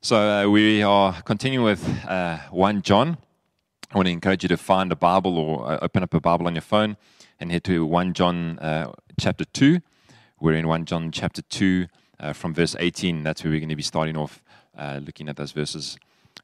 So 0.00 0.16
uh, 0.16 0.48
we 0.48 0.80
are 0.84 1.22
continuing 1.22 1.64
with 1.64 2.04
uh, 2.06 2.38
1 2.52 2.82
John. 2.82 3.18
I 3.90 3.96
want 3.96 4.06
to 4.06 4.12
encourage 4.12 4.44
you 4.44 4.48
to 4.48 4.56
find 4.56 4.92
a 4.92 4.96
Bible 4.96 5.36
or 5.36 5.72
uh, 5.72 5.78
open 5.82 6.04
up 6.04 6.14
a 6.14 6.20
Bible 6.20 6.46
on 6.46 6.54
your 6.54 6.62
phone 6.62 6.96
and 7.40 7.50
head 7.50 7.64
to 7.64 7.84
1 7.84 8.14
John 8.14 8.60
uh, 8.60 8.92
chapter 9.18 9.44
2. 9.44 9.80
We're 10.38 10.54
in 10.54 10.68
1 10.68 10.84
John 10.84 11.10
chapter 11.10 11.42
2 11.42 11.86
uh, 12.20 12.32
from 12.32 12.54
verse 12.54 12.76
18. 12.78 13.24
That's 13.24 13.42
where 13.42 13.50
we're 13.50 13.58
going 13.58 13.70
to 13.70 13.76
be 13.76 13.82
starting 13.82 14.16
off 14.16 14.40
uh, 14.78 15.00
looking 15.04 15.28
at 15.28 15.36
those 15.36 15.50
verses 15.50 15.98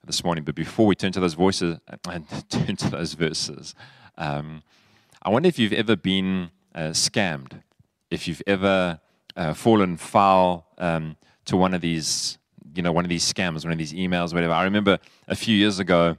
this 0.04 0.24
morning. 0.24 0.42
But 0.42 0.56
before 0.56 0.86
we 0.86 0.96
turn 0.96 1.12
to 1.12 1.20
those 1.20 1.34
voices 1.34 1.78
and 2.08 2.26
turn 2.48 2.74
to 2.74 2.90
those 2.90 3.12
verses, 3.12 3.76
um, 4.18 4.64
I 5.22 5.30
wonder 5.30 5.48
if 5.48 5.60
you've 5.60 5.72
ever 5.72 5.94
been 5.94 6.50
scammed, 6.74 7.62
if 8.10 8.26
you've 8.26 8.42
ever 8.48 8.98
fallen 9.54 9.96
foul 9.96 10.66
um, 10.76 11.16
to 11.44 11.56
one 11.56 11.72
of 11.72 11.82
these 11.82 12.38
you 12.74 12.82
know, 12.82 12.92
one 12.92 13.04
of 13.04 13.08
these 13.08 13.30
scams, 13.30 13.64
one 13.64 13.72
of 13.72 13.78
these 13.78 13.92
emails, 13.92 14.32
whatever. 14.32 14.52
I 14.52 14.64
remember 14.64 14.98
a 15.28 15.36
few 15.36 15.56
years 15.56 15.78
ago, 15.78 16.16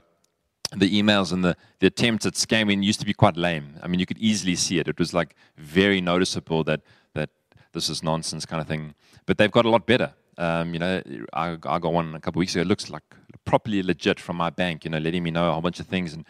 the 0.72 0.90
emails 1.00 1.32
and 1.32 1.44
the, 1.44 1.56
the 1.78 1.86
attempts 1.86 2.26
at 2.26 2.34
scamming 2.34 2.82
used 2.82 3.00
to 3.00 3.06
be 3.06 3.14
quite 3.14 3.36
lame. 3.36 3.74
I 3.82 3.88
mean, 3.88 4.00
you 4.00 4.06
could 4.06 4.18
easily 4.18 4.56
see 4.56 4.78
it. 4.78 4.88
It 4.88 4.98
was 4.98 5.14
like 5.14 5.34
very 5.56 6.00
noticeable 6.00 6.64
that, 6.64 6.80
that 7.14 7.30
this 7.72 7.88
is 7.88 8.02
nonsense 8.02 8.44
kind 8.46 8.60
of 8.60 8.66
thing. 8.66 8.94
But 9.26 9.38
they've 9.38 9.50
got 9.50 9.64
a 9.64 9.70
lot 9.70 9.86
better. 9.86 10.12
Um, 10.38 10.74
you 10.74 10.78
know, 10.78 11.02
I, 11.32 11.56
I 11.64 11.78
got 11.78 11.92
one 11.92 12.14
a 12.14 12.20
couple 12.20 12.38
of 12.38 12.40
weeks 12.40 12.54
ago. 12.54 12.62
It 12.62 12.66
looks 12.66 12.90
like 12.90 13.02
properly 13.44 13.82
legit 13.82 14.20
from 14.20 14.36
my 14.36 14.50
bank, 14.50 14.84
you 14.84 14.90
know, 14.90 14.98
letting 14.98 15.22
me 15.22 15.30
know 15.30 15.48
a 15.48 15.52
whole 15.52 15.62
bunch 15.62 15.80
of 15.80 15.86
things. 15.86 16.12
And 16.12 16.24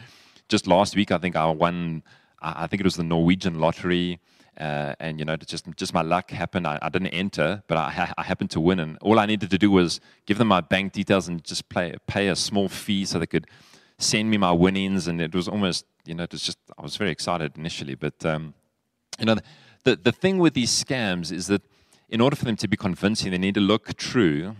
just 0.48 0.66
last 0.66 0.94
week, 0.94 1.10
I 1.10 1.18
think 1.18 1.34
I 1.34 1.46
won, 1.46 2.02
I 2.40 2.66
think 2.66 2.80
it 2.80 2.84
was 2.84 2.96
the 2.96 3.04
Norwegian 3.04 3.58
lottery. 3.58 4.20
Uh, 4.58 4.94
and 5.00 5.18
you 5.18 5.24
know, 5.24 5.36
just 5.36 5.66
just 5.76 5.92
my 5.92 6.02
luck 6.02 6.30
happened. 6.30 6.66
I, 6.66 6.78
I 6.80 6.88
didn't 6.88 7.08
enter, 7.08 7.62
but 7.66 7.76
I, 7.76 8.12
I, 8.16 8.22
happened 8.22 8.50
to 8.52 8.60
win, 8.60 8.80
and 8.80 8.96
all 9.02 9.18
I 9.18 9.26
needed 9.26 9.50
to 9.50 9.58
do 9.58 9.70
was 9.70 10.00
give 10.24 10.38
them 10.38 10.48
my 10.48 10.62
bank 10.62 10.92
details 10.92 11.28
and 11.28 11.44
just 11.44 11.68
play, 11.68 11.94
pay 12.06 12.28
a 12.28 12.36
small 12.36 12.68
fee 12.68 13.04
so 13.04 13.18
they 13.18 13.26
could 13.26 13.46
send 13.98 14.30
me 14.30 14.38
my 14.38 14.52
winnings. 14.52 15.08
And 15.08 15.20
it 15.20 15.34
was 15.34 15.46
almost, 15.46 15.84
you 16.06 16.14
know, 16.14 16.22
it 16.22 16.32
was 16.32 16.42
just 16.42 16.58
I 16.78 16.82
was 16.82 16.96
very 16.96 17.10
excited 17.10 17.56
initially, 17.56 17.94
but 17.94 18.24
um, 18.24 18.54
you 19.18 19.26
know, 19.26 19.36
the 19.84 19.96
the 19.96 20.12
thing 20.12 20.38
with 20.38 20.54
these 20.54 20.70
scams 20.84 21.30
is 21.32 21.48
that 21.48 21.62
in 22.08 22.20
order 22.20 22.36
for 22.36 22.44
them 22.44 22.56
to 22.56 22.68
be 22.68 22.76
convincing, 22.76 23.32
they 23.32 23.38
need 23.38 23.54
to 23.54 23.60
look 23.60 23.94
true. 23.96 24.56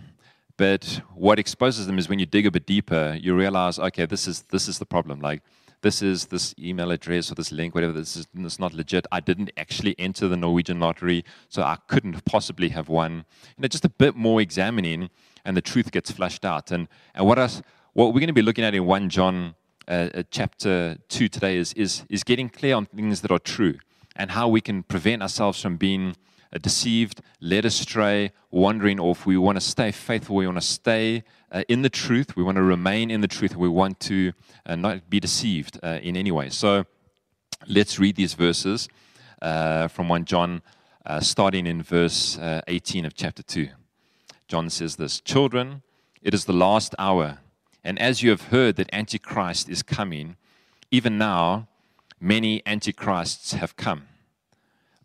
But 0.57 1.01
what 1.13 1.37
exposes 1.37 1.85
them 1.85 1.99
is 1.99 2.09
when 2.09 2.19
you 2.19 2.25
dig 2.25 2.47
a 2.47 2.51
bit 2.51 2.65
deeper, 2.65 3.15
you 3.19 3.35
realize, 3.35 3.77
okay, 3.77 4.05
this 4.05 4.27
is 4.27 4.43
this 4.43 4.67
is 4.67 4.79
the 4.79 4.85
problem. 4.85 5.21
Like 5.21 5.41
this 5.81 6.01
is 6.01 6.25
this 6.25 6.55
email 6.59 6.91
address 6.91 7.31
or 7.31 7.35
this 7.35 7.51
link, 7.51 7.75
whatever, 7.75 7.93
this 7.93 8.15
is 8.15 8.27
this 8.33 8.59
not 8.59 8.73
legit. 8.73 9.05
I 9.11 9.19
didn't 9.19 9.51
actually 9.57 9.95
enter 9.99 10.27
the 10.27 10.37
Norwegian 10.37 10.79
lottery, 10.79 11.23
so 11.49 11.61
I 11.61 11.77
couldn't 11.87 12.25
possibly 12.25 12.69
have 12.69 12.89
won. 12.89 13.25
You 13.57 13.61
know, 13.61 13.67
just 13.67 13.85
a 13.85 13.89
bit 13.89 14.15
more 14.15 14.41
examining, 14.41 15.09
and 15.45 15.55
the 15.55 15.61
truth 15.61 15.91
gets 15.91 16.11
flushed 16.11 16.45
out. 16.45 16.71
And, 16.71 16.87
and 17.13 17.25
what, 17.25 17.37
us, 17.37 17.61
what 17.93 18.07
we're 18.07 18.19
going 18.19 18.27
to 18.27 18.33
be 18.33 18.41
looking 18.41 18.63
at 18.63 18.73
in 18.73 18.85
1 18.85 19.09
John 19.09 19.55
uh, 19.87 20.09
uh, 20.13 20.23
chapter 20.31 20.97
2 21.09 21.29
today 21.29 21.57
is, 21.57 21.73
is, 21.73 22.03
is 22.09 22.23
getting 22.23 22.49
clear 22.49 22.75
on 22.75 22.85
things 22.87 23.21
that 23.21 23.31
are 23.31 23.39
true 23.39 23.77
and 24.15 24.31
how 24.31 24.47
we 24.47 24.59
can 24.59 24.83
prevent 24.83 25.21
ourselves 25.21 25.61
from 25.61 25.77
being 25.77 26.15
deceived, 26.61 27.21
led 27.41 27.65
astray, 27.65 28.31
wondering 28.51 28.99
or 28.99 29.11
if 29.11 29.25
we 29.25 29.37
want 29.37 29.57
to 29.57 29.61
stay 29.61 29.91
faithful, 29.91 30.35
we 30.35 30.45
want 30.45 30.57
to 30.57 30.65
stay 30.65 31.23
uh, 31.51 31.63
in 31.67 31.81
the 31.81 31.89
truth, 31.89 32.35
we 32.35 32.43
want 32.43 32.55
to 32.55 32.63
remain 32.63 33.11
in 33.11 33.21
the 33.21 33.27
truth, 33.27 33.55
we 33.55 33.69
want 33.69 33.99
to 34.01 34.33
uh, 34.65 34.75
not 34.75 35.09
be 35.09 35.19
deceived 35.19 35.79
uh, 35.83 35.99
in 36.01 36.15
any 36.17 36.31
way. 36.31 36.49
So 36.49 36.85
let's 37.67 37.99
read 37.99 38.15
these 38.15 38.33
verses 38.33 38.89
uh, 39.41 39.87
from 39.87 40.09
1 40.09 40.25
John, 40.25 40.61
uh, 41.05 41.19
starting 41.19 41.65
in 41.67 41.81
verse 41.81 42.37
18 42.67 43.05
of 43.05 43.15
chapter 43.15 43.43
2. 43.43 43.69
John 44.47 44.69
says 44.69 44.95
this 44.95 45.19
Children, 45.21 45.83
it 46.21 46.33
is 46.33 46.45
the 46.45 46.53
last 46.53 46.95
hour, 46.99 47.39
and 47.83 47.99
as 47.99 48.21
you 48.21 48.29
have 48.29 48.43
heard 48.43 48.75
that 48.75 48.89
Antichrist 48.91 49.69
is 49.69 49.83
coming, 49.83 50.35
even 50.91 51.17
now 51.17 51.67
many 52.19 52.61
Antichrists 52.65 53.53
have 53.53 53.75
come. 53.75 54.03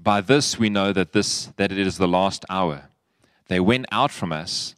By 0.03 0.21
this 0.21 0.59
we 0.59 0.69
know 0.69 0.93
that 0.93 1.13
this 1.13 1.47
that 1.57 1.71
it 1.71 1.79
is 1.79 1.97
the 1.97 2.09
last 2.09 2.45
hour. 2.51 2.89
They 3.47 3.61
went 3.61 3.87
out 3.93 4.11
from 4.11 4.33
us, 4.33 4.75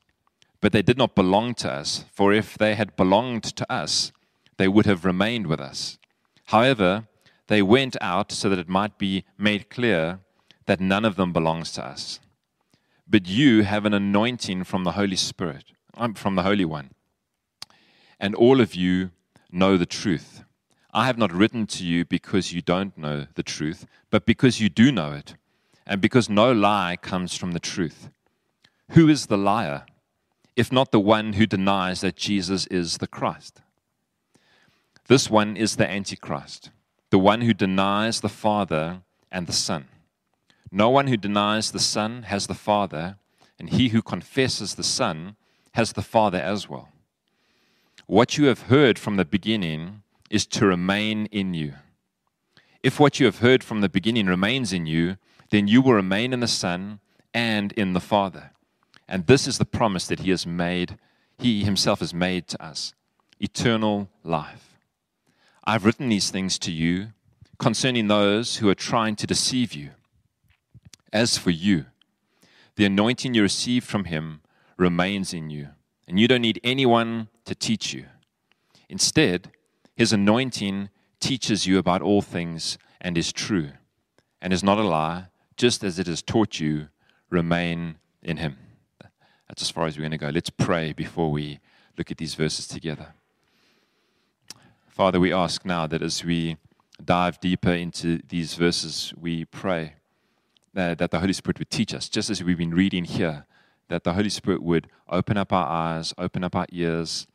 but 0.61 0.73
they 0.73 0.83
did 0.83 0.99
not 0.99 1.15
belong 1.15 1.55
to 1.57 1.73
us, 1.73 2.05
for 2.13 2.33
if 2.33 2.59
they 2.59 2.75
had 2.75 2.97
belonged 2.97 3.45
to 3.45 3.73
us, 3.73 4.13
they 4.59 4.69
would 4.69 4.85
have 4.85 5.05
remained 5.07 5.47
with 5.47 5.61
us. 5.61 5.99
However, 6.47 7.07
they 7.47 7.63
went 7.63 7.97
out 8.03 8.33
so 8.33 8.51
that 8.51 8.59
it 8.59 8.69
might 8.69 8.99
be 8.99 9.25
made 9.39 9.71
clear 9.71 10.21
that 10.67 10.81
none 10.81 11.07
of 11.07 11.17
them 11.17 11.33
belongs 11.33 11.73
to 11.73 11.85
us. 11.85 12.21
But 13.09 13.27
you 13.27 13.63
have 13.63 13.87
an 13.87 13.95
anointing 13.95 14.65
from 14.65 14.85
the 14.85 14.93
Holy 14.93 15.17
Spirit, 15.17 15.65
um, 15.95 16.15
from 16.15 16.35
the 16.35 16.43
Holy 16.43 16.65
One, 16.67 16.91
and 18.21 18.35
all 18.35 18.61
of 18.61 18.75
you 18.75 19.11
know 19.51 19.79
the 19.79 19.87
truth. 19.87 20.34
I 20.97 21.07
have 21.07 21.19
not 21.19 21.33
written 21.33 21.67
to 21.67 21.85
you 21.85 22.05
because 22.05 22.53
you 22.53 22.63
don't 22.63 22.97
know 22.97 23.27
the 23.35 23.43
truth, 23.43 23.85
but 24.11 24.25
because 24.25 24.61
you 24.61 24.69
do 24.69 24.93
know 24.93 25.11
it, 25.11 25.35
and 25.85 26.01
because 26.01 26.31
no 26.31 26.53
lie 26.53 26.97
comes 27.03 27.37
from 27.37 27.51
the 27.51 27.59
truth. 27.59 28.11
Who 28.91 29.09
is 29.09 29.27
the 29.27 29.37
liar, 29.37 29.87
if 30.55 30.71
not 30.71 30.93
the 30.93 31.01
one 31.01 31.33
who 31.33 31.47
denies 31.47 32.03
that 32.03 32.15
Jesus 32.15 32.69
is 32.69 32.99
the 32.99 33.09
Christ? 33.09 33.61
This 35.09 35.29
one 35.29 35.57
is 35.57 35.75
the 35.75 35.91
Antichrist, 35.91 36.71
the 37.11 37.19
one 37.19 37.41
who 37.41 37.55
denies 37.55 38.21
the 38.21 38.29
Father 38.29 39.01
and 39.33 39.49
the 39.49 39.53
Son. 39.53 39.89
No 40.71 40.91
one 40.91 41.09
who 41.09 41.17
denies 41.17 41.73
the 41.73 41.81
Son 41.81 42.23
has 42.23 42.47
the 42.47 42.55
Father, 42.55 43.17
and 43.59 43.71
he 43.71 43.89
who 43.89 44.01
confesses 44.01 44.77
the 44.77 44.85
Son 44.85 45.35
has 45.73 45.95
the 45.95 46.03
Father 46.03 46.39
as 46.39 46.69
well. 46.69 46.91
What 48.07 48.39
you 48.39 48.45
have 48.45 48.63
heard 48.63 48.97
from 48.97 49.17
the 49.17 49.25
beginning 49.25 50.04
is 50.35 50.47
to 50.47 50.67
remain 50.67 51.27
in 51.27 51.55
you. 51.55 51.75
If 52.83 52.99
what 52.99 53.21
you 53.21 53.27
have 53.27 53.39
heard 53.39 53.63
from 53.63 53.83
the 53.83 53.89
beginning 53.89 54.27
remains 54.27 54.73
in 54.73 54.85
you, 54.85 55.17
then 55.51 55.69
you 55.69 55.81
will 55.81 55.95
remain 55.95 56.33
in 56.33 56.41
the 56.41 56.49
Son 56.49 56.99
and 57.33 57.71
in 57.75 57.93
the 57.93 58.01
Father. 58.01 58.51
And 59.07 59.29
this 59.29 59.47
is 59.47 59.59
the 59.59 59.65
promise 59.65 60.09
that 60.09 60.19
He 60.19 60.31
has 60.31 60.45
made, 60.45 60.99
He 61.39 61.63
Himself 61.63 62.01
has 62.01 62.13
made 62.13 62.49
to 62.49 62.61
us 62.61 62.95
eternal 63.39 64.11
life. 64.25 64.77
I've 65.63 65.85
written 65.85 66.09
these 66.09 66.33
things 66.33 66.59
to 66.61 66.73
you 66.73 67.13
concerning 67.61 68.09
those 68.09 68.57
who 68.57 68.69
are 68.69 68.75
trying 68.75 69.15
to 69.17 69.29
deceive 69.29 69.73
you. 69.73 69.91
As 71.13 71.39
for 71.39 71.51
you, 71.51 71.87
the 72.75 72.85
anointing 72.85 73.35
you 73.35 73.43
received 73.43 73.87
from 73.87 74.07
Him 74.07 74.41
remains 74.77 75.33
in 75.33 75.49
you, 75.49 75.69
and 76.09 76.19
you 76.19 76.27
don't 76.27 76.43
need 76.43 76.61
anyone 76.65 77.29
to 77.45 77.55
teach 77.55 77.95
you. 77.95 78.07
Instead, 78.89 79.53
his 79.97 80.13
anointing 80.13 80.91
teaches 81.21 81.67
you 81.67 81.79
about 81.79 82.03
all 82.03 82.23
things 82.23 82.79
and 83.01 83.17
is 83.17 83.33
true 83.33 83.71
and 84.41 84.53
is 84.53 84.63
not 84.63 84.79
a 84.79 84.83
lie, 84.83 85.27
just 85.57 85.85
as 85.85 85.99
it 85.99 86.07
has 86.07 86.23
taught 86.23 86.61
you, 86.61 86.89
remain 87.31 87.97
in 88.23 88.39
him. 88.39 88.59
That's 89.49 89.63
as 89.63 89.71
far 89.71 89.87
as 89.87 89.97
we're 89.97 90.03
going 90.03 90.11
to 90.13 90.19
go. 90.19 90.31
Let's 90.31 90.51
pray 90.51 90.93
before 90.93 91.31
we 91.31 91.61
look 91.97 92.11
at 92.11 92.19
these 92.19 92.35
verses 92.35 92.67
together. 92.67 93.15
Father, 94.89 95.21
we 95.21 95.33
ask 95.33 95.65
now 95.65 95.87
that 95.87 96.03
as 96.03 96.25
we 96.25 96.57
dive 97.05 97.41
deeper 97.41 97.73
into 97.73 98.21
these 98.29 98.55
verses, 98.55 99.13
we 99.17 99.45
pray 99.45 99.95
that, 100.73 101.11
the 101.11 101.21
Holy 101.21 101.33
Spirit 101.33 101.59
would 101.59 101.71
teach 101.71 101.95
us, 101.95 102.09
just 102.09 102.31
as 102.31 102.43
we've 102.43 102.59
been 102.59 102.75
reading 102.75 103.05
here, 103.05 103.47
that 103.89 104.05
the 104.05 104.15
Holy 104.15 104.29
Spirit 104.29 104.63
would 104.63 104.89
open 105.09 105.37
up 105.37 105.53
our 105.53 105.69
eyes, 105.69 106.13
open 106.19 106.43
up 106.43 106.57
our 106.57 106.67
ears, 106.73 107.27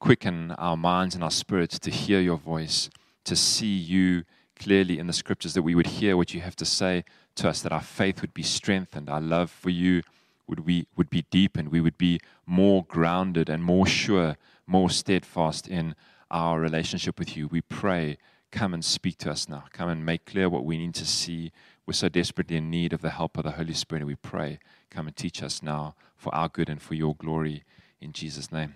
quicken 0.00 0.50
our 0.52 0.76
minds 0.76 1.14
and 1.14 1.22
our 1.22 1.30
spirits 1.30 1.78
to 1.78 1.90
hear 1.90 2.20
your 2.20 2.38
voice, 2.38 2.90
to 3.24 3.36
see 3.36 3.76
you 3.76 4.24
clearly 4.58 4.98
in 4.98 5.06
the 5.06 5.12
scriptures, 5.12 5.54
that 5.54 5.62
we 5.62 5.74
would 5.74 5.86
hear 5.86 6.16
what 6.16 6.34
you 6.34 6.40
have 6.40 6.56
to 6.56 6.64
say 6.64 7.04
to 7.36 7.48
us, 7.48 7.62
that 7.62 7.72
our 7.72 7.82
faith 7.82 8.20
would 8.20 8.34
be 8.34 8.42
strengthened, 8.42 9.08
our 9.08 9.20
love 9.20 9.50
for 9.50 9.70
you 9.70 10.02
would, 10.46 10.60
we, 10.60 10.86
would 10.96 11.10
be 11.10 11.24
deepened, 11.30 11.68
we 11.68 11.80
would 11.80 11.96
be 11.96 12.20
more 12.44 12.84
grounded 12.84 13.48
and 13.48 13.62
more 13.62 13.86
sure, 13.86 14.36
more 14.66 14.90
steadfast 14.90 15.68
in 15.68 15.94
our 16.30 16.60
relationship 16.60 17.18
with 17.18 17.36
you. 17.36 17.46
We 17.46 17.60
pray, 17.60 18.18
come 18.50 18.74
and 18.74 18.84
speak 18.84 19.18
to 19.18 19.30
us 19.30 19.48
now. 19.48 19.64
Come 19.72 19.88
and 19.88 20.04
make 20.04 20.26
clear 20.26 20.48
what 20.48 20.64
we 20.64 20.78
need 20.78 20.94
to 20.94 21.06
see. 21.06 21.52
We're 21.86 21.92
so 21.94 22.08
desperately 22.08 22.56
in 22.56 22.70
need 22.70 22.92
of 22.92 23.00
the 23.00 23.10
help 23.10 23.36
of 23.36 23.44
the 23.44 23.52
Holy 23.52 23.74
Spirit. 23.74 24.02
And 24.02 24.08
we 24.08 24.16
pray, 24.16 24.58
come 24.90 25.06
and 25.06 25.16
teach 25.16 25.42
us 25.42 25.62
now 25.62 25.94
for 26.16 26.34
our 26.34 26.48
good 26.48 26.68
and 26.68 26.80
for 26.80 26.94
your 26.94 27.14
glory. 27.14 27.64
In 28.00 28.12
Jesus' 28.12 28.52
name. 28.52 28.74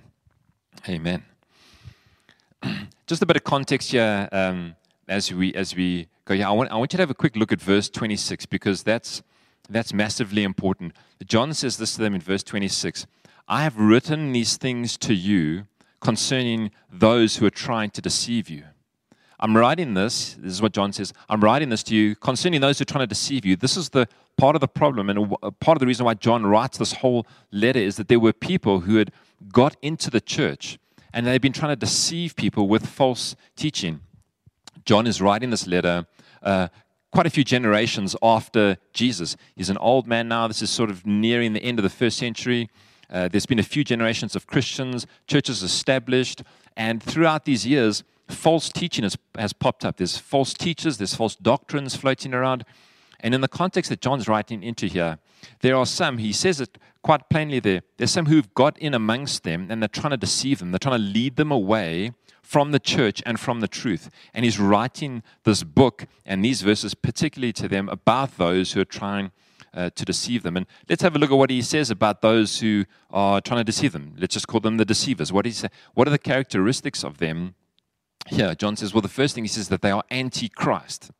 Amen. 0.88 1.24
Just 3.06 3.22
a 3.22 3.26
bit 3.26 3.36
of 3.36 3.44
context 3.44 3.92
here 3.92 4.28
um, 4.32 4.74
as 5.08 5.32
we 5.32 5.54
as 5.54 5.74
we 5.74 6.08
go. 6.24 6.34
Yeah, 6.34 6.48
I 6.48 6.52
want 6.52 6.70
I 6.70 6.76
want 6.76 6.92
you 6.92 6.96
to 6.98 7.02
have 7.02 7.10
a 7.10 7.14
quick 7.14 7.36
look 7.36 7.52
at 7.52 7.60
verse 7.60 7.88
26 7.88 8.46
because 8.46 8.82
that's 8.82 9.22
that's 9.68 9.92
massively 9.92 10.42
important. 10.42 10.92
John 11.26 11.54
says 11.54 11.76
this 11.76 11.94
to 11.94 12.02
them 12.02 12.14
in 12.14 12.20
verse 12.20 12.42
26. 12.42 13.06
I 13.48 13.62
have 13.62 13.78
written 13.78 14.32
these 14.32 14.56
things 14.56 14.96
to 14.98 15.14
you 15.14 15.66
concerning 16.00 16.70
those 16.92 17.36
who 17.36 17.46
are 17.46 17.50
trying 17.50 17.90
to 17.90 18.02
deceive 18.02 18.50
you. 18.50 18.64
I'm 19.40 19.56
writing 19.56 19.94
this, 19.94 20.34
this 20.34 20.52
is 20.52 20.62
what 20.62 20.72
John 20.72 20.92
says, 20.92 21.12
I'm 21.28 21.42
writing 21.42 21.68
this 21.68 21.82
to 21.84 21.94
you 21.94 22.14
concerning 22.14 22.60
those 22.60 22.78
who 22.78 22.82
are 22.82 22.86
trying 22.86 23.02
to 23.02 23.06
deceive 23.06 23.44
you. 23.44 23.56
This 23.56 23.76
is 23.76 23.90
the 23.90 24.06
part 24.36 24.54
of 24.54 24.60
the 24.60 24.68
problem 24.68 25.10
and 25.10 25.28
part 25.60 25.76
of 25.76 25.80
the 25.80 25.86
reason 25.86 26.06
why 26.06 26.14
John 26.14 26.46
writes 26.46 26.78
this 26.78 26.92
whole 26.94 27.26
letter 27.52 27.78
is 27.78 27.96
that 27.96 28.08
there 28.08 28.20
were 28.20 28.32
people 28.32 28.80
who 28.80 28.96
had 28.96 29.12
got 29.52 29.76
into 29.82 30.10
the 30.10 30.20
church 30.20 30.78
and 31.12 31.26
they've 31.26 31.40
been 31.40 31.52
trying 31.52 31.70
to 31.70 31.76
deceive 31.76 32.34
people 32.34 32.68
with 32.68 32.86
false 32.86 33.36
teaching. 33.56 34.00
John 34.84 35.06
is 35.06 35.22
writing 35.22 35.50
this 35.50 35.66
letter 35.66 36.06
uh, 36.42 36.68
quite 37.12 37.26
a 37.26 37.30
few 37.30 37.44
generations 37.44 38.16
after 38.22 38.76
Jesus. 38.92 39.36
He's 39.54 39.70
an 39.70 39.78
old 39.78 40.08
man 40.08 40.26
now. 40.26 40.48
This 40.48 40.60
is 40.60 40.70
sort 40.70 40.90
of 40.90 41.06
nearing 41.06 41.52
the 41.52 41.62
end 41.62 41.78
of 41.78 41.84
the 41.84 41.88
first 41.88 42.18
century. 42.18 42.68
Uh, 43.08 43.28
there's 43.28 43.46
been 43.46 43.60
a 43.60 43.64
few 43.64 43.84
generations 43.84 44.34
of 44.34 44.48
Christians, 44.48 45.06
churches 45.28 45.62
established, 45.62 46.42
and 46.76 47.00
throughout 47.00 47.44
these 47.44 47.64
years, 47.64 48.02
false 48.28 48.68
teaching 48.68 49.04
has, 49.04 49.16
has 49.36 49.52
popped 49.52 49.84
up. 49.84 49.98
There's 49.98 50.18
false 50.18 50.52
teachers, 50.52 50.98
there's 50.98 51.14
false 51.14 51.36
doctrines 51.36 51.94
floating 51.94 52.34
around. 52.34 52.64
And 53.24 53.34
in 53.34 53.40
the 53.40 53.48
context 53.48 53.88
that 53.88 54.02
John's 54.02 54.28
writing 54.28 54.62
into 54.62 54.86
here, 54.86 55.18
there 55.62 55.76
are 55.76 55.86
some, 55.86 56.18
he 56.18 56.30
says 56.30 56.60
it 56.60 56.76
quite 57.02 57.30
plainly 57.30 57.58
there, 57.58 57.80
there's 57.96 58.10
some 58.10 58.26
who've 58.26 58.52
got 58.52 58.78
in 58.78 58.92
amongst 58.92 59.44
them 59.44 59.68
and 59.70 59.80
they're 59.80 59.88
trying 59.88 60.10
to 60.10 60.18
deceive 60.18 60.58
them. 60.58 60.72
They're 60.72 60.78
trying 60.78 61.00
to 61.00 61.06
lead 61.06 61.36
them 61.36 61.50
away 61.50 62.12
from 62.42 62.72
the 62.72 62.78
church 62.78 63.22
and 63.24 63.40
from 63.40 63.60
the 63.60 63.66
truth. 63.66 64.10
And 64.34 64.44
he's 64.44 64.60
writing 64.60 65.22
this 65.44 65.62
book 65.62 66.06
and 66.26 66.44
these 66.44 66.60
verses 66.60 66.94
particularly 66.94 67.54
to 67.54 67.66
them 67.66 67.88
about 67.88 68.36
those 68.36 68.72
who 68.72 68.82
are 68.82 68.84
trying 68.84 69.32
uh, 69.72 69.88
to 69.94 70.04
deceive 70.04 70.42
them. 70.42 70.58
And 70.58 70.66
let's 70.86 71.02
have 71.02 71.16
a 71.16 71.18
look 71.18 71.30
at 71.30 71.38
what 71.38 71.48
he 71.48 71.62
says 71.62 71.90
about 71.90 72.20
those 72.20 72.60
who 72.60 72.84
are 73.10 73.40
trying 73.40 73.60
to 73.60 73.64
deceive 73.64 73.92
them. 73.92 74.16
Let's 74.18 74.34
just 74.34 74.48
call 74.48 74.60
them 74.60 74.76
the 74.76 74.84
deceivers. 74.84 75.32
What, 75.32 75.46
is, 75.46 75.66
what 75.94 76.06
are 76.06 76.10
the 76.10 76.18
characteristics 76.18 77.02
of 77.02 77.16
them? 77.16 77.54
Here, 78.26 78.54
John 78.54 78.76
says, 78.76 78.92
well, 78.92 79.00
the 79.00 79.08
first 79.08 79.34
thing 79.34 79.44
he 79.44 79.48
says 79.48 79.68
that 79.70 79.80
they 79.80 79.90
are 79.90 80.04
anti 80.10 80.50
Christ. 80.50 81.10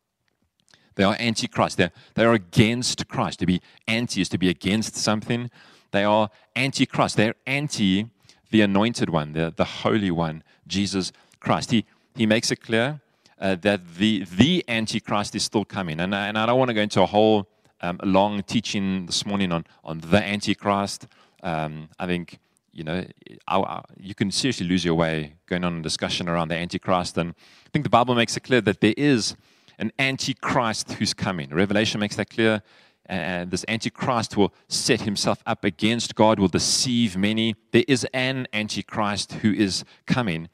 They 0.96 1.04
are 1.04 1.16
anti 1.18 1.48
Christ. 1.48 1.76
They're, 1.76 1.92
they 2.14 2.24
are 2.24 2.34
against 2.34 3.08
Christ. 3.08 3.40
To 3.40 3.46
be 3.46 3.60
anti 3.88 4.20
is 4.20 4.28
to 4.30 4.38
be 4.38 4.48
against 4.48 4.96
something. 4.96 5.50
They 5.90 6.04
are 6.04 6.30
anti 6.54 6.86
Christ. 6.86 7.16
They're 7.16 7.34
anti 7.46 8.08
the 8.50 8.60
anointed 8.60 9.10
one, 9.10 9.32
the, 9.32 9.52
the 9.56 9.64
holy 9.64 10.12
one, 10.12 10.44
Jesus 10.68 11.10
Christ. 11.40 11.72
He, 11.72 11.84
he 12.14 12.24
makes 12.24 12.52
it 12.52 12.62
clear 12.62 13.00
uh, 13.40 13.56
that 13.56 13.96
the, 13.96 14.24
the 14.30 14.64
Antichrist 14.68 15.34
is 15.34 15.42
still 15.42 15.64
coming. 15.64 15.98
And, 15.98 16.14
and 16.14 16.38
I 16.38 16.46
don't 16.46 16.58
want 16.58 16.68
to 16.68 16.74
go 16.74 16.80
into 16.80 17.02
a 17.02 17.06
whole 17.06 17.48
um, 17.80 17.98
long 18.04 18.44
teaching 18.44 19.06
this 19.06 19.26
morning 19.26 19.50
on, 19.50 19.66
on 19.82 19.98
the 19.98 20.22
Antichrist. 20.22 21.08
Um, 21.42 21.88
I 21.98 22.06
think, 22.06 22.38
you 22.72 22.84
know, 22.84 23.04
I, 23.48 23.58
I, 23.58 23.82
you 23.98 24.14
can 24.14 24.30
seriously 24.30 24.66
lose 24.66 24.84
your 24.84 24.94
way 24.94 25.34
going 25.46 25.64
on 25.64 25.78
a 25.78 25.82
discussion 25.82 26.28
around 26.28 26.48
the 26.48 26.56
Antichrist. 26.56 27.18
And 27.18 27.30
I 27.30 27.70
think 27.72 27.84
the 27.84 27.90
Bible 27.90 28.14
makes 28.14 28.36
it 28.36 28.44
clear 28.44 28.60
that 28.60 28.80
there 28.80 28.94
is 28.96 29.36
an 29.78 29.92
Antichrist 29.98 30.92
who's 30.92 31.14
coming. 31.14 31.50
Revelation 31.50 32.00
makes 32.00 32.16
that 32.16 32.30
clear. 32.30 32.62
And 33.06 33.50
this 33.50 33.64
Antichrist 33.68 34.36
will 34.36 34.54
set 34.68 35.02
himself 35.02 35.42
up 35.44 35.62
against 35.62 36.14
God, 36.14 36.38
will 36.38 36.48
deceive 36.48 37.16
many. 37.16 37.54
There 37.72 37.84
is 37.86 38.06
an 38.14 38.48
Antichrist 38.52 39.34
who 39.34 39.52
is 39.52 39.84
coming. 40.06 40.48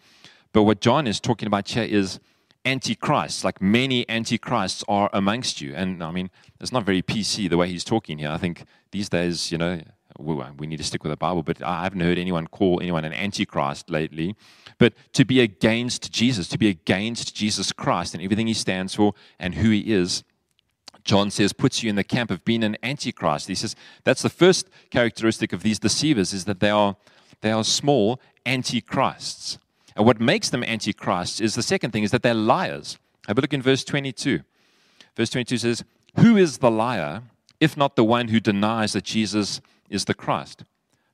But 0.53 0.65
what 0.65 0.81
John 0.81 1.07
is 1.07 1.21
talking 1.21 1.47
about 1.47 1.69
here 1.69 1.85
is 1.85 2.19
antichrists, 2.65 3.45
like 3.45 3.63
many 3.63 4.09
antichrists 4.09 4.85
are 4.89 5.09
amongst 5.13 5.61
you. 5.61 5.75
And 5.75 6.03
I 6.03 6.11
mean, 6.11 6.31
it's 6.61 6.73
not 6.73 6.85
very 6.85 7.03
PC 7.03 7.49
the 7.49 7.57
way 7.57 7.69
he's 7.69 7.85
talking 7.85 8.19
here. 8.19 8.31
I 8.31 8.37
think 8.37 8.65
these 8.91 9.09
days, 9.09 9.53
you 9.53 9.59
know, 9.59 9.81
we 10.21 10.67
need 10.67 10.79
to 10.79 10.85
stick 10.85 11.03
with 11.03 11.11
the 11.11 11.17
Bible, 11.17 11.43
but 11.43 11.63
I 11.63 11.85
haven't 11.85 12.01
heard 12.01 12.19
anyone 12.19 12.47
call 12.47 12.81
anyone 12.81 13.05
an 13.05 13.13
antichrist 13.13 13.91
lately. 13.91 14.37
But 14.79 14.95
to 15.15 15.25
be 15.25 15.41
against 15.41 16.13
Jesus, 16.13 16.49
to 16.49 16.59
be 16.59 16.69
against 16.69 17.35
Jesus 17.35 17.73
Christ 17.73 18.15
and 18.15 18.23
everything 18.23 18.47
he 18.47 18.55
stands 18.55 18.95
for 18.95 19.15
and 19.39 19.57
who 19.57 19.71
he 19.71 19.93
is, 19.93 20.25
John 21.05 21.31
says, 21.31 21.53
puts 21.53 21.83
you 21.83 21.91
in 21.91 21.97
the 21.97 22.05
camp 22.05 22.31
of 22.31 22.45
being 22.45 22.63
an 22.63 22.77
antichrist. 22.83 23.49
He 23.49 23.55
says 23.55 23.75
that's 24.05 24.23
the 24.23 24.29
first 24.29 24.69
characteristic 24.91 25.53
of 25.53 25.63
these 25.63 25.79
deceivers 25.79 26.33
is 26.33 26.45
that 26.45 26.61
they 26.61 26.71
are, 26.71 26.97
they 27.41 27.51
are 27.51 27.65
small 27.65 28.21
antichrists. 28.45 29.59
And 29.97 30.07
what 30.07 30.21
makes 30.21 30.51
them 30.51 30.63
antichrists 30.63 31.41
is 31.41 31.55
the 31.55 31.63
second 31.63 31.91
thing 31.93 32.05
is 32.05 32.11
that 32.11 32.23
they're 32.23 32.35
liars. 32.35 32.99
Have 33.27 33.39
a 33.39 33.41
look 33.41 33.55
in 33.55 33.63
verse 33.63 33.85
22. 33.85 34.41
Verse 35.17 35.31
22 35.31 35.59
says, 35.59 35.85
Who 36.17 36.37
is 36.37 36.59
the 36.59 36.71
liar 36.71 37.23
if 37.61 37.77
not 37.77 37.95
the 37.95 38.05
one 38.05 38.29
who 38.29 38.41
denies 38.41 38.95
that 38.95 39.05
Jesus 39.05 39.61
is 39.91 40.07
the 40.07 40.15
Christ? 40.15 40.65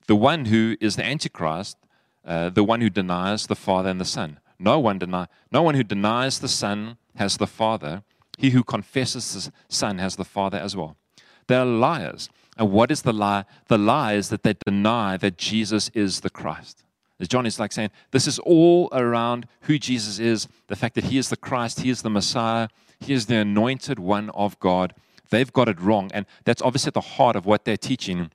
The 0.07 0.15
one 0.15 0.45
who 0.45 0.77
is 0.81 0.95
the 0.95 1.05
antichrist, 1.05 1.77
uh, 2.25 2.51
the 2.51 2.63
one 2.63 2.81
who 2.81 2.91
denies 2.91 3.49
the 3.49 3.57
Father 3.57 3.89
and 3.89 4.01
the 4.01 4.05
Son. 4.05 4.39
No 4.59 4.79
one, 4.79 4.99
deny, 4.99 5.27
no 5.51 5.63
one 5.63 5.75
who 5.75 5.83
denies 5.83 6.39
the 6.39 6.49
Son 6.49 6.97
has 7.17 7.37
the 7.39 7.47
Father. 7.47 8.05
He 8.39 8.51
who 8.51 8.63
confesses 8.63 9.35
the 9.35 9.53
Son 9.69 9.99
has 9.99 10.17
the 10.17 10.25
Father 10.25 10.59
as 10.59 10.77
well. 10.77 10.97
They're 11.49 11.65
liars. 11.65 12.29
And 12.57 12.71
what 12.71 12.91
is 12.91 13.03
the 13.03 13.13
lie? 13.13 13.45
The 13.69 13.79
lie 13.79 14.15
is 14.15 14.29
that 14.29 14.43
they 14.43 14.55
deny 14.65 15.17
that 15.17 15.39
Jesus 15.39 15.91
is 15.95 16.21
the 16.21 16.31
Christ. 16.31 16.85
As 17.19 17.29
John 17.29 17.47
is 17.47 17.59
like 17.59 17.73
saying, 17.73 17.91
this 18.11 18.27
is 18.27 18.39
all 18.41 18.89
around 18.93 19.47
who 19.63 19.79
Jesus 19.79 20.19
is, 20.19 20.49
the 20.67 20.77
fact 20.77 20.95
that 20.97 21.05
he 21.05 21.19
is 21.19 21.31
the 21.31 21.37
Christ, 21.37 21.81
he 21.81 21.91
is 21.91 22.03
the 22.03 22.11
Messiah, 22.11 22.69
he 23.01 23.13
is 23.13 23.27
the 23.27 23.37
anointed 23.37 23.99
one 23.99 24.31
of 24.31 24.59
God. 24.61 24.95
They've 25.31 25.53
got 25.53 25.69
it 25.69 25.81
wrong. 25.81 26.11
And 26.13 26.27
that's 26.45 26.63
obviously 26.63 26.89
at 26.89 26.95
the 26.95 27.01
heart 27.01 27.37
of 27.37 27.47
what 27.47 27.65
they're 27.65 27.77
teaching. 27.77 28.31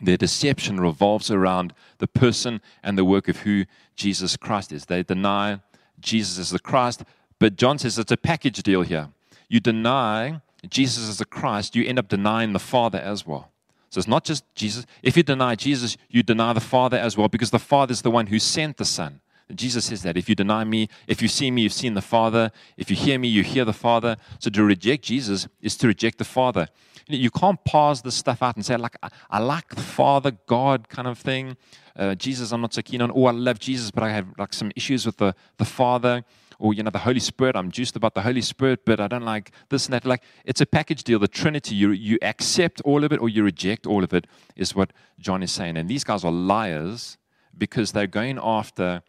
Their 0.00 0.16
deception 0.16 0.80
revolves 0.80 1.30
around 1.30 1.72
the 1.98 2.06
person 2.06 2.60
and 2.82 2.96
the 2.96 3.04
work 3.04 3.28
of 3.28 3.38
who 3.38 3.64
Jesus 3.94 4.36
Christ 4.36 4.72
is. 4.72 4.86
They 4.86 5.02
deny 5.02 5.60
Jesus 6.00 6.38
as 6.38 6.50
the 6.50 6.58
Christ, 6.58 7.04
but 7.38 7.56
John 7.56 7.78
says 7.78 7.98
it's 7.98 8.12
a 8.12 8.16
package 8.16 8.62
deal 8.62 8.82
here. 8.82 9.08
You 9.48 9.60
deny 9.60 10.40
Jesus 10.68 11.08
as 11.08 11.18
the 11.18 11.24
Christ, 11.24 11.76
you 11.76 11.84
end 11.86 11.98
up 11.98 12.08
denying 12.08 12.52
the 12.52 12.58
Father 12.58 12.98
as 12.98 13.26
well. 13.26 13.50
So 13.90 13.98
it's 13.98 14.08
not 14.08 14.24
just 14.24 14.44
Jesus. 14.54 14.84
If 15.02 15.16
you 15.16 15.22
deny 15.22 15.54
Jesus, 15.54 15.96
you 16.10 16.22
deny 16.22 16.52
the 16.52 16.60
Father 16.60 16.98
as 16.98 17.16
well, 17.16 17.28
because 17.28 17.50
the 17.50 17.58
Father 17.58 17.92
is 17.92 18.02
the 18.02 18.10
one 18.10 18.26
who 18.26 18.38
sent 18.38 18.76
the 18.76 18.84
Son. 18.84 19.20
Jesus 19.54 19.86
says 19.86 20.02
that 20.02 20.16
if 20.16 20.28
you 20.28 20.34
deny 20.34 20.64
me, 20.64 20.88
if 21.06 21.22
you 21.22 21.28
see 21.28 21.50
me, 21.50 21.62
you've 21.62 21.72
seen 21.72 21.94
the 21.94 22.02
Father. 22.02 22.50
If 22.76 22.90
you 22.90 22.96
hear 22.96 23.18
me, 23.18 23.28
you 23.28 23.42
hear 23.42 23.64
the 23.64 23.72
Father. 23.72 24.16
So 24.38 24.50
to 24.50 24.64
reject 24.64 25.04
Jesus 25.04 25.46
is 25.60 25.76
to 25.78 25.86
reject 25.86 26.18
the 26.18 26.24
Father. 26.24 26.68
You 27.08 27.30
can't 27.30 27.62
parse 27.64 28.00
this 28.00 28.16
stuff 28.16 28.42
out 28.42 28.56
and 28.56 28.66
say, 28.66 28.76
like, 28.76 28.96
I, 29.30 29.38
like 29.38 29.68
the 29.68 29.82
Father, 29.82 30.32
God 30.46 30.88
kind 30.88 31.06
of 31.06 31.18
thing. 31.18 31.56
Uh, 31.94 32.16
Jesus, 32.16 32.50
I'm 32.50 32.60
not 32.60 32.74
so 32.74 32.82
keen 32.82 33.00
on. 33.00 33.12
Oh, 33.14 33.26
I 33.26 33.30
love 33.30 33.60
Jesus, 33.60 33.92
but 33.92 34.02
I 34.02 34.10
have 34.10 34.26
like 34.36 34.52
some 34.52 34.72
issues 34.74 35.06
with 35.06 35.18
the, 35.18 35.34
the 35.58 35.64
Father 35.64 36.24
or 36.58 36.74
you 36.74 36.82
know 36.82 36.90
the 36.90 36.98
Holy 36.98 37.20
Spirit. 37.20 37.56
I'm 37.56 37.70
juiced 37.70 37.96
about 37.96 38.14
the 38.14 38.22
Holy 38.22 38.40
Spirit, 38.40 38.84
but 38.84 39.00
I 39.00 39.08
don't 39.08 39.24
like 39.24 39.52
this 39.68 39.86
and 39.86 39.92
that. 39.94 40.04
Like 40.04 40.22
it's 40.44 40.60
a 40.60 40.66
package 40.66 41.04
deal. 41.04 41.18
The 41.18 41.28
Trinity, 41.28 41.74
you 41.74 41.90
you 41.90 42.18
accept 42.22 42.80
all 42.82 43.04
of 43.04 43.12
it 43.12 43.20
or 43.20 43.28
you 43.28 43.44
reject 43.44 43.86
all 43.86 44.02
of 44.02 44.12
it, 44.12 44.26
is 44.56 44.74
what 44.74 44.92
John 45.18 45.42
is 45.42 45.52
saying. 45.52 45.76
And 45.76 45.88
these 45.88 46.04
guys 46.04 46.24
are 46.24 46.32
liars 46.32 47.18
because 47.56 47.92
they're 47.92 48.06
going 48.06 48.38
after 48.42 49.02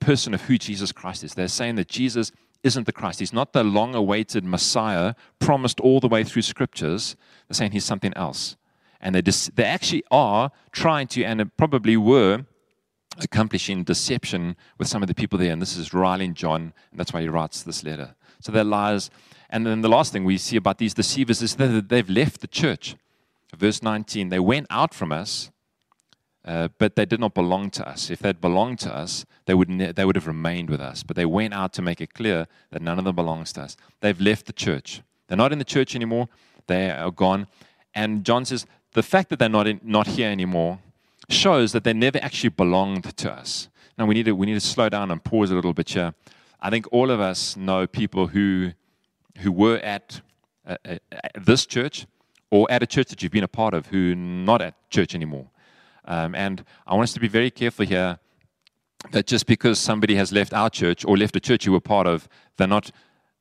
person 0.00 0.34
of 0.34 0.42
who 0.42 0.58
Jesus 0.58 0.92
Christ 0.92 1.24
is. 1.24 1.34
They're 1.34 1.48
saying 1.48 1.76
that 1.76 1.88
Jesus 1.88 2.32
isn't 2.62 2.86
the 2.86 2.92
Christ. 2.92 3.20
He's 3.20 3.32
not 3.32 3.52
the 3.52 3.64
long-awaited 3.64 4.44
Messiah 4.44 5.14
promised 5.38 5.80
all 5.80 6.00
the 6.00 6.08
way 6.08 6.24
through 6.24 6.42
Scriptures. 6.42 7.16
They're 7.48 7.54
saying 7.54 7.72
he's 7.72 7.84
something 7.84 8.12
else. 8.14 8.56
And 9.00 9.14
they, 9.14 9.22
dis- 9.22 9.50
they 9.54 9.64
actually 9.64 10.02
are 10.10 10.50
trying 10.72 11.06
to, 11.08 11.22
and 11.22 11.56
probably 11.56 11.96
were, 11.96 12.44
accomplishing 13.20 13.84
deception 13.84 14.56
with 14.78 14.88
some 14.88 15.02
of 15.02 15.08
the 15.08 15.14
people 15.14 15.38
there. 15.38 15.52
And 15.52 15.62
this 15.62 15.76
is 15.76 15.94
riling 15.94 16.34
John, 16.34 16.72
and 16.90 17.00
that's 17.00 17.12
why 17.12 17.20
he 17.20 17.28
writes 17.28 17.62
this 17.62 17.84
letter. 17.84 18.14
So 18.40 18.52
they're 18.52 18.64
liars. 18.64 19.10
And 19.50 19.66
then 19.66 19.80
the 19.80 19.88
last 19.88 20.12
thing 20.12 20.24
we 20.24 20.38
see 20.38 20.56
about 20.56 20.78
these 20.78 20.94
deceivers 20.94 21.42
is 21.42 21.56
that 21.56 21.88
they've 21.88 22.10
left 22.10 22.40
the 22.40 22.46
church. 22.46 22.96
Verse 23.56 23.82
19, 23.82 24.28
they 24.28 24.38
went 24.38 24.66
out 24.70 24.92
from 24.92 25.10
us, 25.10 25.50
uh, 26.48 26.68
but 26.78 26.96
they 26.96 27.04
did 27.04 27.20
not 27.20 27.34
belong 27.34 27.68
to 27.68 27.86
us. 27.86 28.08
If 28.08 28.20
they'd 28.20 28.40
belonged 28.40 28.78
to 28.80 28.96
us, 28.96 29.26
they 29.44 29.52
would, 29.52 29.68
ne- 29.68 29.92
they 29.92 30.06
would 30.06 30.16
have 30.16 30.26
remained 30.26 30.70
with 30.70 30.80
us. 30.80 31.02
But 31.02 31.14
they 31.14 31.26
went 31.26 31.52
out 31.52 31.74
to 31.74 31.82
make 31.82 32.00
it 32.00 32.14
clear 32.14 32.46
that 32.70 32.80
none 32.80 32.98
of 32.98 33.04
them 33.04 33.14
belongs 33.14 33.52
to 33.52 33.60
us. 33.60 33.76
They've 34.00 34.18
left 34.18 34.46
the 34.46 34.54
church. 34.54 35.02
They're 35.26 35.36
not 35.36 35.52
in 35.52 35.58
the 35.58 35.64
church 35.64 35.94
anymore. 35.94 36.30
They 36.66 36.90
are 36.90 37.10
gone. 37.10 37.48
And 37.94 38.24
John 38.24 38.46
says 38.46 38.64
the 38.94 39.02
fact 39.02 39.28
that 39.28 39.38
they're 39.38 39.50
not, 39.50 39.66
in, 39.66 39.78
not 39.84 40.06
here 40.06 40.30
anymore 40.30 40.78
shows 41.28 41.72
that 41.72 41.84
they 41.84 41.92
never 41.92 42.18
actually 42.22 42.48
belonged 42.48 43.14
to 43.18 43.30
us. 43.30 43.68
Now 43.98 44.06
we 44.06 44.14
need 44.14 44.24
to 44.24 44.32
we 44.32 44.46
need 44.46 44.54
to 44.54 44.60
slow 44.60 44.88
down 44.88 45.10
and 45.10 45.22
pause 45.22 45.50
a 45.50 45.54
little 45.54 45.74
bit 45.74 45.90
here. 45.90 46.14
I 46.62 46.70
think 46.70 46.86
all 46.90 47.10
of 47.10 47.20
us 47.20 47.58
know 47.58 47.86
people 47.86 48.28
who 48.28 48.72
who 49.40 49.52
were 49.52 49.78
at, 49.78 50.22
uh, 50.66 50.76
uh, 50.88 50.96
this 51.38 51.66
church 51.66 52.06
or 52.50 52.66
at 52.70 52.82
a 52.82 52.86
church 52.86 53.08
that 53.08 53.22
you've 53.22 53.32
been 53.32 53.44
a 53.44 53.48
part 53.48 53.74
of 53.74 53.86
who 53.88 54.12
are 54.12 54.16
not 54.16 54.62
at 54.62 54.74
church 54.88 55.14
anymore. 55.14 55.46
Um, 56.08 56.34
and 56.34 56.64
I 56.86 56.94
want 56.94 57.04
us 57.04 57.12
to 57.12 57.20
be 57.20 57.28
very 57.28 57.50
careful 57.50 57.86
here 57.86 58.18
that 59.12 59.26
just 59.26 59.46
because 59.46 59.78
somebody 59.78 60.16
has 60.16 60.32
left 60.32 60.52
our 60.52 60.70
church 60.70 61.04
or 61.04 61.16
left 61.16 61.36
a 61.36 61.40
church 61.40 61.66
you 61.66 61.72
were 61.72 61.80
part 61.80 62.06
of, 62.06 62.28
they're 62.56 62.66
not 62.66 62.90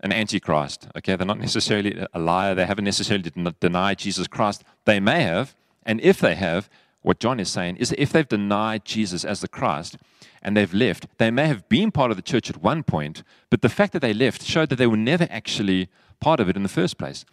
an 0.02 0.12
antichrist. 0.12 0.88
Okay, 0.96 1.16
they're 1.16 1.26
not 1.26 1.40
necessarily 1.40 2.06
a 2.14 2.20
liar. 2.20 2.54
They 2.54 2.66
haven't 2.66 2.86
necessarily 2.86 3.32
denied 3.60 3.98
Jesus 3.98 4.28
Christ. 4.28 4.64
They 4.86 5.00
may 5.00 5.24
have, 5.24 5.56
and 5.84 6.00
if 6.02 6.20
they 6.20 6.36
have, 6.36 6.70
what 7.02 7.20
John 7.20 7.40
is 7.40 7.50
saying 7.50 7.78
is 7.78 7.90
that 7.90 8.02
if 8.02 8.12
they've 8.12 8.28
denied 8.28 8.84
Jesus 8.84 9.24
as 9.24 9.40
the 9.40 9.48
Christ 9.48 9.98
and 10.44 10.58
they've 10.58 10.74
left, 10.74 11.08
they 11.18 11.32
may 11.32 11.48
have 11.48 11.68
been 11.70 11.90
part 11.90 12.12
of 12.12 12.18
the 12.18 12.24
church 12.24 12.50
at 12.50 12.62
one 12.62 12.84
point, 12.84 13.24
but 13.50 13.62
the 13.62 13.70
fact 13.70 13.94
that 13.94 14.02
they 14.02 14.14
left 14.14 14.44
showed 14.44 14.70
that 14.70 14.76
they 14.76 14.88
were 14.88 14.98
never 14.98 15.26
actually 15.30 15.88
part 16.20 16.42
of 16.42 16.50
it 16.50 16.58
in 16.58 16.64
the 16.64 16.70
first 16.70 16.98
place. 16.98 17.24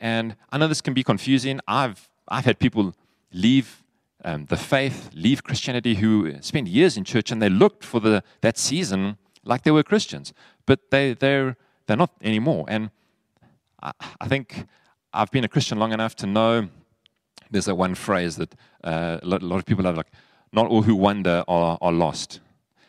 And 0.00 0.34
I 0.50 0.58
know 0.58 0.66
this 0.66 0.80
can 0.80 0.92
be 0.92 1.04
confusing. 1.04 1.60
I've, 1.68 2.10
I've 2.26 2.44
had 2.44 2.58
people 2.58 2.94
leave 3.32 3.81
um, 4.24 4.46
the 4.46 4.56
faith, 4.56 5.10
leave 5.14 5.42
Christianity, 5.42 5.96
who 5.96 6.40
spent 6.40 6.68
years 6.68 6.96
in 6.96 7.04
church 7.04 7.30
and 7.30 7.40
they 7.40 7.48
looked 7.48 7.84
for 7.84 8.00
the, 8.00 8.22
that 8.40 8.58
season 8.58 9.16
like 9.44 9.62
they 9.62 9.70
were 9.70 9.82
Christians, 9.82 10.32
but 10.66 10.90
they, 10.90 11.14
they're, 11.14 11.56
they're 11.86 11.96
not 11.96 12.10
anymore. 12.22 12.64
And 12.68 12.90
I, 13.82 13.92
I 14.20 14.28
think 14.28 14.66
I've 15.12 15.30
been 15.30 15.44
a 15.44 15.48
Christian 15.48 15.78
long 15.78 15.92
enough 15.92 16.14
to 16.16 16.26
know 16.26 16.68
there's 17.50 17.66
that 17.66 17.74
one 17.74 17.94
phrase 17.94 18.36
that 18.36 18.54
uh, 18.82 19.18
a 19.22 19.26
lot 19.26 19.58
of 19.58 19.66
people 19.66 19.84
have 19.84 19.96
like, 19.96 20.10
not 20.52 20.66
all 20.66 20.82
who 20.82 20.94
wander 20.94 21.44
are, 21.48 21.78
are 21.80 21.92
lost. 21.92 22.40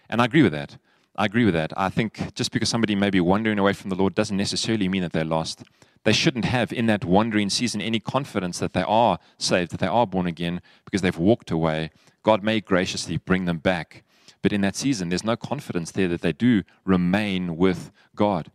And 0.09 0.21
I 0.21 0.25
agree 0.25 0.43
with 0.43 0.53
that. 0.53 0.77
I 1.15 1.25
agree 1.25 1.45
with 1.45 1.53
that. 1.53 1.73
I 1.77 1.89
think 1.89 2.33
just 2.33 2.51
because 2.51 2.69
somebody 2.69 2.95
may 2.95 3.09
be 3.09 3.19
wandering 3.19 3.59
away 3.59 3.73
from 3.73 3.89
the 3.89 3.95
Lord 3.95 4.15
doesn't 4.15 4.37
necessarily 4.37 4.87
mean 4.87 5.01
that 5.03 5.13
they're 5.13 5.23
lost. 5.23 5.63
They 6.03 6.13
shouldn't 6.13 6.45
have 6.45 6.74
in 6.74 6.86
that 6.88 7.05
wandering 7.05 7.50
season 7.50 7.81
any 7.81 8.00
confidence 8.00 8.60
that 8.60 8.74
they 8.74 8.83
are 8.83 9.19
saved, 9.38 9.72
that 9.72 9.79
they 9.79 9.88
are 9.88 10.05
born 10.05 10.27
again, 10.27 10.62
because 10.86 11.01
they've 11.01 11.17
walked 11.17 11.51
away. 11.51 11.91
God 12.24 12.43
may 12.43 12.60
graciously 12.60 13.17
bring 13.17 13.45
them 13.45 13.57
back. 13.57 14.03
But 14.41 14.51
in 14.51 14.62
that 14.62 14.75
season, 14.75 15.10
there's 15.10 15.24
no 15.24 15.38
confidence 15.38 15.91
there 15.91 16.10
that 16.10 16.22
they 16.22 16.33
do 16.33 16.63
remain 16.83 17.55
with 17.55 17.91
God. 18.15 18.51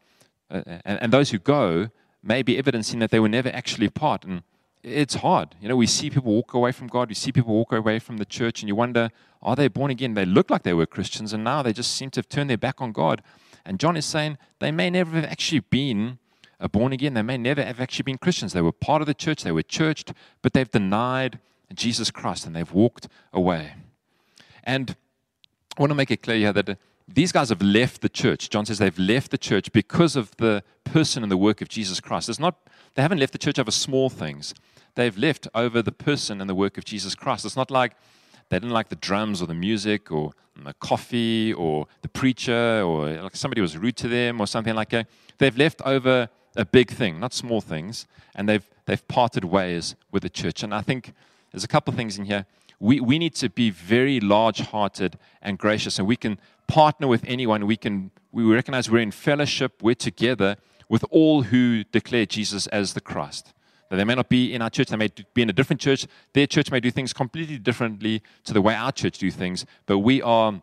Uh, 0.51 0.63
and, 0.85 1.03
and 1.03 1.13
those 1.13 1.31
who 1.31 1.39
go 1.39 1.89
may 2.23 2.43
be 2.43 2.59
evidencing 2.59 2.99
that 2.99 3.11
they 3.11 3.21
were 3.21 3.29
never 3.29 3.49
actually 3.49 3.89
part. 3.89 4.25
And 4.25 4.43
it's 4.83 5.17
hard. 5.17 5.55
You 5.61 5.69
know, 5.69 5.77
we 5.77 5.87
see 5.87 6.11
people 6.11 6.33
walk 6.33 6.53
away 6.53 6.73
from 6.73 6.89
God, 6.89 7.09
we 7.09 7.15
see 7.15 7.33
people 7.33 7.55
walk 7.55 7.73
away 7.73 7.99
from 7.99 8.19
the 8.19 8.25
church, 8.25 8.61
and 8.61 8.69
you 8.69 8.75
wonder, 8.75 9.11
are 9.43 9.57
they 9.57 9.69
born 9.69 9.91
again? 9.91 10.15
They 10.15 10.27
look 10.27 10.51
like 10.51 10.63
they 10.63 10.75
were 10.75 10.87
Christians, 10.87 11.33
and 11.33 11.43
now 11.43 11.63
they 11.63 11.73
just 11.73 11.95
seem 11.95 12.11
to 12.11 12.19
have 12.19 12.29
turned 12.29 12.51
their 12.51 12.59
back 12.59 12.81
on 12.81 12.93
God. 12.93 13.23
And 13.65 13.81
John 13.81 13.97
is 13.97 14.07
saying 14.07 14.39
they 14.59 14.71
may 14.71 14.91
never 14.91 15.17
have 15.17 15.25
actually 15.25 15.61
been 15.61 16.19
uh, 16.61 16.69
born 16.69 16.93
again. 16.93 17.15
They 17.15 17.23
may 17.23 17.39
never 17.39 17.63
have 17.63 17.81
actually 17.81 18.05
been 18.05 18.19
Christians. 18.19 18.53
They 18.53 18.61
were 18.61 18.73
part 18.73 19.03
of 19.03 19.07
the 19.07 19.15
church, 19.15 19.43
they 19.43 19.53
were 19.53 19.63
churched, 19.63 20.13
but 20.43 20.53
they've 20.53 20.71
denied 20.71 21.39
Jesus 21.75 22.11
Christ 22.11 22.47
and 22.47 22.57
they've 22.57 22.73
walked 22.73 23.09
away. 23.33 23.75
And 24.65 24.97
I 25.77 25.83
want 25.83 25.91
to 25.91 25.97
make 25.97 26.11
it 26.11 26.23
clear 26.23 26.37
here 26.37 26.53
that 26.53 26.69
uh, 26.69 26.75
these 27.07 27.33
guys 27.33 27.49
have 27.49 27.63
left 27.63 28.03
the 28.03 28.09
church. 28.09 28.51
John 28.51 28.67
says 28.67 28.79
they've 28.79 28.99
left 28.99 29.31
the 29.31 29.39
church 29.39 29.73
because 29.73 30.17
of 30.17 30.37
the 30.37 30.63
person 30.85 31.23
and 31.23 31.33
the 31.33 31.37
work 31.37 31.63
of 31.63 31.69
Jesus 31.69 32.01
Christ. 32.01 32.29
It's 32.29 32.39
not, 32.39 32.57
they 32.95 33.03
haven't 33.03 33.19
left 33.19 33.33
the 33.33 33.39
church 33.39 33.59
over 33.59 33.71
small 33.71 34.11
things. 34.11 34.55
They've 34.95 35.17
left 35.17 35.49
over 35.55 35.81
the 35.81 35.93
person 35.93 36.41
and 36.41 36.51
the 36.51 36.55
work 36.55 36.77
of 36.77 36.85
Jesus 36.85 37.15
Christ. 37.15 37.45
It's 37.45 37.57
not 37.57 37.71
like 37.71 37.93
they 38.51 38.59
didn't 38.59 38.73
like 38.73 38.89
the 38.89 38.97
drums 38.97 39.41
or 39.41 39.47
the 39.47 39.55
music 39.55 40.11
or 40.11 40.33
the 40.57 40.75
coffee 40.75 41.53
or 41.53 41.87
the 42.03 42.09
preacher 42.09 42.83
or 42.83 43.09
like 43.23 43.37
somebody 43.37 43.61
was 43.61 43.77
rude 43.77 43.97
to 43.99 44.09
them 44.09 44.41
or 44.41 44.47
something 44.47 44.75
like 44.75 44.91
that. 44.91 45.07
They've 45.39 45.57
left 45.57 45.81
over 45.83 46.29
a 46.59 46.67
big 46.67 46.91
thing, 46.91 47.19
not 47.21 47.33
small 47.33 47.63
things, 47.63 48.07
and 48.35 48.49
they've, 48.49 48.69
they've 48.85 49.07
parted 49.09 49.45
ways 49.45 49.95
with 50.11 50.23
the 50.25 50.29
church. 50.29 50.63
And 50.63 50.75
I 50.75 50.83
think 50.83 51.15
there's 51.53 51.65
a 51.65 51.69
couple 51.69 51.93
of 51.93 51.97
things 51.97 52.19
in 52.19 52.27
here. 52.27 52.45
We, 52.81 53.01
we 53.01 53.19
need 53.19 53.35
to 53.37 53.49
be 53.49 53.71
very 53.71 54.21
large 54.21 54.61
hearted 54.61 55.19
and 55.41 55.57
gracious, 55.57 55.99
and 55.99 56.07
we 56.07 56.17
can 56.17 56.39
partner 56.67 57.07
with 57.07 57.25
anyone. 57.27 57.67
We 57.67 57.77
can 57.77 58.11
we 58.31 58.43
recognize 58.45 58.91
we're 58.91 58.99
in 58.99 59.11
fellowship, 59.11 59.83
we're 59.83 59.95
together 59.95 60.57
with 60.89 61.05
all 61.11 61.43
who 61.43 61.85
declare 61.85 62.27
Jesus 62.27 62.67
as 62.69 62.95
the 62.95 63.01
Christ. 63.01 63.55
Now, 63.91 63.97
they 63.97 64.05
may 64.05 64.15
not 64.15 64.29
be 64.29 64.53
in 64.53 64.61
our 64.61 64.69
church, 64.69 64.89
they 64.89 64.97
may 64.97 65.09
be 65.33 65.43
in 65.43 65.49
a 65.49 65.53
different 65.53 65.81
church. 65.81 66.07
Their 66.35 66.47
church 66.47 66.71
may 66.71 66.81
do 66.81 66.91
things 66.91 67.13
completely 67.13 67.59
differently 67.59 68.23
to 68.45 68.53
the 68.53 68.61
way 68.61 68.75
our 68.75 68.93
church 68.93 69.19
do 69.19 69.31
things, 69.31 69.65
but 69.87 69.99
we 69.99 70.21
are 70.21 70.61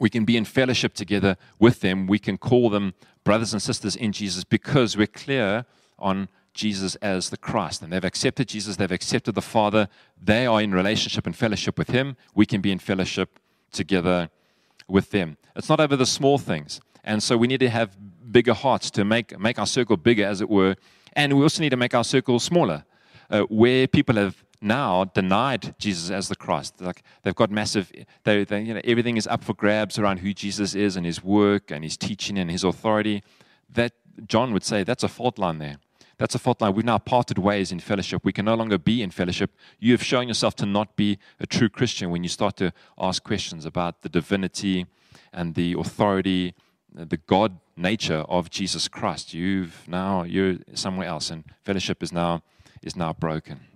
we 0.00 0.10
can 0.10 0.24
be 0.24 0.36
in 0.36 0.44
fellowship 0.44 0.94
together 0.94 1.36
with 1.58 1.80
them. 1.80 2.06
We 2.06 2.18
can 2.18 2.38
call 2.38 2.70
them 2.70 2.94
brothers 3.22 3.52
and 3.52 3.62
sisters 3.62 3.96
in 3.96 4.12
Jesus 4.12 4.44
because 4.44 4.96
we're 4.96 5.06
clear 5.06 5.66
on 5.98 6.28
Jesus 6.52 6.94
as 6.96 7.30
the 7.30 7.36
Christ. 7.36 7.82
And 7.82 7.92
they've 7.92 8.04
accepted 8.04 8.48
Jesus, 8.48 8.76
they've 8.76 8.90
accepted 8.90 9.34
the 9.34 9.42
Father. 9.42 9.88
They 10.20 10.46
are 10.46 10.60
in 10.60 10.72
relationship 10.72 11.26
and 11.26 11.36
fellowship 11.36 11.78
with 11.78 11.90
Him. 11.90 12.16
We 12.34 12.46
can 12.46 12.60
be 12.60 12.72
in 12.72 12.78
fellowship 12.78 13.38
together 13.72 14.30
with 14.88 15.10
them. 15.10 15.36
It's 15.56 15.68
not 15.68 15.80
over 15.80 15.96
the 15.96 16.06
small 16.06 16.38
things. 16.38 16.80
And 17.02 17.22
so 17.22 17.36
we 17.36 17.46
need 17.46 17.60
to 17.60 17.70
have 17.70 17.96
bigger 18.30 18.54
hearts 18.54 18.90
to 18.92 19.04
make, 19.04 19.38
make 19.38 19.58
our 19.58 19.66
circle 19.66 19.96
bigger, 19.96 20.24
as 20.24 20.40
it 20.40 20.48
were. 20.48 20.76
And 21.12 21.36
we 21.36 21.42
also 21.42 21.62
need 21.62 21.70
to 21.70 21.76
make 21.76 21.94
our 21.94 22.04
circle 22.04 22.38
smaller. 22.38 22.84
Uh, 23.30 23.40
where 23.44 23.86
people 23.86 24.16
have 24.16 24.43
now 24.64 25.04
denied 25.04 25.74
Jesus 25.78 26.10
as 26.10 26.28
the 26.28 26.36
Christ. 26.36 26.80
Like 26.80 27.02
they've 27.22 27.34
got 27.34 27.50
massive, 27.50 27.92
they, 28.24 28.44
they, 28.44 28.62
you 28.62 28.74
know, 28.74 28.80
everything 28.84 29.16
is 29.16 29.26
up 29.26 29.44
for 29.44 29.54
grabs 29.54 29.98
around 29.98 30.18
who 30.18 30.32
Jesus 30.32 30.74
is 30.74 30.96
and 30.96 31.04
his 31.06 31.22
work 31.22 31.70
and 31.70 31.84
his 31.84 31.96
teaching 31.96 32.38
and 32.38 32.50
his 32.50 32.64
authority. 32.64 33.22
That 33.68 33.92
John 34.26 34.52
would 34.52 34.64
say 34.64 34.82
that's 34.82 35.04
a 35.04 35.08
fault 35.08 35.38
line 35.38 35.58
there. 35.58 35.76
That's 36.16 36.34
a 36.34 36.38
fault 36.38 36.60
line. 36.60 36.74
We've 36.74 36.84
now 36.84 36.98
parted 36.98 37.38
ways 37.38 37.72
in 37.72 37.80
fellowship. 37.80 38.24
We 38.24 38.32
can 38.32 38.44
no 38.44 38.54
longer 38.54 38.78
be 38.78 39.02
in 39.02 39.10
fellowship. 39.10 39.50
You 39.80 39.92
have 39.92 40.02
shown 40.02 40.28
yourself 40.28 40.54
to 40.56 40.66
not 40.66 40.96
be 40.96 41.18
a 41.40 41.46
true 41.46 41.68
Christian 41.68 42.10
when 42.10 42.22
you 42.22 42.28
start 42.28 42.56
to 42.58 42.72
ask 42.98 43.22
questions 43.24 43.64
about 43.64 44.02
the 44.02 44.08
divinity 44.08 44.86
and 45.32 45.54
the 45.54 45.74
authority, 45.76 46.54
the 46.94 47.16
God 47.16 47.58
nature 47.76 48.24
of 48.28 48.50
Jesus 48.50 48.86
Christ. 48.86 49.34
You've 49.34 49.82
now 49.88 50.22
you're 50.22 50.58
somewhere 50.74 51.08
else, 51.08 51.30
and 51.30 51.44
fellowship 51.64 52.02
is 52.02 52.12
now 52.12 52.42
is 52.82 52.94
now 52.94 53.12
broken. 53.12 53.73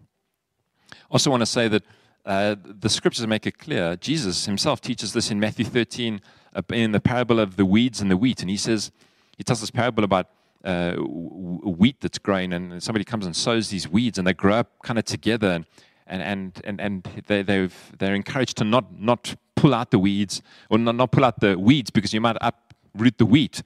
Also, 1.11 1.31
want 1.31 1.41
to 1.41 1.47
say 1.47 1.69
that 1.69 1.83
uh, 2.25 2.57
the 2.63 2.89
scriptures 2.89 3.27
make 3.27 3.47
it 3.47 3.59
clear. 3.59 3.97
Jesus 3.97 4.45
himself 4.45 4.81
teaches 4.81 5.13
this 5.13 5.31
in 5.31 5.41
Matthew 5.41 5.65
13 5.65 6.21
uh, 6.55 6.63
in 6.71 6.93
the 6.93 7.01
parable 7.01 7.41
of 7.41 7.57
the 7.57 7.65
weeds 7.65 8.01
and 8.01 8.11
the 8.11 8.17
wheat, 8.17 8.41
and 8.41 8.51
he 8.51 8.57
says 8.57 8.91
he 9.37 9.45
tells 9.45 9.61
this 9.61 9.71
parable 9.71 10.05
about 10.05 10.29
uh, 10.65 10.93
wheat 10.95 12.01
that's 12.01 12.19
growing, 12.19 12.53
and 12.53 12.83
somebody 12.83 13.05
comes 13.05 13.25
and 13.25 13.35
sows 13.35 13.71
these 13.71 13.89
weeds, 13.89 14.19
and 14.19 14.27
they 14.27 14.35
grow 14.35 14.55
up 14.55 14.71
kind 14.83 14.99
of 14.99 15.05
together, 15.05 15.65
and 16.07 16.23
and 16.23 16.61
and 16.65 16.81
and 16.81 17.09
they 17.27 17.43
they 17.43 17.69
they're 17.99 18.15
encouraged 18.15 18.57
to 18.59 18.65
not 18.65 18.99
not 18.99 19.35
pull 19.55 19.75
out 19.75 19.91
the 19.91 19.99
weeds 19.99 20.43
or 20.69 20.79
not, 20.79 20.95
not 20.95 21.11
pull 21.11 21.25
out 21.25 21.41
the 21.41 21.59
weeds 21.59 21.91
because 21.91 22.13
you 22.13 22.21
might 22.21 22.37
uproot 22.41 23.19
the 23.19 23.27
wheat, 23.27 23.63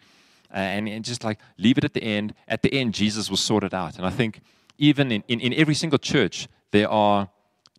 uh, 0.52 0.58
and, 0.58 0.88
and 0.88 1.04
just 1.04 1.24
like 1.24 1.38
leave 1.58 1.78
it 1.78 1.84
at 1.84 1.94
the 1.94 2.02
end. 2.02 2.34
At 2.46 2.62
the 2.62 2.72
end, 2.72 2.94
Jesus 2.94 3.30
will 3.30 3.36
sort 3.38 3.64
it 3.64 3.74
out, 3.74 3.96
and 3.96 4.06
I 4.06 4.10
think 4.10 4.40
even 4.78 5.10
in, 5.10 5.24
in, 5.28 5.40
in 5.40 5.54
every 5.54 5.74
single 5.74 5.98
church 5.98 6.48
there 6.72 6.90
are 6.90 7.28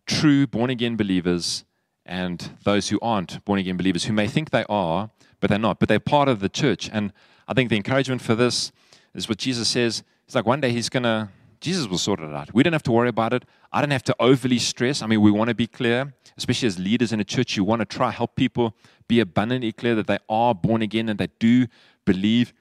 true 0.06 0.46
born 0.46 0.70
again 0.70 0.96
believers 0.96 1.64
and 2.06 2.50
those 2.64 2.88
who 2.88 2.98
aren't 3.00 3.44
born 3.44 3.58
again 3.58 3.76
believers 3.76 4.04
who 4.04 4.12
may 4.12 4.26
think 4.26 4.50
they 4.50 4.64
are, 4.68 5.10
but 5.40 5.50
they're 5.50 5.58
not, 5.58 5.78
but 5.78 5.88
they're 5.88 6.00
part 6.00 6.28
of 6.28 6.40
the 6.40 6.48
church. 6.48 6.90
And 6.92 7.12
I 7.46 7.54
think 7.54 7.70
the 7.70 7.76
encouragement 7.76 8.22
for 8.22 8.34
this 8.34 8.72
is 9.14 9.28
what 9.28 9.38
Jesus 9.38 9.68
says. 9.68 10.02
It's 10.26 10.34
like 10.34 10.46
one 10.46 10.60
day 10.60 10.70
he's 10.70 10.88
going 10.88 11.02
to, 11.02 11.28
Jesus 11.60 11.86
will 11.86 11.98
sort 11.98 12.20
it 12.20 12.32
out. 12.32 12.54
We 12.54 12.62
don't 12.62 12.72
have 12.72 12.82
to 12.84 12.92
worry 12.92 13.08
about 13.08 13.32
it. 13.32 13.44
I 13.72 13.80
don't 13.80 13.90
have 13.90 14.04
to 14.04 14.16
overly 14.20 14.58
stress. 14.58 15.02
I 15.02 15.06
mean, 15.06 15.20
we 15.20 15.30
want 15.30 15.48
to 15.48 15.54
be 15.54 15.66
clear, 15.66 16.14
especially 16.36 16.68
as 16.68 16.78
leaders 16.78 17.12
in 17.12 17.20
a 17.20 17.24
church, 17.24 17.56
you 17.56 17.64
want 17.64 17.80
to 17.80 17.86
try 17.86 18.10
help 18.10 18.36
people 18.36 18.74
be 19.08 19.20
abundantly 19.20 19.72
clear 19.72 19.94
that 19.94 20.06
they 20.06 20.18
are 20.28 20.54
born 20.54 20.82
again 20.82 21.08
and 21.08 21.18
they 21.18 21.28
do 21.38 21.66
believe 22.04 22.52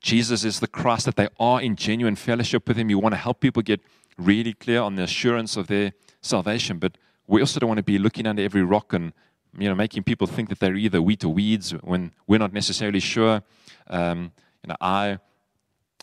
Jesus 0.00 0.44
is 0.44 0.60
the 0.60 0.66
Christ, 0.66 1.06
that 1.06 1.16
they 1.16 1.28
are 1.38 1.60
in 1.60 1.76
genuine 1.76 2.16
fellowship 2.16 2.66
with 2.66 2.76
Him. 2.76 2.90
You 2.90 2.98
want 2.98 3.12
to 3.12 3.18
help 3.18 3.40
people 3.40 3.62
get 3.62 3.80
really 4.20 4.52
clear 4.52 4.80
on 4.80 4.96
the 4.96 5.02
assurance 5.02 5.56
of 5.56 5.66
their 5.66 5.92
salvation, 6.20 6.78
but 6.78 6.96
we 7.26 7.40
also 7.40 7.60
don't 7.60 7.68
want 7.68 7.78
to 7.78 7.84
be 7.84 7.98
looking 7.98 8.26
under 8.26 8.42
every 8.42 8.62
rock 8.62 8.92
and 8.92 9.12
you 9.58 9.68
know 9.68 9.74
making 9.74 10.02
people 10.02 10.26
think 10.26 10.48
that 10.48 10.60
they're 10.60 10.76
either 10.76 11.02
wheat 11.02 11.24
or 11.24 11.32
weeds 11.32 11.72
when 11.82 12.12
we're 12.26 12.38
not 12.38 12.52
necessarily 12.52 13.00
sure. 13.00 13.42
Um, 13.88 14.32
you 14.62 14.68
know, 14.68 14.76
I 14.80 15.18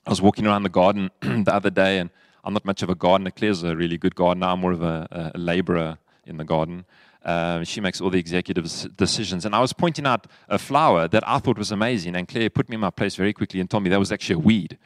I 0.06 0.10
was 0.10 0.22
walking 0.22 0.48
around 0.48 0.64
the 0.64 0.70
garden 0.70 1.12
the 1.22 1.54
other 1.54 1.70
day, 1.70 2.00
and 2.00 2.10
I'm 2.44 2.54
not 2.54 2.66
much 2.66 2.82
of 2.82 2.90
a 2.90 2.96
gardener. 2.96 3.32
Claire's 3.32 3.64
a 3.64 3.76
really 3.76 3.98
good 3.98 4.16
gardener. 4.16 4.48
I'm 4.48 4.62
more 4.62 4.72
of 4.72 4.82
a, 4.82 5.32
a 5.36 5.38
laborer 5.38 5.98
in 6.26 6.38
the 6.38 6.46
garden. 6.46 6.86
Um, 7.24 7.66
she 7.66 7.82
makes 7.82 8.00
all 8.00 8.10
the 8.10 8.20
executive 8.20 8.66
decisions. 8.96 9.44
And 9.44 9.54
I 9.54 9.60
was 9.60 9.74
pointing 9.74 10.06
out 10.06 10.28
a 10.48 10.58
flower 10.58 11.10
that 11.10 11.28
I 11.28 11.40
thought 11.40 11.58
was 11.58 11.72
amazing, 11.72 12.16
and 12.16 12.26
Claire 12.26 12.50
put 12.50 12.70
me 12.70 12.76
in 12.76 12.80
my 12.80 12.90
place 12.90 13.16
very 13.16 13.34
quickly 13.34 13.60
and 13.60 13.70
told 13.70 13.84
me 13.84 13.90
that 13.90 14.00
was 14.00 14.14
actually 14.14 14.36
a 14.36 14.40
weed. 14.40 14.78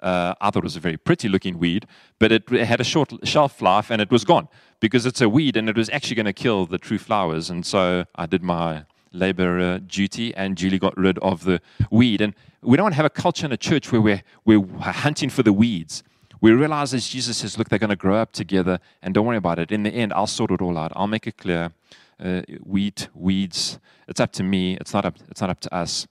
Uh, 0.00 0.34
I 0.40 0.50
thought 0.50 0.60
it 0.60 0.64
was 0.64 0.76
a 0.76 0.80
very 0.80 0.96
pretty 0.96 1.28
looking 1.28 1.58
weed, 1.58 1.86
but 2.18 2.32
it, 2.32 2.48
had 2.48 2.80
a 2.80 2.84
short 2.84 3.12
shelf 3.24 3.60
life 3.60 3.90
and 3.90 4.00
it 4.00 4.10
was 4.10 4.24
gone 4.24 4.48
because 4.80 5.06
it's 5.06 5.20
a 5.20 5.28
weed 5.28 5.56
and 5.56 5.68
it 5.68 5.76
was 5.76 5.90
actually 5.90 6.16
going 6.16 6.26
to 6.26 6.32
kill 6.32 6.66
the 6.66 6.78
true 6.78 6.98
flowers. 6.98 7.50
And 7.50 7.66
so 7.66 8.04
I 8.14 8.26
did 8.26 8.42
my 8.42 8.84
labor 9.12 9.58
uh, 9.58 9.78
duty 9.86 10.34
and 10.34 10.56
Julie 10.56 10.78
got 10.78 10.96
rid 10.96 11.18
of 11.18 11.44
the 11.44 11.60
weed. 11.90 12.20
And 12.20 12.34
we 12.62 12.76
don't 12.76 12.92
have 12.92 13.04
a 13.04 13.10
culture 13.10 13.46
in 13.46 13.52
a 13.52 13.56
church 13.56 13.90
where 13.90 14.00
we're, 14.00 14.22
we're 14.44 14.60
hunting 14.60 15.30
for 15.30 15.42
the 15.42 15.52
weeds. 15.52 16.02
We 16.40 16.52
realize 16.52 16.94
as 16.94 17.08
Jesus 17.08 17.38
says, 17.38 17.58
look, 17.58 17.68
they're 17.68 17.78
going 17.80 17.90
to 17.90 17.96
grow 17.96 18.16
up 18.16 18.32
together 18.32 18.78
and 19.02 19.12
don't 19.12 19.26
worry 19.26 19.36
about 19.36 19.58
it. 19.58 19.72
In 19.72 19.82
the 19.82 19.90
end, 19.90 20.12
I'll 20.12 20.28
sort 20.28 20.52
it 20.52 20.62
all 20.62 20.78
out. 20.78 20.92
I'll 20.94 21.08
make 21.08 21.26
it 21.26 21.36
clear. 21.36 21.72
Uh, 22.20 22.42
wheat, 22.64 23.08
weeds, 23.14 23.78
it's 24.08 24.18
up 24.18 24.32
to 24.32 24.42
me. 24.42 24.76
It's 24.76 24.92
not 24.92 25.04
up, 25.04 25.16
it's 25.30 25.40
not 25.40 25.50
up 25.50 25.60
to 25.60 25.74
us. 25.74 26.08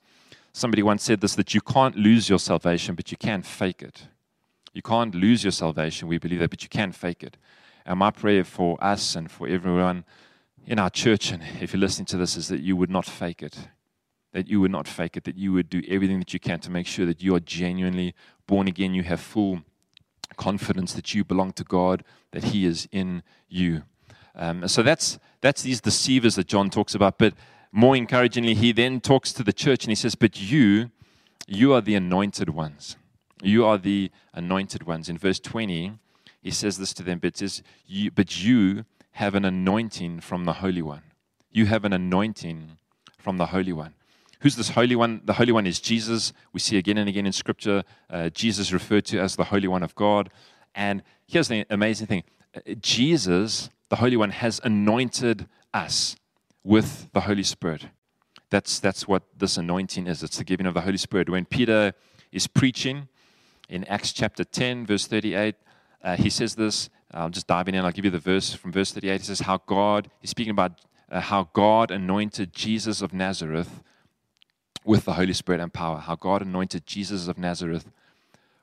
Somebody 0.52 0.82
once 0.82 1.04
said 1.04 1.20
this 1.20 1.34
that 1.34 1.54
you 1.54 1.60
can't 1.60 1.96
lose 1.96 2.28
your 2.28 2.38
salvation, 2.38 2.94
but 2.94 3.10
you 3.10 3.16
can 3.16 3.42
fake 3.42 3.82
it. 3.82 4.08
You 4.72 4.82
can't 4.82 5.14
lose 5.14 5.44
your 5.44 5.52
salvation, 5.52 6.08
we 6.08 6.18
believe 6.18 6.40
that, 6.40 6.50
but 6.50 6.62
you 6.62 6.68
can 6.68 6.92
fake 6.92 7.22
it. 7.22 7.36
And 7.84 7.98
my 7.98 8.10
prayer 8.10 8.44
for 8.44 8.82
us 8.82 9.16
and 9.16 9.30
for 9.30 9.48
everyone 9.48 10.04
in 10.66 10.78
our 10.78 10.90
church, 10.90 11.32
and 11.32 11.42
if 11.60 11.72
you're 11.72 11.80
listening 11.80 12.06
to 12.06 12.16
this, 12.16 12.36
is 12.36 12.48
that 12.48 12.60
you 12.60 12.76
would 12.76 12.90
not 12.90 13.06
fake 13.06 13.42
it. 13.42 13.68
That 14.32 14.46
you 14.46 14.60
would 14.60 14.70
not 14.70 14.86
fake 14.86 15.16
it, 15.16 15.24
that 15.24 15.36
you 15.36 15.52
would 15.54 15.70
do 15.70 15.82
everything 15.88 16.18
that 16.18 16.34
you 16.34 16.38
can 16.38 16.60
to 16.60 16.70
make 16.70 16.86
sure 16.86 17.06
that 17.06 17.22
you 17.22 17.34
are 17.34 17.40
genuinely 17.40 18.14
born 18.46 18.68
again. 18.68 18.92
You 18.92 19.02
have 19.04 19.20
full 19.20 19.62
confidence 20.36 20.92
that 20.92 21.14
you 21.14 21.24
belong 21.24 21.52
to 21.52 21.64
God, 21.64 22.04
that 22.32 22.44
He 22.44 22.66
is 22.66 22.86
in 22.92 23.22
you. 23.48 23.82
Um, 24.34 24.68
so 24.68 24.82
that's 24.82 25.18
that's 25.40 25.62
these 25.62 25.80
deceivers 25.80 26.34
that 26.36 26.46
John 26.46 26.68
talks 26.68 26.94
about. 26.94 27.18
But 27.18 27.34
more 27.72 27.96
encouragingly, 27.96 28.54
he 28.54 28.72
then 28.72 29.00
talks 29.00 29.32
to 29.34 29.42
the 29.42 29.52
church 29.52 29.84
and 29.84 29.90
he 29.90 29.94
says, 29.94 30.14
But 30.14 30.40
you, 30.40 30.90
you 31.46 31.74
are 31.74 31.80
the 31.80 31.94
anointed 31.94 32.50
ones. 32.50 32.96
You 33.42 33.64
are 33.64 33.78
the 33.78 34.10
anointed 34.34 34.84
ones. 34.84 35.08
In 35.08 35.18
verse 35.18 35.38
20, 35.38 35.98
he 36.42 36.50
says 36.50 36.78
this 36.78 36.92
to 36.94 37.02
them, 37.02 37.18
but 37.18 37.36
says, 37.36 37.62
you, 37.86 38.10
But 38.10 38.42
you 38.42 38.84
have 39.12 39.34
an 39.34 39.44
anointing 39.44 40.20
from 40.20 40.44
the 40.44 40.54
Holy 40.54 40.82
One. 40.82 41.02
You 41.50 41.66
have 41.66 41.84
an 41.84 41.92
anointing 41.92 42.78
from 43.18 43.36
the 43.36 43.46
Holy 43.46 43.72
One. 43.72 43.94
Who's 44.40 44.56
this 44.56 44.70
Holy 44.70 44.94
One? 44.94 45.20
The 45.24 45.34
Holy 45.34 45.52
One 45.52 45.66
is 45.66 45.80
Jesus. 45.80 46.32
We 46.52 46.60
see 46.60 46.78
again 46.78 46.98
and 46.98 47.08
again 47.08 47.26
in 47.26 47.32
Scripture 47.32 47.82
uh, 48.08 48.30
Jesus 48.30 48.72
referred 48.72 49.04
to 49.06 49.18
as 49.18 49.36
the 49.36 49.44
Holy 49.44 49.66
One 49.66 49.82
of 49.82 49.94
God. 49.94 50.30
And 50.74 51.02
here's 51.26 51.48
the 51.48 51.66
amazing 51.70 52.06
thing 52.06 52.22
uh, 52.54 52.60
Jesus, 52.80 53.70
the 53.88 53.96
Holy 53.96 54.16
One, 54.16 54.30
has 54.30 54.60
anointed 54.62 55.48
us 55.74 56.16
with 56.64 57.12
the 57.12 57.20
Holy 57.20 57.42
Spirit. 57.42 57.86
That's, 58.50 58.78
that's 58.80 59.06
what 59.06 59.24
this 59.36 59.56
anointing 59.56 60.06
is. 60.06 60.22
It's 60.22 60.38
the 60.38 60.44
giving 60.44 60.66
of 60.66 60.74
the 60.74 60.80
Holy 60.80 60.96
Spirit. 60.96 61.28
When 61.28 61.44
Peter 61.44 61.92
is 62.32 62.46
preaching 62.46 63.08
in 63.68 63.84
Acts 63.84 64.12
chapter 64.12 64.44
10, 64.44 64.86
verse 64.86 65.06
38, 65.06 65.54
uh, 66.02 66.16
he 66.16 66.30
says 66.30 66.54
this. 66.54 66.88
I'm 67.12 67.32
just 67.32 67.46
diving 67.46 67.74
in. 67.74 67.84
I'll 67.84 67.92
give 67.92 68.04
you 68.04 68.10
the 68.10 68.18
verse 68.18 68.52
from 68.54 68.72
verse 68.72 68.92
38. 68.92 69.20
He 69.20 69.26
says, 69.26 69.40
How 69.40 69.58
God, 69.66 70.10
he's 70.20 70.30
speaking 70.30 70.50
about 70.50 70.80
uh, 71.10 71.20
how 71.20 71.48
God 71.52 71.90
anointed 71.90 72.52
Jesus 72.52 73.00
of 73.00 73.12
Nazareth 73.12 73.82
with 74.84 75.04
the 75.04 75.14
Holy 75.14 75.32
Spirit 75.32 75.60
and 75.60 75.72
power. 75.72 75.98
How 75.98 76.16
God 76.16 76.42
anointed 76.42 76.86
Jesus 76.86 77.28
of 77.28 77.38
Nazareth 77.38 77.90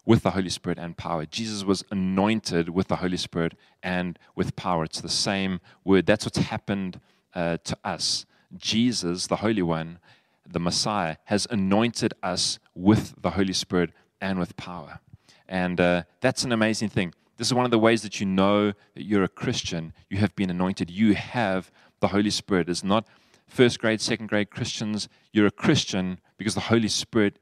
with 0.06 0.22
the 0.22 0.32
Holy 0.32 0.50
Spirit 0.50 0.78
and 0.78 0.96
power. 0.96 1.26
Jesus 1.26 1.64
was 1.64 1.84
anointed 1.90 2.70
with 2.70 2.88
the 2.88 2.98
Holy 2.98 3.18
Spirit 3.18 3.54
and 3.82 4.20
with 4.36 4.56
power. 4.56 4.84
It's 4.84 5.02
the 5.02 5.10
same 5.10 5.60
word. 5.84 6.06
That's 6.06 6.26
what's 6.26 6.38
happened 6.38 7.00
uh, 7.36 7.58
to 7.64 7.78
us. 7.84 8.26
Jesus, 8.56 9.28
the 9.28 9.38
Holy 9.38 9.62
One, 9.62 10.00
the 10.48 10.60
Messiah, 10.60 11.18
has 11.26 11.48
anointed 11.50 12.14
us 12.24 12.60
with 12.74 13.16
the 13.22 13.32
Holy 13.32 13.54
Spirit 13.54 13.92
and 14.22 14.40
with 14.40 14.56
power. 14.56 15.00
And 15.48 15.80
uh, 15.80 16.04
that's 16.22 16.44
an 16.44 16.52
amazing 16.52 16.90
thing. 16.90 17.14
This 17.38 17.48
is 17.48 17.54
one 17.54 17.66
of 17.66 17.72
the 17.72 17.80
ways 17.80 18.02
that 18.04 18.20
you 18.20 18.26
know 18.26 18.72
that 18.94 19.04
you're 19.04 19.24
a 19.24 19.30
Christian. 19.30 19.94
You 20.10 20.18
have 20.18 20.36
been 20.36 20.50
anointed. 20.50 20.90
You 20.90 21.16
have 21.16 21.70
the 22.00 22.08
Holy 22.10 22.30
Spirit. 22.30 22.70
It's 22.70 22.84
not 22.84 23.08
first 23.48 23.80
grade, 23.80 24.02
second 24.02 24.28
grade 24.28 24.50
Christians. 24.50 25.10
You're 25.34 25.48
a 25.48 25.52
Christian 25.52 26.20
because 26.38 26.56
the 26.56 26.62
Holy 26.62 26.88
Spirit 26.88 27.40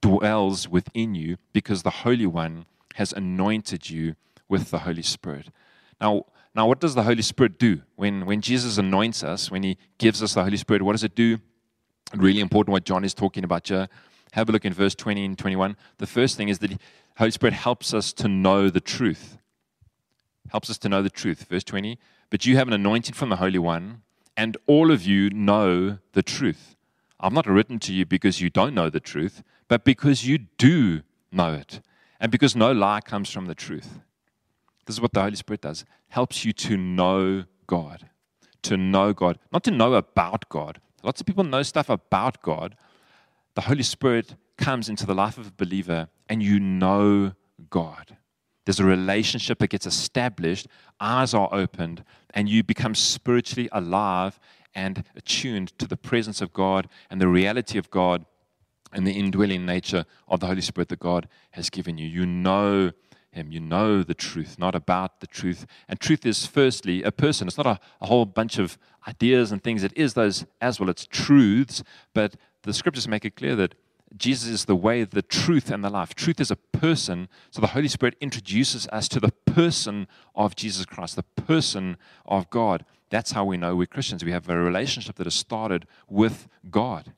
dwells 0.00 0.68
within 0.68 1.14
you 1.14 1.38
because 1.52 1.82
the 1.82 1.90
Holy 1.90 2.26
One 2.26 2.66
has 2.94 3.12
anointed 3.12 3.90
you 3.90 4.14
with 4.48 4.70
the 4.70 4.80
Holy 4.80 5.02
Spirit. 5.02 5.48
Now, 6.00 6.26
now 6.54 6.66
what 6.66 6.80
does 6.80 6.94
the 6.94 7.02
Holy 7.02 7.22
Spirit 7.22 7.58
do? 7.58 7.80
When, 7.96 8.26
when 8.26 8.40
Jesus 8.40 8.78
anoints 8.78 9.24
us, 9.24 9.50
when 9.50 9.62
he 9.62 9.78
gives 9.98 10.22
us 10.22 10.34
the 10.34 10.44
Holy 10.44 10.58
Spirit, 10.58 10.82
what 10.82 10.92
does 10.92 11.04
it 11.04 11.14
do? 11.14 11.38
Really 12.14 12.40
important 12.40 12.72
what 12.72 12.84
John 12.84 13.04
is 13.04 13.14
talking 13.14 13.42
about 13.42 13.68
here. 13.68 13.88
Have 14.32 14.48
a 14.48 14.52
look 14.52 14.64
in 14.64 14.72
verse 14.72 14.94
20 14.94 15.24
and 15.24 15.38
21. 15.38 15.76
The 15.98 16.06
first 16.06 16.36
thing 16.36 16.48
is 16.48 16.58
that 16.58 16.70
the 16.70 16.78
Holy 17.16 17.30
Spirit 17.30 17.54
helps 17.54 17.94
us 17.94 18.12
to 18.14 18.28
know 18.28 18.68
the 18.68 18.80
truth. 18.80 19.38
Helps 20.50 20.68
us 20.68 20.78
to 20.78 20.88
know 20.88 21.02
the 21.02 21.10
truth. 21.10 21.46
Verse 21.48 21.64
20. 21.64 21.98
But 22.28 22.44
you 22.44 22.56
have 22.56 22.68
an 22.68 22.74
anointing 22.74 23.14
from 23.14 23.30
the 23.30 23.36
Holy 23.36 23.58
One, 23.58 24.02
and 24.36 24.56
all 24.66 24.90
of 24.90 25.02
you 25.02 25.30
know 25.30 25.98
the 26.12 26.22
truth. 26.22 26.76
I've 27.20 27.32
not 27.32 27.46
written 27.46 27.78
to 27.80 27.92
you 27.92 28.04
because 28.04 28.40
you 28.40 28.50
don't 28.50 28.74
know 28.74 28.90
the 28.90 29.00
truth, 29.00 29.42
but 29.68 29.84
because 29.84 30.26
you 30.26 30.38
do 30.58 31.02
know 31.30 31.54
it, 31.54 31.80
and 32.18 32.32
because 32.32 32.56
no 32.56 32.72
lie 32.72 33.00
comes 33.00 33.30
from 33.30 33.46
the 33.46 33.54
truth. 33.54 34.00
This 34.86 34.96
is 34.96 35.00
what 35.00 35.12
the 35.12 35.22
Holy 35.22 35.36
Spirit 35.36 35.60
does 35.60 35.84
helps 36.08 36.44
you 36.44 36.52
to 36.52 36.76
know 36.76 37.44
God. 37.66 38.08
To 38.62 38.76
know 38.76 39.12
God, 39.12 39.38
not 39.52 39.64
to 39.64 39.70
know 39.70 39.94
about 39.94 40.48
God. 40.48 40.80
Lots 41.02 41.20
of 41.20 41.26
people 41.26 41.42
know 41.42 41.62
stuff 41.62 41.88
about 41.88 42.42
God. 42.42 42.76
The 43.54 43.62
Holy 43.62 43.82
Spirit 43.82 44.36
comes 44.56 44.88
into 44.88 45.04
the 45.04 45.14
life 45.14 45.36
of 45.36 45.48
a 45.48 45.52
believer, 45.52 46.08
and 46.28 46.42
you 46.42 46.60
know 46.60 47.32
God. 47.70 48.16
There's 48.64 48.78
a 48.78 48.84
relationship 48.84 49.58
that 49.58 49.70
gets 49.70 49.86
established, 49.86 50.68
eyes 51.00 51.34
are 51.34 51.48
opened, 51.52 52.04
and 52.32 52.48
you 52.48 52.62
become 52.62 52.94
spiritually 52.94 53.68
alive 53.72 54.38
and 54.74 55.04
attuned 55.16 55.76
to 55.78 55.86
the 55.86 55.96
presence 55.96 56.40
of 56.40 56.52
God 56.52 56.88
and 57.10 57.20
the 57.20 57.28
reality 57.28 57.78
of 57.78 57.90
God 57.90 58.24
and 58.92 59.06
the 59.06 59.18
indwelling 59.18 59.66
nature 59.66 60.04
of 60.28 60.40
the 60.40 60.46
Holy 60.46 60.60
Spirit 60.60 60.88
that 60.90 61.00
God 61.00 61.28
has 61.52 61.70
given 61.70 61.98
you. 61.98 62.06
You 62.06 62.26
know 62.26 62.92
Him, 63.32 63.50
you 63.50 63.60
know 63.60 64.02
the 64.02 64.14
truth, 64.14 64.58
not 64.58 64.74
about 64.74 65.20
the 65.20 65.26
truth. 65.26 65.66
And 65.88 65.98
truth 65.98 66.26
is, 66.26 66.44
firstly, 66.46 67.02
a 67.02 67.10
person. 67.10 67.48
It's 67.48 67.56
not 67.56 67.66
a, 67.66 67.80
a 68.00 68.06
whole 68.06 68.26
bunch 68.26 68.58
of 68.58 68.76
ideas 69.08 69.50
and 69.50 69.62
things, 69.62 69.82
it 69.82 69.92
is 69.96 70.14
those 70.14 70.44
as 70.60 70.78
well. 70.78 70.90
It's 70.90 71.06
truths, 71.06 71.82
but 72.14 72.36
the 72.62 72.72
scriptures 72.72 73.08
make 73.08 73.24
it 73.24 73.34
clear 73.34 73.56
that 73.56 73.74
Jesus 74.16 74.48
is 74.50 74.64
the 74.66 74.76
way, 74.76 75.04
the 75.04 75.22
truth, 75.22 75.70
and 75.70 75.82
the 75.82 75.90
life. 75.90 76.14
Truth 76.14 76.40
is 76.40 76.50
a 76.50 76.56
person, 76.56 77.28
so 77.50 77.60
the 77.60 77.68
Holy 77.68 77.88
Spirit 77.88 78.16
introduces 78.20 78.86
us 78.88 79.08
to 79.08 79.18
the 79.18 79.32
person 79.46 80.06
of 80.34 80.54
Jesus 80.54 80.84
Christ, 80.84 81.16
the 81.16 81.22
person 81.22 81.96
of 82.26 82.50
God. 82.50 82.84
That's 83.08 83.32
how 83.32 83.44
we 83.44 83.56
know 83.56 83.74
we're 83.74 83.86
Christians. 83.86 84.24
We 84.24 84.32
have 84.32 84.48
a 84.48 84.56
relationship 84.56 85.16
that 85.16 85.26
has 85.26 85.34
started 85.34 85.86
with 86.08 86.48
God. 86.70 87.12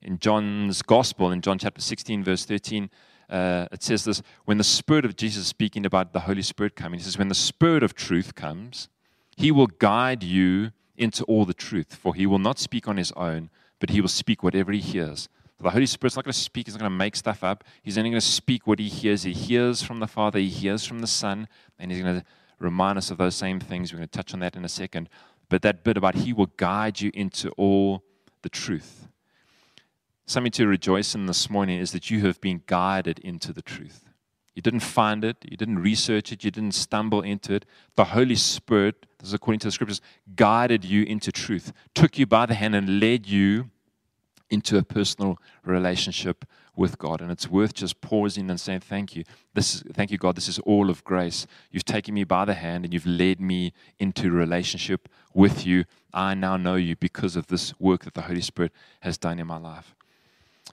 In 0.00 0.18
John's 0.18 0.82
Gospel, 0.82 1.30
in 1.30 1.40
John 1.40 1.58
chapter 1.58 1.80
16, 1.80 2.24
verse 2.24 2.44
13, 2.44 2.90
uh, 3.32 3.66
it 3.72 3.82
says 3.82 4.04
this 4.04 4.22
when 4.44 4.58
the 4.58 4.64
Spirit 4.64 5.04
of 5.04 5.16
Jesus, 5.16 5.46
speaking 5.46 5.84
about 5.84 6.12
the 6.12 6.20
Holy 6.20 6.42
Spirit 6.42 6.76
coming, 6.76 7.00
he 7.00 7.04
says, 7.04 7.18
When 7.18 7.28
the 7.28 7.34
Spirit 7.34 7.82
of 7.82 7.94
truth 7.94 8.34
comes, 8.34 8.88
he 9.36 9.50
will 9.50 9.66
guide 9.66 10.22
you 10.22 10.70
into 10.96 11.24
all 11.24 11.44
the 11.44 11.54
truth, 11.54 11.94
for 11.94 12.14
he 12.14 12.26
will 12.26 12.38
not 12.38 12.58
speak 12.58 12.86
on 12.86 12.96
his 12.96 13.10
own, 13.12 13.50
but 13.80 13.90
he 13.90 14.00
will 14.00 14.08
speak 14.08 14.42
whatever 14.42 14.70
he 14.70 14.80
hears 14.80 15.28
the 15.62 15.70
Holy 15.70 15.86
Spirit's 15.86 16.16
not 16.16 16.24
going 16.24 16.32
to 16.32 16.38
speak, 16.38 16.66
he's 16.66 16.74
not 16.74 16.80
going 16.80 16.90
to 16.90 16.96
make 16.96 17.16
stuff 17.16 17.44
up. 17.44 17.64
He's 17.82 17.96
only 17.96 18.10
going 18.10 18.20
to 18.20 18.26
speak 18.26 18.66
what 18.66 18.78
he 18.78 18.88
hears. 18.88 19.22
He 19.22 19.32
hears 19.32 19.82
from 19.82 20.00
the 20.00 20.06
Father, 20.06 20.38
he 20.38 20.48
hears 20.48 20.84
from 20.84 20.98
the 21.00 21.06
Son, 21.06 21.48
and 21.78 21.90
he's 21.90 22.02
going 22.02 22.20
to 22.20 22.26
remind 22.58 22.98
us 22.98 23.10
of 23.10 23.18
those 23.18 23.34
same 23.34 23.60
things. 23.60 23.92
We're 23.92 23.98
going 23.98 24.08
to 24.08 24.16
touch 24.16 24.34
on 24.34 24.40
that 24.40 24.56
in 24.56 24.64
a 24.64 24.68
second. 24.68 25.08
But 25.48 25.62
that 25.62 25.84
bit 25.84 25.96
about 25.96 26.16
he 26.16 26.32
will 26.32 26.50
guide 26.56 27.00
you 27.00 27.10
into 27.14 27.50
all 27.50 28.02
the 28.42 28.48
truth. 28.48 29.08
Something 30.26 30.52
to 30.52 30.66
rejoice 30.66 31.14
in 31.14 31.26
this 31.26 31.50
morning 31.50 31.78
is 31.78 31.92
that 31.92 32.10
you 32.10 32.20
have 32.26 32.40
been 32.40 32.62
guided 32.66 33.18
into 33.20 33.52
the 33.52 33.62
truth. 33.62 34.08
You 34.54 34.62
didn't 34.62 34.80
find 34.80 35.24
it, 35.24 35.38
you 35.48 35.56
didn't 35.56 35.78
research 35.78 36.30
it, 36.30 36.44
you 36.44 36.50
didn't 36.50 36.72
stumble 36.72 37.22
into 37.22 37.54
it. 37.54 37.64
The 37.96 38.04
Holy 38.04 38.34
Spirit, 38.34 39.06
this 39.18 39.28
is 39.28 39.34
according 39.34 39.60
to 39.60 39.68
the 39.68 39.72
scriptures, 39.72 40.02
guided 40.36 40.84
you 40.84 41.04
into 41.04 41.32
truth, 41.32 41.72
took 41.94 42.18
you 42.18 42.26
by 42.26 42.46
the 42.46 42.54
hand 42.54 42.74
and 42.74 43.00
led 43.00 43.26
you 43.26 43.70
into 44.50 44.76
a 44.76 44.82
personal 44.82 45.38
relationship 45.64 46.44
with 46.76 46.98
God. 46.98 47.22
And 47.22 47.30
it's 47.30 47.48
worth 47.48 47.72
just 47.72 48.02
pausing 48.02 48.50
and 48.50 48.60
saying, 48.60 48.80
Thank 48.80 49.16
you. 49.16 49.24
This 49.54 49.76
is, 49.76 49.82
thank 49.94 50.10
you, 50.10 50.18
God. 50.18 50.36
This 50.36 50.48
is 50.48 50.58
all 50.60 50.90
of 50.90 51.02
grace. 51.04 51.46
You've 51.70 51.86
taken 51.86 52.14
me 52.14 52.24
by 52.24 52.44
the 52.44 52.54
hand 52.54 52.84
and 52.84 52.92
you've 52.92 53.06
led 53.06 53.40
me 53.40 53.72
into 53.98 54.30
relationship 54.30 55.08
with 55.32 55.66
you. 55.66 55.84
I 56.12 56.34
now 56.34 56.58
know 56.58 56.74
you 56.74 56.94
because 56.96 57.36
of 57.36 57.46
this 57.46 57.78
work 57.80 58.04
that 58.04 58.12
the 58.12 58.22
Holy 58.22 58.42
Spirit 58.42 58.72
has 59.00 59.16
done 59.16 59.38
in 59.38 59.46
my 59.46 59.56
life. 59.56 59.94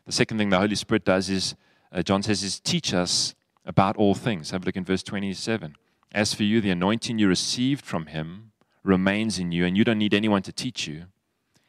The 0.05 0.11
second 0.11 0.37
thing 0.37 0.49
the 0.49 0.59
Holy 0.59 0.75
Spirit 0.75 1.05
does 1.05 1.29
is, 1.29 1.55
uh, 1.91 2.01
John 2.01 2.23
says, 2.23 2.43
is 2.43 2.59
teach 2.59 2.93
us 2.93 3.35
about 3.65 3.97
all 3.97 4.15
things. 4.15 4.51
Have 4.51 4.63
a 4.63 4.65
look 4.65 4.75
in 4.75 4.85
verse 4.85 5.03
27. 5.03 5.75
As 6.11 6.33
for 6.33 6.43
you, 6.43 6.61
the 6.61 6.71
anointing 6.71 7.19
you 7.19 7.27
received 7.27 7.85
from 7.85 8.07
him 8.07 8.51
remains 8.83 9.37
in 9.37 9.51
you, 9.51 9.65
and 9.65 9.77
you 9.77 9.83
don't 9.83 9.99
need 9.99 10.13
anyone 10.13 10.41
to 10.43 10.51
teach 10.51 10.87
you. 10.87 11.05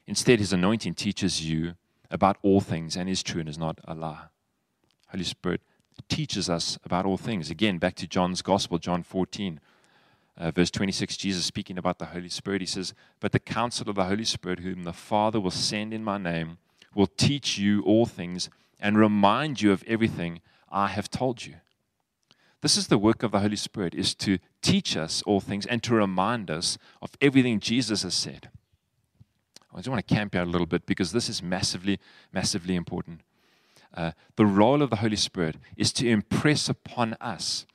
Instead, 0.07 0.39
his 0.39 0.53
anointing 0.53 0.95
teaches 0.95 1.47
you 1.49 1.75
about 2.11 2.39
all 2.43 2.61
things 2.61 2.97
and 2.97 3.09
is 3.09 3.23
true 3.23 3.41
and 3.41 3.49
is 3.49 3.59
not 3.59 3.79
a 3.85 3.95
lie. 3.95 4.25
Holy 5.09 5.25
Spirit 5.25 5.61
teaches 6.09 6.49
us 6.49 6.79
about 6.85 7.07
all 7.07 7.17
things. 7.17 7.51
Again, 7.51 7.79
back 7.79 7.95
to 7.97 8.07
John's 8.07 8.43
Gospel, 8.43 8.79
John 8.79 9.03
14, 9.03 9.61
uh, 10.37 10.51
verse 10.51 10.71
26, 10.71 11.17
Jesus 11.17 11.45
speaking 11.45 11.77
about 11.77 11.99
the 11.99 12.07
Holy 12.07 12.29
Spirit, 12.29 12.63
he 12.63 12.67
says, 12.67 12.95
But 13.21 13.33
the 13.33 13.39
counsel 13.39 13.91
of 13.91 13.97
the 13.97 14.07
Holy 14.07 14.25
Spirit, 14.25 14.61
whom 14.61 14.85
the 14.85 14.93
Father 14.93 15.39
will 15.39 15.51
send 15.51 15.93
in 15.93 16.03
my 16.03 16.17
name, 16.17 16.59
will 16.95 17.07
teach 17.07 17.59
you 17.59 17.83
all 17.83 18.07
things 18.07 18.51
and 18.79 18.99
remind 18.99 19.61
you 19.61 19.73
of 19.73 19.85
everything 19.87 20.41
I 20.71 20.89
have 20.89 21.11
told 21.11 21.45
you. 21.45 21.57
This 22.63 22.77
is 22.77 22.89
the 22.89 22.99
work 22.99 23.23
of 23.23 23.33
the 23.33 23.41
Holy 23.41 23.57
Spirit, 23.57 23.95
is 23.95 24.15
to 24.17 24.39
teach 24.61 24.97
us 24.97 25.23
all 25.23 25.41
things 25.41 25.65
and 25.67 25.83
to 25.83 25.95
remind 25.95 26.51
us 26.51 26.77
of 27.01 27.17
everything 27.21 27.59
Jesus 27.59 28.03
has 28.03 28.15
said. 28.15 28.51
I 29.73 29.79
just 29.79 29.89
want 29.89 30.07
to 30.07 30.15
camp 30.15 30.35
out 30.35 30.47
a 30.47 30.51
little 30.51 30.67
bit 30.67 30.85
because 30.85 31.13
this 31.13 31.29
is 31.29 31.43
massively, 31.43 31.99
massively 32.33 32.75
important. 32.75 33.21
Uh, 33.95 34.13
the 34.37 34.47
role 34.47 34.83
of 34.83 34.91
the 34.91 34.97
Holy 34.97 35.17
Spirit 35.17 35.57
is 35.77 35.93
to 35.95 36.09
impress 36.09 36.69
upon 36.69 37.15
us 37.21 37.67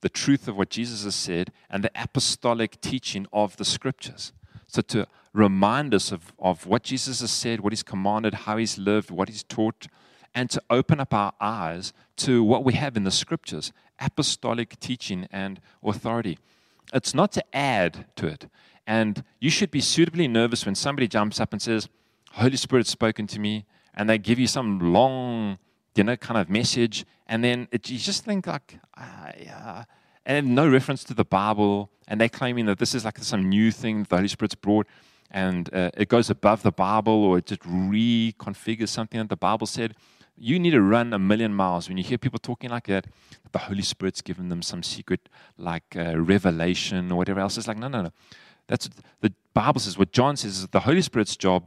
the 0.00 0.08
truth 0.08 0.48
of 0.48 0.56
what 0.56 0.70
Jesus 0.70 1.04
has 1.04 1.14
said 1.14 1.52
and 1.70 1.82
the 1.82 1.90
apostolic 1.94 2.80
teaching 2.80 3.26
of 3.32 3.56
the 3.56 3.64
scriptures. 3.64 4.32
So, 4.68 4.82
to 4.82 5.06
remind 5.36 5.94
us 5.94 6.12
of, 6.12 6.32
of 6.38 6.66
what 6.66 6.82
Jesus 6.82 7.20
has 7.20 7.30
said, 7.30 7.60
what 7.60 7.72
he's 7.72 7.82
commanded, 7.82 8.34
how 8.34 8.56
he's 8.56 8.78
lived, 8.78 9.10
what 9.10 9.28
he's 9.28 9.42
taught, 9.42 9.86
and 10.34 10.48
to 10.50 10.62
open 10.70 10.98
up 10.98 11.12
our 11.12 11.32
eyes 11.40 11.92
to 12.16 12.42
what 12.42 12.64
we 12.64 12.72
have 12.72 12.96
in 12.96 13.04
the 13.04 13.10
scriptures 13.10 13.72
apostolic 13.98 14.78
teaching 14.80 15.26
and 15.30 15.60
authority. 15.82 16.38
It's 16.92 17.14
not 17.14 17.32
to 17.32 17.56
add 17.56 18.06
to 18.16 18.26
it, 18.26 18.46
And 18.86 19.24
you 19.40 19.50
should 19.50 19.70
be 19.70 19.80
suitably 19.80 20.28
nervous 20.28 20.64
when 20.64 20.74
somebody 20.74 21.08
jumps 21.08 21.40
up 21.40 21.52
and 21.52 21.60
says, 21.60 21.88
Holy 22.32 22.56
Spirit's 22.56 22.90
spoken 22.90 23.26
to 23.28 23.40
me, 23.40 23.64
and 23.94 24.08
they 24.08 24.18
give 24.18 24.38
you 24.38 24.46
some 24.46 24.92
long, 24.92 25.58
you 25.94 26.04
know, 26.04 26.16
kind 26.16 26.38
of 26.38 26.48
message, 26.48 27.04
and 27.26 27.42
then 27.42 27.68
it, 27.72 27.90
you 27.90 27.98
just 27.98 28.24
think 28.24 28.46
like, 28.46 28.78
uh, 28.96 29.84
and 30.24 30.54
no 30.54 30.68
reference 30.68 31.02
to 31.04 31.14
the 31.14 31.24
Bible, 31.24 31.90
and 32.06 32.20
they're 32.20 32.28
claiming 32.28 32.66
that 32.66 32.78
this 32.78 32.94
is 32.94 33.04
like 33.04 33.18
some 33.18 33.48
new 33.48 33.72
thing 33.72 34.04
the 34.08 34.16
Holy 34.16 34.28
Spirit's 34.28 34.54
brought, 34.54 34.86
and 35.30 35.72
uh, 35.74 35.90
it 35.96 36.08
goes 36.08 36.30
above 36.30 36.62
the 36.62 36.72
Bible 36.72 37.24
or 37.24 37.38
it 37.38 37.46
just 37.46 37.62
reconfigures 37.62 38.88
something 38.88 39.18
that 39.18 39.28
the 39.28 39.36
Bible 39.36 39.66
said. 39.66 39.94
You 40.38 40.58
need 40.58 40.72
to 40.72 40.82
run 40.82 41.12
a 41.12 41.18
million 41.18 41.54
miles 41.54 41.88
when 41.88 41.96
you 41.96 42.04
hear 42.04 42.18
people 42.18 42.38
talking 42.38 42.70
like 42.70 42.86
that. 42.88 43.06
The 43.52 43.58
Holy 43.58 43.82
Spirit's 43.82 44.20
given 44.20 44.50
them 44.50 44.60
some 44.60 44.82
secret, 44.82 45.28
like 45.56 45.96
uh, 45.96 46.18
revelation 46.18 47.10
or 47.10 47.16
whatever 47.16 47.40
else. 47.40 47.56
It's 47.56 47.66
like 47.66 47.78
no, 47.78 47.88
no, 47.88 48.02
no. 48.02 48.12
That's 48.66 48.90
the 49.20 49.32
Bible 49.54 49.80
says. 49.80 49.96
What 49.96 50.12
John 50.12 50.36
says 50.36 50.58
is 50.58 50.68
the 50.68 50.80
Holy 50.80 51.02
Spirit's 51.02 51.36
job 51.36 51.64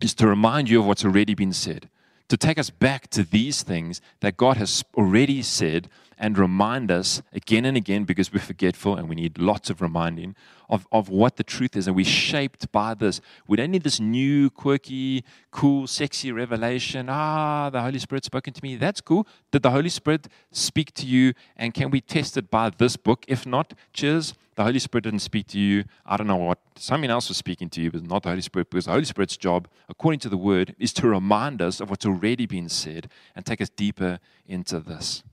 is 0.00 0.14
to 0.14 0.26
remind 0.26 0.68
you 0.68 0.80
of 0.80 0.86
what's 0.86 1.04
already 1.04 1.34
been 1.34 1.52
said, 1.52 1.88
to 2.28 2.36
take 2.36 2.58
us 2.58 2.70
back 2.70 3.08
to 3.10 3.22
these 3.22 3.62
things 3.62 4.00
that 4.20 4.36
God 4.36 4.56
has 4.56 4.82
already 4.96 5.42
said 5.42 5.88
and 6.18 6.38
remind 6.38 6.90
us 6.90 7.22
again 7.32 7.64
and 7.64 7.76
again 7.76 8.04
because 8.04 8.32
we're 8.32 8.40
forgetful 8.40 8.96
and 8.96 9.08
we 9.08 9.14
need 9.14 9.38
lots 9.38 9.70
of 9.70 9.80
reminding 9.80 10.34
of, 10.68 10.86
of 10.92 11.08
what 11.08 11.36
the 11.36 11.44
truth 11.44 11.76
is. 11.76 11.86
And 11.86 11.96
we're 11.96 12.04
shaped 12.04 12.70
by 12.72 12.94
this. 12.94 13.20
We 13.46 13.56
don't 13.56 13.70
need 13.70 13.82
this 13.82 14.00
new, 14.00 14.50
quirky, 14.50 15.24
cool, 15.50 15.86
sexy 15.86 16.32
revelation. 16.32 17.08
Ah, 17.08 17.70
the 17.70 17.82
Holy 17.82 17.98
Spirit 17.98 18.24
spoken 18.24 18.52
to 18.52 18.62
me. 18.62 18.76
That's 18.76 19.00
cool. 19.00 19.26
Did 19.50 19.62
the 19.62 19.70
Holy 19.70 19.88
Spirit 19.88 20.28
speak 20.52 20.92
to 20.94 21.06
you? 21.06 21.34
And 21.56 21.74
can 21.74 21.90
we 21.90 22.00
test 22.00 22.36
it 22.36 22.50
by 22.50 22.70
this 22.70 22.96
book? 22.96 23.24
If 23.28 23.46
not, 23.46 23.74
cheers. 23.92 24.34
The 24.56 24.62
Holy 24.62 24.78
Spirit 24.78 25.02
didn't 25.04 25.20
speak 25.20 25.48
to 25.48 25.58
you. 25.58 25.84
I 26.06 26.16
don't 26.16 26.28
know 26.28 26.36
what. 26.36 26.58
Someone 26.76 27.10
else 27.10 27.28
was 27.28 27.36
speaking 27.36 27.68
to 27.70 27.80
you, 27.80 27.90
but 27.90 28.04
not 28.04 28.22
the 28.22 28.28
Holy 28.28 28.40
Spirit, 28.40 28.70
because 28.70 28.84
the 28.84 28.92
Holy 28.92 29.04
Spirit's 29.04 29.36
job, 29.36 29.66
according 29.88 30.20
to 30.20 30.28
the 30.28 30.36
word, 30.36 30.76
is 30.78 30.92
to 30.94 31.08
remind 31.08 31.60
us 31.60 31.80
of 31.80 31.90
what's 31.90 32.06
already 32.06 32.46
been 32.46 32.68
said 32.68 33.10
and 33.34 33.44
take 33.44 33.60
us 33.60 33.68
deeper 33.68 34.20
into 34.46 34.78
this 34.78 35.24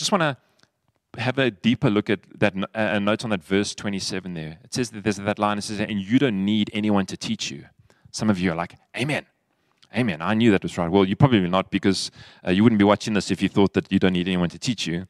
just 0.00 0.12
want 0.12 0.22
to 0.22 1.20
have 1.20 1.38
a 1.38 1.50
deeper 1.50 1.90
look 1.90 2.08
at 2.08 2.20
that 2.38 2.54
a 2.74 2.98
note 2.98 3.22
on 3.22 3.30
that 3.30 3.44
verse 3.44 3.74
27 3.74 4.32
there. 4.32 4.58
It 4.64 4.72
says 4.72 4.90
that 4.90 5.04
there's 5.04 5.16
that 5.16 5.38
line. 5.38 5.58
It 5.58 5.62
says, 5.62 5.78
"And 5.78 6.00
you 6.00 6.18
don't 6.18 6.44
need 6.44 6.70
anyone 6.72 7.04
to 7.06 7.16
teach 7.16 7.50
you." 7.50 7.66
Some 8.10 8.30
of 8.30 8.38
you 8.38 8.52
are 8.52 8.54
like, 8.54 8.76
"Amen, 8.96 9.26
Amen." 9.94 10.22
I 10.22 10.34
knew 10.34 10.50
that 10.52 10.62
was 10.62 10.78
right. 10.78 10.90
Well, 10.90 11.04
you 11.04 11.16
probably 11.16 11.46
not 11.48 11.70
because 11.70 12.10
uh, 12.46 12.50
you 12.50 12.62
wouldn't 12.62 12.78
be 12.78 12.84
watching 12.84 13.12
this 13.12 13.30
if 13.30 13.42
you 13.42 13.48
thought 13.48 13.74
that 13.74 13.92
you 13.92 13.98
don't 13.98 14.14
need 14.14 14.28
anyone 14.28 14.48
to 14.48 14.58
teach 14.58 14.86
you. 14.86 15.06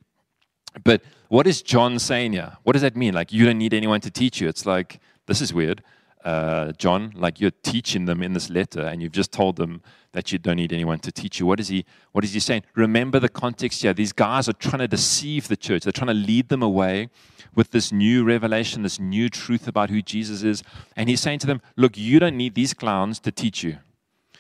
But 0.82 1.02
what 1.28 1.46
is 1.46 1.62
John 1.62 1.98
saying 1.98 2.32
here? 2.32 2.56
What 2.64 2.72
does 2.72 2.82
that 2.82 2.96
mean? 2.96 3.14
Like 3.14 3.32
you 3.32 3.44
don't 3.46 3.58
need 3.58 3.74
anyone 3.74 4.00
to 4.00 4.10
teach 4.10 4.40
you? 4.40 4.48
It's 4.48 4.66
like 4.66 5.00
this 5.26 5.40
is 5.40 5.54
weird 5.54 5.82
uh, 6.24 6.72
John, 6.72 7.12
like 7.14 7.40
you're 7.40 7.50
teaching 7.50 8.04
them 8.04 8.22
in 8.22 8.32
this 8.32 8.50
letter, 8.50 8.82
and 8.82 9.00
you've 9.00 9.12
just 9.12 9.32
told 9.32 9.56
them 9.56 9.82
that 10.12 10.32
you 10.32 10.38
don't 10.38 10.56
need 10.56 10.72
anyone 10.72 10.98
to 11.00 11.12
teach 11.12 11.40
you. 11.40 11.46
What 11.46 11.60
is 11.60 11.68
he? 11.68 11.84
What 12.12 12.24
is 12.24 12.32
he 12.32 12.40
saying? 12.40 12.64
Remember 12.74 13.18
the 13.18 13.28
context 13.28 13.82
here. 13.82 13.94
These 13.94 14.12
guys 14.12 14.48
are 14.48 14.52
trying 14.52 14.80
to 14.80 14.88
deceive 14.88 15.48
the 15.48 15.56
church. 15.56 15.84
They're 15.84 15.92
trying 15.92 16.08
to 16.08 16.14
lead 16.14 16.48
them 16.48 16.62
away 16.62 17.08
with 17.54 17.70
this 17.70 17.90
new 17.90 18.24
revelation, 18.24 18.82
this 18.82 19.00
new 19.00 19.28
truth 19.28 19.66
about 19.66 19.90
who 19.90 20.02
Jesus 20.02 20.42
is. 20.42 20.62
And 20.96 21.08
he's 21.08 21.20
saying 21.20 21.38
to 21.40 21.46
them, 21.46 21.62
"Look, 21.76 21.96
you 21.96 22.18
don't 22.18 22.36
need 22.36 22.54
these 22.54 22.74
clowns 22.74 23.18
to 23.20 23.32
teach 23.32 23.62
you. 23.62 23.78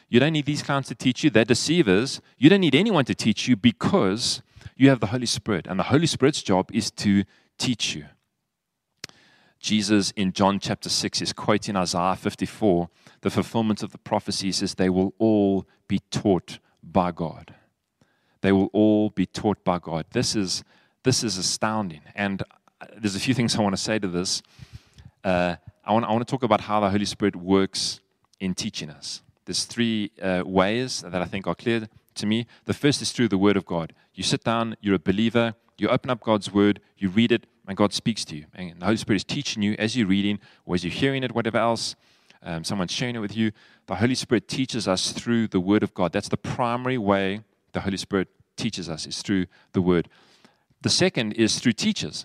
You 0.08 0.20
don't 0.20 0.32
need 0.32 0.46
these 0.46 0.62
clowns 0.62 0.88
to 0.88 0.94
teach 0.94 1.22
you. 1.22 1.30
They're 1.30 1.44
deceivers. 1.44 2.20
You 2.36 2.50
don't 2.50 2.60
need 2.60 2.74
anyone 2.74 3.04
to 3.04 3.14
teach 3.14 3.48
you 3.48 3.56
because 3.56 4.42
you 4.76 4.88
have 4.88 5.00
the 5.00 5.06
Holy 5.06 5.26
Spirit, 5.26 5.66
and 5.68 5.78
the 5.78 5.84
Holy 5.84 6.06
Spirit's 6.06 6.42
job 6.42 6.70
is 6.72 6.90
to 6.92 7.24
teach 7.58 7.94
you." 7.94 8.06
Jesus 9.60 10.10
in 10.12 10.32
John 10.32 10.58
chapter 10.58 10.88
6 10.88 11.20
is 11.20 11.32
quoting 11.34 11.76
Isaiah 11.76 12.16
54, 12.16 12.88
the 13.20 13.30
fulfillment 13.30 13.82
of 13.82 13.92
the 13.92 13.98
prophecy 13.98 14.50
says, 14.52 14.74
They 14.74 14.88
will 14.88 15.14
all 15.18 15.66
be 15.86 16.00
taught 16.10 16.58
by 16.82 17.12
God. 17.12 17.54
They 18.40 18.52
will 18.52 18.70
all 18.72 19.10
be 19.10 19.26
taught 19.26 19.62
by 19.62 19.78
God. 19.78 20.06
This 20.12 20.34
is, 20.34 20.64
this 21.02 21.22
is 21.22 21.36
astounding. 21.36 22.00
And 22.14 22.42
uh, 22.80 22.86
there's 22.96 23.14
a 23.14 23.20
few 23.20 23.34
things 23.34 23.54
I 23.54 23.60
want 23.60 23.76
to 23.76 23.82
say 23.82 23.98
to 23.98 24.08
this. 24.08 24.42
Uh, 25.22 25.56
I, 25.84 25.92
want, 25.92 26.06
I 26.06 26.10
want 26.10 26.26
to 26.26 26.30
talk 26.30 26.42
about 26.42 26.62
how 26.62 26.80
the 26.80 26.88
Holy 26.88 27.04
Spirit 27.04 27.36
works 27.36 28.00
in 28.40 28.54
teaching 28.54 28.88
us. 28.88 29.20
There's 29.44 29.64
three 29.64 30.10
uh, 30.22 30.42
ways 30.46 31.02
that 31.02 31.20
I 31.20 31.26
think 31.26 31.46
are 31.46 31.54
clear 31.54 31.86
to 32.14 32.26
me. 32.26 32.46
The 32.64 32.72
first 32.72 33.02
is 33.02 33.12
through 33.12 33.28
the 33.28 33.38
Word 33.38 33.58
of 33.58 33.66
God. 33.66 33.92
You 34.14 34.22
sit 34.22 34.42
down, 34.42 34.76
you're 34.80 34.94
a 34.94 34.98
believer, 34.98 35.54
you 35.76 35.88
open 35.88 36.08
up 36.08 36.20
God's 36.20 36.50
Word, 36.50 36.80
you 36.96 37.10
read 37.10 37.30
it, 37.32 37.46
and 37.68 37.76
God 37.76 37.92
speaks 37.92 38.24
to 38.26 38.36
you. 38.36 38.46
And 38.54 38.80
the 38.80 38.84
Holy 38.84 38.96
Spirit 38.96 39.16
is 39.16 39.24
teaching 39.24 39.62
you 39.62 39.76
as 39.78 39.96
you're 39.96 40.06
reading 40.06 40.38
or 40.66 40.74
as 40.74 40.84
you're 40.84 40.92
hearing 40.92 41.22
it, 41.22 41.32
whatever 41.32 41.58
else. 41.58 41.94
Um, 42.42 42.64
someone's 42.64 42.92
sharing 42.92 43.16
it 43.16 43.20
with 43.20 43.36
you. 43.36 43.52
The 43.86 43.96
Holy 43.96 44.14
Spirit 44.14 44.48
teaches 44.48 44.88
us 44.88 45.12
through 45.12 45.48
the 45.48 45.60
Word 45.60 45.82
of 45.82 45.92
God. 45.94 46.12
That's 46.12 46.28
the 46.28 46.36
primary 46.36 46.98
way 46.98 47.42
the 47.72 47.80
Holy 47.80 47.98
Spirit 47.98 48.28
teaches 48.56 48.88
us, 48.88 49.06
is 49.06 49.22
through 49.22 49.46
the 49.72 49.82
Word. 49.82 50.08
The 50.82 50.88
second 50.88 51.32
is 51.34 51.58
through 51.58 51.72
teachers. 51.72 52.24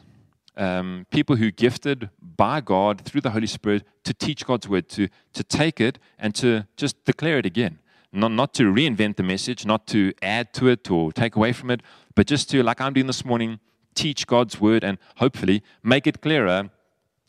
Um, 0.57 1.05
people 1.11 1.35
who 1.35 1.51
gifted 1.51 2.09
by 2.21 2.61
God 2.61 3.01
through 3.01 3.21
the 3.21 3.31
Holy 3.31 3.47
Spirit 3.47 3.83
to 4.05 4.13
teach 4.13 4.45
God's 4.45 4.69
word, 4.69 4.87
to, 4.89 5.09
to 5.33 5.43
take 5.43 5.81
it 5.81 5.99
and 6.17 6.33
to 6.35 6.65
just 6.77 7.03
declare 7.03 7.37
it 7.39 7.45
again. 7.45 7.79
Not, 8.13 8.31
not 8.31 8.53
to 8.53 8.63
reinvent 8.63 9.17
the 9.17 9.23
message, 9.23 9.65
not 9.65 9.85
to 9.87 10.13
add 10.21 10.53
to 10.53 10.69
it 10.69 10.89
or 10.89 11.11
take 11.11 11.35
away 11.35 11.51
from 11.51 11.71
it, 11.71 11.81
but 12.15 12.25
just 12.25 12.49
to, 12.51 12.63
like 12.63 12.79
I'm 12.79 12.93
doing 12.93 13.07
this 13.07 13.25
morning, 13.25 13.59
teach 13.95 14.27
God's 14.27 14.61
word 14.61 14.83
and 14.83 14.97
hopefully 15.17 15.63
make 15.83 16.05
it 16.05 16.21
clearer 16.21 16.69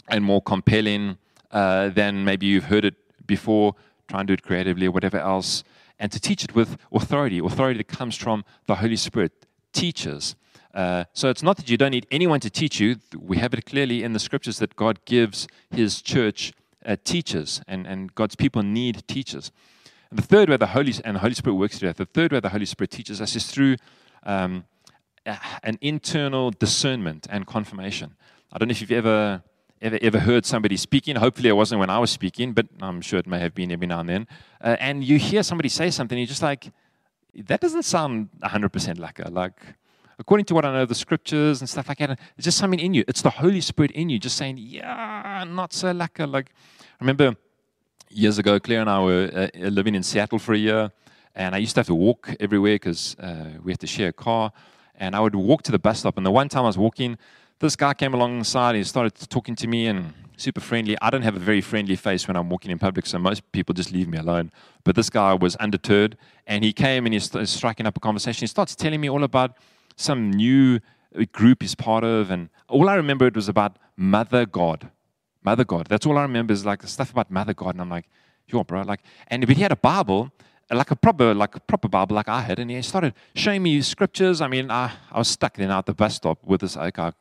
and 0.09 0.25
more 0.25 0.43
compelling 0.43 1.19
uh, 1.51 1.89
than 1.89 2.25
maybe 2.25 2.47
you've 2.47 2.65
heard 2.65 2.85
it 2.85 2.95
before, 3.27 3.75
try 4.09 4.21
and 4.21 4.27
do 4.27 4.35
it 4.35 4.43
creatively 4.43 4.87
or 4.87 4.91
whatever 4.91 5.19
else, 5.19 5.65
and 5.99 6.13
to 6.13 6.21
teach 6.21 6.45
it 6.45 6.55
with 6.55 6.77
authority, 6.93 7.39
authority 7.39 7.79
that 7.79 7.89
comes 7.89 8.17
from 8.17 8.45
the 8.67 8.77
Holy 8.77 8.97
Spirit, 8.97 9.33
teachers. 9.73 10.37
Uh, 10.75 11.05
so 11.15 11.31
it's 11.31 11.43
not 11.43 11.57
that 11.57 11.71
you 11.71 11.77
don't 11.77 11.93
need 11.93 12.07
anyone 12.11 12.41
to 12.41 12.51
teach 12.51 12.79
you. 12.79 12.97
We 13.19 13.39
have 13.39 13.55
it 13.55 13.65
clearly 13.65 14.03
in 14.03 14.13
the 14.13 14.19
scriptures 14.19 14.59
that 14.59 14.77
God 14.77 15.03
gives 15.07 15.49
his 15.71 16.03
church 16.03 16.53
uh, 16.85 16.97
teachers, 17.03 17.63
and, 17.67 17.87
and 17.87 18.15
God's 18.15 18.37
people 18.37 18.63
need 18.63 19.07
teachers. 19.09 19.51
And 20.11 20.19
the 20.19 20.23
third 20.23 20.49
way 20.49 20.57
the 20.57 20.69
Holy 20.69 20.95
and 21.05 21.17
the 21.17 21.21
Holy 21.21 21.35
Spirit 21.35 21.57
works 21.57 21.79
together, 21.79 22.05
the 22.05 22.13
third 22.13 22.33
way 22.33 22.41
the 22.41 22.51
Holy 22.51 22.67
Spirit 22.67 22.91
teaches 22.91 23.21
us 23.21 23.35
is 23.35 23.47
through 23.47 23.77
um, 24.25 24.65
an 25.63 25.79
internal 25.81 26.51
discernment 26.51 27.27
and 27.31 27.47
confirmation. 27.47 28.15
I 28.53 28.59
don't 28.59 28.69
know 28.69 28.73
if 28.73 28.81
you've 28.81 28.93
ever, 28.93 29.43
ever, 29.83 29.99
ever 30.01 30.21
heard 30.21 30.47
somebody 30.47 30.77
speaking. 30.77 31.17
Hopefully, 31.17 31.49
it 31.49 31.57
wasn't 31.57 31.81
when 31.81 31.91
I 31.91 31.99
was 31.99 32.11
speaking, 32.11 32.53
but 32.53 32.67
I'm 32.81 33.01
sure 33.01 33.19
it 33.19 33.27
may 33.27 33.39
have 33.41 33.55
been 33.55 33.73
every 33.73 33.87
now 33.87 34.01
and 34.01 34.09
then. 34.09 34.29
Uh, 34.61 34.77
and 34.79 35.03
you 35.03 35.19
hear 35.19 35.43
somebody 35.43 35.69
say 35.69 35.91
something, 35.91 36.17
you're 36.17 36.27
just 36.27 36.43
like, 36.43 36.71
that 37.35 37.61
doesn't 37.61 37.83
sound 37.83 38.31
100% 38.43 38.99
like 38.99 39.19
a, 39.19 39.29
like, 39.31 39.61
according 40.19 40.47
to 40.47 40.55
what 40.55 40.65
I 40.65 40.73
know, 40.73 40.87
the 40.87 40.95
scriptures 40.95 41.61
and 41.61 41.69
stuff 41.69 41.89
like 41.89 41.99
that, 41.99 42.19
it's 42.37 42.45
just 42.45 42.59
something 42.59 42.81
in 42.81 42.95
you. 42.95 43.05
It's 43.09 43.23
the 43.23 43.31
Holy 43.31 43.61
Spirit 43.61 43.91
in 43.91 44.09
you, 44.09 44.19
just 44.19 44.37
saying, 44.37 44.57
yeah, 44.59 45.45
not 45.47 45.73
so 45.73 45.93
like 45.93 46.19
a, 46.19 46.27
like, 46.27 46.51
I 46.81 47.05
remember 47.05 47.37
years 48.09 48.39
ago, 48.39 48.59
Claire 48.59 48.81
and 48.81 48.89
I 48.89 49.03
were 49.03 49.51
uh, 49.55 49.59
living 49.69 49.95
in 49.95 50.03
Seattle 50.03 50.39
for 50.39 50.55
a 50.55 50.59
year, 50.59 50.91
and 51.35 51.55
I 51.55 51.59
used 51.59 51.75
to 51.75 51.81
have 51.81 51.87
to 51.89 51.95
walk 51.95 52.35
everywhere 52.41 52.77
because 52.77 53.15
uh, 53.19 53.51
we 53.63 53.73
had 53.73 53.81
to 53.81 53.87
share 53.87 54.09
a 54.09 54.13
car 54.13 54.53
and 54.97 55.15
I 55.15 55.21
would 55.21 55.35
walk 55.35 55.63
to 55.63 55.73
the 55.73 55.79
bus 55.79 56.01
stop. 56.01 56.17
And 56.17 56.27
the 56.27 56.31
one 56.31 56.49
time 56.49 56.65
I 56.65 56.67
was 56.67 56.79
walking, 56.79 57.19
this 57.59 57.77
guy 57.77 57.95
came 57.95 58.15
alongside. 58.15 58.75
He 58.75 58.85
started 58.85 59.15
talking 59.29 59.55
to 59.57 59.67
me 59.67 59.87
and 59.87 60.13
super 60.37 60.61
friendly. 60.61 60.97
I 61.01 61.11
don't 61.11 61.23
have 61.23 61.37
a 61.37 61.41
very 61.41 61.61
friendly 61.61 61.97
face 61.97 62.29
when 62.29 62.37
I'm 62.37 62.49
walking 62.51 62.71
in 62.71 62.79
public, 62.79 63.07
so 63.07 63.19
most 63.19 63.51
people 63.53 63.75
just 63.75 63.93
leave 63.93 64.09
me 64.09 64.19
alone. 64.19 64.53
But 64.85 64.95
this 64.95 65.11
guy 65.11 65.35
was 65.35 65.57
undeterred, 65.57 66.17
and 66.47 66.63
he 66.65 66.73
came 66.73 67.07
and 67.07 67.15
he's 67.15 67.31
striking 67.49 67.87
up 67.87 67.97
a 67.97 68.01
conversation. 68.01 68.41
He 68.41 68.47
starts 68.47 68.75
telling 68.75 69.01
me 69.01 69.09
all 69.09 69.25
about 69.25 69.57
some 69.97 70.31
new 70.31 70.81
uh, 71.19 71.25
group 71.33 71.63
he's 71.63 71.75
part 71.75 72.05
of, 72.05 72.31
and 72.31 72.51
all 72.69 72.89
I 72.89 72.95
remember 72.95 73.27
it 73.27 73.35
was 73.35 73.49
about 73.49 73.79
Mother 73.97 74.45
God. 74.45 74.91
Mother 75.43 75.65
God. 75.65 75.87
That's 75.89 76.05
all 76.05 76.19
I 76.19 76.23
remember 76.23 76.53
is 76.53 76.67
like 76.67 76.83
the 76.83 76.89
stuff 76.89 77.11
about 77.11 77.31
Mother 77.31 77.55
God, 77.55 77.75
and 77.75 77.81
I'm 77.81 77.89
like, 77.89 78.09
yo, 78.49 78.63
bro, 78.65 78.83
like, 78.83 79.01
and 79.29 79.47
but 79.47 79.57
he 79.57 79.63
had 79.63 79.73
a 79.73 79.77
Bible, 79.77 80.31
like 80.71 80.91
a 80.91 80.97
proper 80.97 81.35
like 81.35 81.55
a 81.55 81.61
proper 81.61 81.89
Bible 81.89 82.17
like 82.17 82.29
I 82.29 82.41
had, 82.41 82.59
and 82.59 82.71
he 82.71 82.83
started 82.83 83.15
showing 83.35 83.63
me 83.63 83.81
scriptures. 83.83 84.41
I 84.41 84.49
mean, 84.49 84.71
I, 84.71 84.93
I 85.13 85.19
was 85.19 85.29
stuck 85.29 85.55
then 85.57 85.71
at 85.71 85.87
the 85.87 85.95
bus 85.95 86.17
stop 86.17 86.39
with 86.45 86.61
this 86.61 86.77
oak. 86.77 86.99
I 86.99 87.13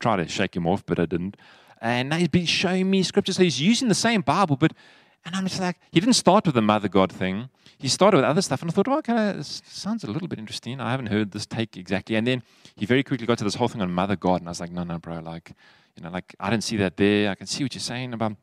tried 0.00 0.16
to 0.16 0.28
shake 0.28 0.56
him 0.56 0.66
off, 0.66 0.84
but 0.84 0.98
I 0.98 1.06
didn't. 1.06 1.36
And 1.80 2.12
he's 2.14 2.28
been 2.28 2.46
showing 2.46 2.90
me 2.90 3.04
scriptures. 3.04 3.36
So 3.36 3.44
he's 3.44 3.60
using 3.60 3.88
the 3.88 3.94
same 3.94 4.22
Bible, 4.22 4.56
but 4.56 4.72
and 5.24 5.34
I'm 5.36 5.46
just 5.46 5.60
like, 5.60 5.78
he 5.92 6.00
didn't 6.00 6.14
start 6.14 6.46
with 6.46 6.54
the 6.54 6.62
Mother 6.62 6.88
God 6.88 7.12
thing. 7.12 7.50
He 7.76 7.86
started 7.86 8.16
with 8.16 8.24
other 8.24 8.42
stuff, 8.42 8.62
and 8.62 8.70
I 8.70 8.74
thought, 8.74 8.88
well, 8.88 9.02
kind 9.02 9.38
of 9.38 9.46
sounds 9.46 10.02
a 10.02 10.10
little 10.10 10.26
bit 10.26 10.38
interesting. 10.38 10.80
I 10.80 10.90
haven't 10.90 11.06
heard 11.06 11.30
this 11.30 11.46
take 11.46 11.76
exactly. 11.76 12.16
And 12.16 12.26
then 12.26 12.42
he 12.74 12.86
very 12.86 13.04
quickly 13.04 13.26
got 13.26 13.38
to 13.38 13.44
this 13.44 13.54
whole 13.54 13.68
thing 13.68 13.82
on 13.82 13.92
Mother 13.92 14.16
God, 14.16 14.40
and 14.40 14.48
I 14.48 14.50
was 14.50 14.60
like, 14.60 14.72
no, 14.72 14.82
no, 14.82 14.98
bro, 14.98 15.20
like, 15.20 15.52
you 15.96 16.02
know, 16.02 16.10
like 16.10 16.34
I 16.40 16.50
didn't 16.50 16.64
see 16.64 16.76
that 16.78 16.96
there. 16.96 17.30
I 17.30 17.36
can 17.36 17.46
see 17.46 17.62
what 17.62 17.74
you're 17.74 17.80
saying 17.80 18.12
about 18.14 18.36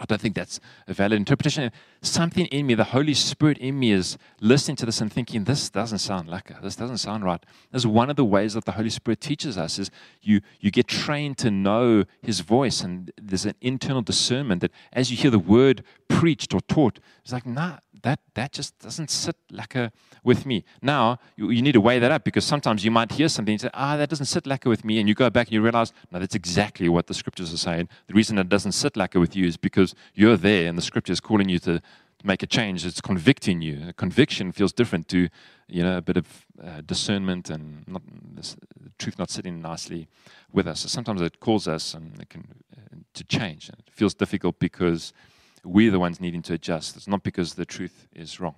I 0.00 0.04
don't 0.06 0.20
think 0.20 0.34
that's 0.34 0.60
a 0.88 0.94
valid 0.94 1.18
interpretation. 1.18 1.70
Something 2.02 2.46
in 2.46 2.66
me, 2.66 2.74
the 2.74 2.84
Holy 2.84 3.14
Spirit 3.14 3.58
in 3.58 3.78
me, 3.78 3.92
is 3.92 4.16
listening 4.40 4.76
to 4.76 4.86
this 4.86 5.00
and 5.00 5.12
thinking, 5.12 5.44
this 5.44 5.70
doesn't 5.70 5.98
sound 5.98 6.28
like 6.28 6.50
it. 6.50 6.56
This 6.62 6.76
doesn't 6.76 6.98
sound 6.98 7.24
right. 7.24 7.44
This 7.72 7.82
is 7.82 7.86
one 7.86 8.10
of 8.10 8.16
the 8.16 8.24
ways 8.24 8.54
that 8.54 8.64
the 8.64 8.72
Holy 8.72 8.90
Spirit 8.90 9.20
teaches 9.20 9.58
us 9.58 9.78
is 9.78 9.90
you, 10.22 10.40
you 10.60 10.70
get 10.70 10.86
trained 10.88 11.38
to 11.38 11.50
know 11.50 12.04
His 12.22 12.40
voice, 12.40 12.80
and 12.80 13.10
there's 13.20 13.44
an 13.44 13.54
internal 13.60 14.02
discernment 14.02 14.60
that 14.62 14.72
as 14.92 15.10
you 15.10 15.16
hear 15.16 15.30
the 15.30 15.38
word 15.38 15.82
preached 16.08 16.54
or 16.54 16.60
taught, 16.60 16.98
it's 17.22 17.32
like, 17.32 17.46
nah, 17.46 17.78
that, 18.02 18.20
that 18.34 18.52
just 18.52 18.78
doesn't 18.78 19.10
sit 19.10 19.36
like 19.50 19.74
a 19.74 19.92
with 20.22 20.46
me. 20.46 20.64
Now, 20.82 21.18
you, 21.36 21.50
you, 21.50 21.62
need 21.62 21.72
to 21.72 21.80
weigh 21.80 21.98
that 21.98 22.10
up 22.10 22.24
because 22.24 22.44
sometimes 22.44 22.84
you 22.84 22.90
might 22.90 23.12
hear 23.12 23.28
something 23.28 23.52
and 23.52 23.60
say, 23.60 23.70
ah, 23.74 23.96
that 23.96 24.08
doesn't 24.08 24.26
sit 24.26 24.46
like 24.46 24.66
a 24.66 24.68
with 24.68 24.84
me. 24.84 24.98
And 24.98 25.08
you 25.08 25.14
go 25.14 25.30
back 25.30 25.48
and 25.48 25.54
you 25.54 25.62
realize, 25.62 25.92
no, 26.10 26.18
that's 26.18 26.34
exactly 26.34 26.88
what 26.88 27.06
the 27.06 27.14
scriptures 27.14 27.52
are 27.52 27.58
saying. 27.58 27.88
The 28.06 28.14
reason 28.14 28.38
it 28.38 28.48
doesn't 28.48 28.72
sit 28.72 28.96
like 28.96 29.14
a 29.14 29.20
with 29.20 29.36
you 29.36 29.46
is 29.46 29.56
because 29.56 29.94
you're 30.14 30.36
there 30.36 30.68
and 30.68 30.76
the 30.76 30.82
scripture 30.82 31.12
is 31.12 31.20
calling 31.20 31.48
you 31.48 31.58
to 31.60 31.80
make 32.24 32.42
a 32.42 32.46
change. 32.46 32.84
It's 32.84 33.00
convicting 33.00 33.62
you. 33.62 33.88
A 33.88 33.92
conviction 33.92 34.52
feels 34.52 34.72
different 34.72 35.08
to, 35.08 35.28
you 35.68 35.82
know, 35.82 35.96
a 35.96 36.02
bit 36.02 36.16
of 36.16 36.46
uh, 36.62 36.80
discernment 36.82 37.50
and 37.50 37.86
not, 37.88 38.02
this, 38.34 38.56
truth 38.98 39.18
not 39.18 39.30
sitting 39.30 39.60
nicely 39.60 40.08
with 40.52 40.66
us. 40.66 40.80
So 40.80 40.88
sometimes 40.88 41.20
it 41.20 41.40
calls 41.40 41.66
us 41.66 41.94
and 41.94 42.20
it 42.20 42.28
can, 42.28 42.62
uh, 42.76 42.96
to 43.14 43.24
change. 43.24 43.68
And 43.68 43.78
it 43.78 43.92
feels 43.92 44.14
difficult 44.14 44.58
because 44.58 45.12
we're 45.64 45.90
the 45.90 45.98
ones 45.98 46.20
needing 46.20 46.42
to 46.42 46.54
adjust. 46.54 46.96
It's 46.96 47.08
not 47.08 47.22
because 47.22 47.54
the 47.54 47.66
truth 47.66 48.06
is 48.14 48.40
wrong. 48.40 48.54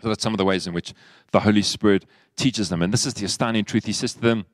So 0.00 0.08
that's 0.08 0.22
some 0.22 0.32
of 0.32 0.38
the 0.38 0.44
ways 0.44 0.66
in 0.66 0.72
which 0.72 0.94
the 1.32 1.40
Holy 1.40 1.62
Spirit 1.62 2.06
teaches 2.36 2.68
them. 2.68 2.82
And 2.82 2.92
this 2.92 3.06
is 3.06 3.14
the 3.14 3.26
astounding 3.26 3.64
truth. 3.64 3.84
He 3.84 3.92
says 3.92 4.14
to 4.14 4.20
them, 4.20 4.46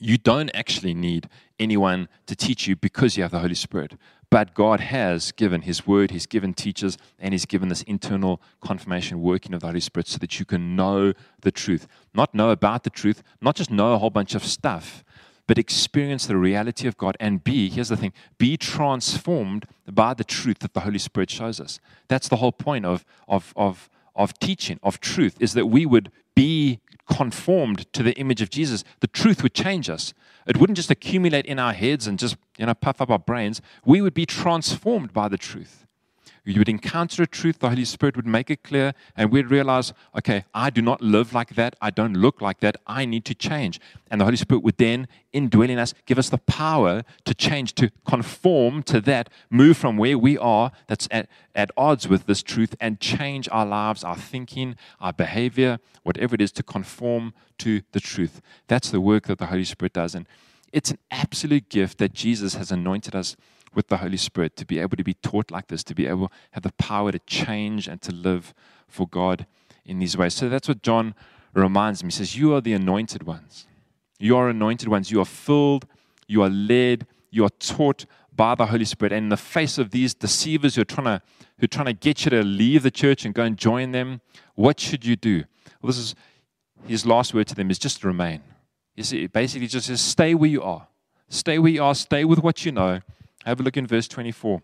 You 0.00 0.18
don't 0.18 0.50
actually 0.54 0.94
need 0.94 1.28
anyone 1.58 2.08
to 2.26 2.34
teach 2.34 2.66
you 2.66 2.74
because 2.76 3.16
you 3.16 3.22
have 3.22 3.32
the 3.32 3.38
Holy 3.38 3.54
Spirit. 3.54 3.94
But 4.28 4.54
God 4.54 4.80
has 4.80 5.32
given 5.32 5.62
His 5.62 5.86
Word, 5.86 6.10
He's 6.10 6.26
given 6.26 6.52
teachers, 6.52 6.98
and 7.18 7.32
He's 7.32 7.46
given 7.46 7.68
this 7.68 7.82
internal 7.82 8.40
confirmation 8.60 9.22
working 9.22 9.54
of 9.54 9.60
the 9.60 9.68
Holy 9.68 9.80
Spirit 9.80 10.08
so 10.08 10.18
that 10.18 10.38
you 10.38 10.44
can 10.44 10.74
know 10.74 11.12
the 11.42 11.52
truth. 11.52 11.86
Not 12.12 12.34
know 12.34 12.50
about 12.50 12.82
the 12.82 12.90
truth, 12.90 13.22
not 13.40 13.56
just 13.56 13.70
know 13.70 13.94
a 13.94 13.98
whole 13.98 14.10
bunch 14.10 14.34
of 14.34 14.44
stuff, 14.44 15.04
but 15.46 15.58
experience 15.58 16.26
the 16.26 16.36
reality 16.36 16.88
of 16.88 16.96
God 16.96 17.16
and 17.20 17.44
be, 17.44 17.68
here's 17.70 17.88
the 17.88 17.96
thing, 17.96 18.12
be 18.36 18.56
transformed 18.56 19.66
by 19.86 20.12
the 20.12 20.24
truth 20.24 20.58
that 20.58 20.74
the 20.74 20.80
Holy 20.80 20.98
Spirit 20.98 21.30
shows 21.30 21.60
us. 21.60 21.78
That's 22.08 22.28
the 22.28 22.36
whole 22.36 22.52
point 22.52 22.84
of, 22.84 23.04
of, 23.28 23.52
of, 23.54 23.88
of 24.16 24.36
teaching, 24.40 24.80
of 24.82 24.98
truth, 25.00 25.36
is 25.40 25.52
that 25.54 25.66
we 25.66 25.86
would 25.86 26.10
be 26.36 26.78
conformed 27.10 27.92
to 27.92 28.04
the 28.04 28.12
image 28.14 28.40
of 28.40 28.50
Jesus. 28.50 28.84
The 29.00 29.08
truth 29.08 29.42
would 29.42 29.54
change 29.54 29.90
us. 29.90 30.14
It 30.46 30.58
wouldn't 30.58 30.76
just 30.76 30.90
accumulate 30.90 31.46
in 31.46 31.58
our 31.58 31.72
heads 31.72 32.06
and 32.06 32.18
just, 32.18 32.36
you 32.56 32.66
know, 32.66 32.74
puff 32.74 33.00
up 33.00 33.10
our 33.10 33.18
brains. 33.18 33.60
We 33.84 34.00
would 34.00 34.14
be 34.14 34.26
transformed 34.26 35.12
by 35.12 35.26
the 35.28 35.38
truth 35.38 35.85
you 36.54 36.60
would 36.60 36.68
encounter 36.68 37.24
a 37.24 37.26
truth, 37.26 37.58
the 37.58 37.70
Holy 37.70 37.84
Spirit 37.84 38.14
would 38.14 38.26
make 38.26 38.50
it 38.50 38.62
clear, 38.62 38.94
and 39.16 39.32
we'd 39.32 39.50
realize, 39.50 39.92
okay, 40.16 40.44
I 40.54 40.70
do 40.70 40.80
not 40.80 41.00
live 41.00 41.34
like 41.34 41.56
that. 41.56 41.74
I 41.80 41.90
don't 41.90 42.14
look 42.14 42.40
like 42.40 42.60
that. 42.60 42.76
I 42.86 43.04
need 43.04 43.24
to 43.24 43.34
change. 43.34 43.80
And 44.10 44.20
the 44.20 44.24
Holy 44.24 44.36
Spirit 44.36 44.62
would 44.62 44.76
then 44.76 45.08
indwell 45.34 45.68
in 45.68 45.78
us, 45.78 45.92
give 46.06 46.18
us 46.18 46.28
the 46.28 46.38
power 46.38 47.02
to 47.24 47.34
change, 47.34 47.74
to 47.74 47.90
conform 48.06 48.84
to 48.84 49.00
that, 49.00 49.28
move 49.50 49.76
from 49.76 49.96
where 49.96 50.16
we 50.16 50.38
are, 50.38 50.70
that's 50.86 51.08
at, 51.10 51.28
at 51.54 51.72
odds 51.76 52.06
with 52.06 52.26
this 52.26 52.44
truth, 52.44 52.76
and 52.80 53.00
change 53.00 53.48
our 53.50 53.66
lives, 53.66 54.04
our 54.04 54.16
thinking, 54.16 54.76
our 55.00 55.12
behavior, 55.12 55.80
whatever 56.04 56.36
it 56.36 56.40
is, 56.40 56.52
to 56.52 56.62
conform 56.62 57.34
to 57.58 57.82
the 57.90 58.00
truth. 58.00 58.40
That's 58.68 58.90
the 58.90 59.00
work 59.00 59.26
that 59.26 59.38
the 59.38 59.46
Holy 59.46 59.64
Spirit 59.64 59.94
does. 59.94 60.14
And 60.14 60.28
it's 60.72 60.92
an 60.92 60.98
absolute 61.10 61.68
gift 61.68 61.98
that 61.98 62.12
Jesus 62.12 62.54
has 62.54 62.70
anointed 62.70 63.16
us 63.16 63.36
with 63.76 63.88
the 63.88 63.98
Holy 63.98 64.16
Spirit, 64.16 64.56
to 64.56 64.64
be 64.64 64.80
able 64.80 64.96
to 64.96 65.04
be 65.04 65.14
taught 65.14 65.50
like 65.50 65.68
this, 65.68 65.84
to 65.84 65.94
be 65.94 66.06
able 66.06 66.28
to 66.28 66.34
have 66.52 66.62
the 66.64 66.72
power 66.72 67.12
to 67.12 67.18
change 67.20 67.86
and 67.86 68.00
to 68.02 68.10
live 68.10 68.54
for 68.88 69.06
God 69.06 69.46
in 69.84 69.98
these 69.98 70.16
ways. 70.16 70.34
So 70.34 70.48
that's 70.48 70.66
what 70.66 70.82
John 70.82 71.14
reminds 71.54 72.02
me. 72.02 72.08
He 72.08 72.12
says, 72.12 72.36
You 72.36 72.54
are 72.54 72.60
the 72.60 72.72
anointed 72.72 73.24
ones. 73.24 73.66
You 74.18 74.36
are 74.36 74.48
anointed 74.48 74.88
ones. 74.88 75.10
You 75.10 75.20
are 75.20 75.26
filled, 75.26 75.86
you 76.26 76.42
are 76.42 76.48
led, 76.48 77.06
you 77.30 77.44
are 77.44 77.50
taught 77.50 78.06
by 78.34 78.54
the 78.54 78.66
Holy 78.66 78.86
Spirit. 78.86 79.12
And 79.12 79.24
in 79.24 79.28
the 79.28 79.36
face 79.36 79.78
of 79.78 79.90
these 79.90 80.14
deceivers 80.14 80.74
who 80.74 80.82
are 80.82 80.86
trying 80.86 81.04
to, 81.04 81.22
who 81.58 81.64
are 81.64 81.68
trying 81.68 81.86
to 81.86 81.92
get 81.92 82.24
you 82.24 82.30
to 82.30 82.42
leave 82.42 82.82
the 82.82 82.90
church 82.90 83.24
and 83.24 83.34
go 83.34 83.42
and 83.42 83.56
join 83.56 83.92
them, 83.92 84.22
what 84.54 84.80
should 84.80 85.04
you 85.04 85.16
do? 85.16 85.44
Well, 85.80 85.88
this 85.88 85.98
is 85.98 86.14
his 86.86 87.04
last 87.04 87.34
word 87.34 87.46
to 87.48 87.54
them 87.54 87.70
is 87.70 87.78
just 87.78 88.04
remain. 88.04 88.42
You 88.94 89.04
see, 89.04 89.26
basically 89.26 89.66
just 89.66 89.86
says, 89.86 90.00
stay 90.00 90.34
where 90.34 90.48
you 90.48 90.62
are. 90.62 90.88
Stay 91.28 91.58
where 91.58 91.72
you 91.72 91.82
are, 91.82 91.94
stay 91.94 92.24
with 92.24 92.38
what 92.38 92.64
you 92.64 92.72
know, 92.72 93.00
have 93.50 93.60
a 93.60 93.62
look 93.62 93.76
in 93.76 93.86
verse 93.86 94.08
24. 94.08 94.62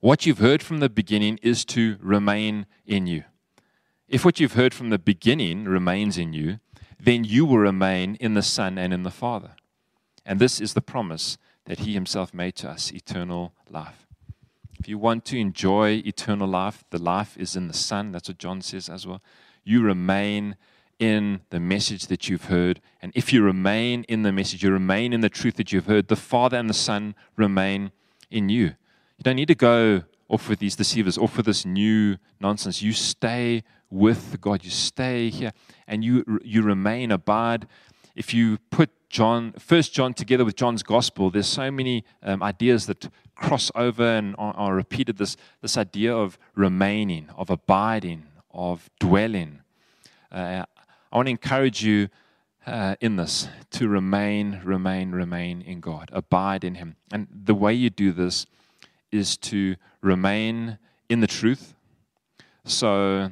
What 0.00 0.26
you've 0.26 0.38
heard 0.38 0.62
from 0.62 0.80
the 0.80 0.88
beginning 0.88 1.38
is 1.42 1.64
to 1.66 1.96
remain 2.00 2.66
in 2.86 3.06
you. 3.06 3.24
If 4.08 4.24
what 4.24 4.38
you've 4.38 4.52
heard 4.52 4.74
from 4.74 4.90
the 4.90 4.98
beginning 4.98 5.64
remains 5.64 6.18
in 6.18 6.32
you, 6.32 6.60
then 7.00 7.24
you 7.24 7.44
will 7.44 7.58
remain 7.58 8.14
in 8.16 8.34
the 8.34 8.42
Son 8.42 8.78
and 8.78 8.92
in 8.92 9.02
the 9.02 9.10
Father. 9.10 9.52
And 10.24 10.38
this 10.38 10.60
is 10.60 10.74
the 10.74 10.82
promise 10.82 11.38
that 11.64 11.80
He 11.80 11.94
Himself 11.94 12.32
made 12.32 12.56
to 12.56 12.70
us 12.70 12.92
eternal 12.92 13.54
life. 13.68 14.06
If 14.78 14.88
you 14.88 14.98
want 14.98 15.24
to 15.26 15.38
enjoy 15.38 16.02
eternal 16.04 16.48
life, 16.48 16.84
the 16.90 17.02
life 17.02 17.36
is 17.36 17.56
in 17.56 17.68
the 17.68 17.74
Son. 17.74 18.12
That's 18.12 18.28
what 18.28 18.38
John 18.38 18.60
says 18.62 18.88
as 18.88 19.06
well. 19.06 19.22
You 19.64 19.82
remain 19.82 20.56
in 20.98 21.40
the 21.50 21.60
message 21.60 22.06
that 22.06 22.28
you've 22.28 22.46
heard. 22.46 22.80
And 23.02 23.12
if 23.14 23.32
you 23.32 23.42
remain 23.42 24.04
in 24.04 24.22
the 24.22 24.32
message, 24.32 24.62
you 24.62 24.70
remain 24.70 25.12
in 25.12 25.20
the 25.20 25.28
truth 25.28 25.56
that 25.56 25.72
you've 25.72 25.86
heard, 25.86 26.08
the 26.08 26.16
Father 26.16 26.56
and 26.56 26.70
the 26.70 26.74
Son 26.74 27.14
remain 27.36 27.92
in 28.30 28.48
you. 28.48 28.64
You 28.64 29.22
don't 29.22 29.36
need 29.36 29.48
to 29.48 29.54
go 29.54 30.02
off 30.28 30.48
with 30.48 30.58
these 30.58 30.76
deceivers, 30.76 31.16
off 31.18 31.36
with 31.36 31.46
this 31.46 31.64
new 31.64 32.16
nonsense. 32.40 32.82
You 32.82 32.92
stay 32.92 33.62
with 33.90 34.40
God. 34.40 34.64
You 34.64 34.70
stay 34.70 35.30
here 35.30 35.52
and 35.86 36.04
you, 36.04 36.24
you 36.42 36.62
remain, 36.62 37.12
abide. 37.12 37.66
If 38.14 38.34
you 38.34 38.58
put 38.70 38.90
John, 39.08 39.52
First 39.58 39.92
John 39.94 40.14
together 40.14 40.44
with 40.44 40.56
John's 40.56 40.82
gospel, 40.82 41.30
there's 41.30 41.46
so 41.46 41.70
many 41.70 42.04
um, 42.22 42.42
ideas 42.42 42.86
that 42.86 43.08
cross 43.36 43.70
over 43.74 44.02
and 44.02 44.34
are, 44.38 44.54
are 44.54 44.74
repeated. 44.74 45.18
This, 45.18 45.36
this 45.60 45.76
idea 45.76 46.16
of 46.16 46.38
remaining, 46.54 47.28
of 47.36 47.50
abiding, 47.50 48.24
of 48.50 48.90
dwelling. 48.98 49.60
Uh, 50.32 50.64
I 51.16 51.18
want 51.18 51.28
to 51.28 51.30
encourage 51.30 51.82
you 51.82 52.10
uh, 52.66 52.96
in 53.00 53.16
this 53.16 53.48
to 53.70 53.88
remain, 53.88 54.60
remain, 54.62 55.12
remain 55.12 55.62
in 55.62 55.80
God, 55.80 56.10
abide 56.12 56.62
in 56.62 56.74
Him. 56.74 56.96
And 57.10 57.26
the 57.32 57.54
way 57.54 57.72
you 57.72 57.88
do 57.88 58.12
this 58.12 58.44
is 59.10 59.38
to 59.38 59.76
remain 60.02 60.76
in 61.08 61.20
the 61.20 61.26
truth. 61.26 61.74
So 62.66 63.30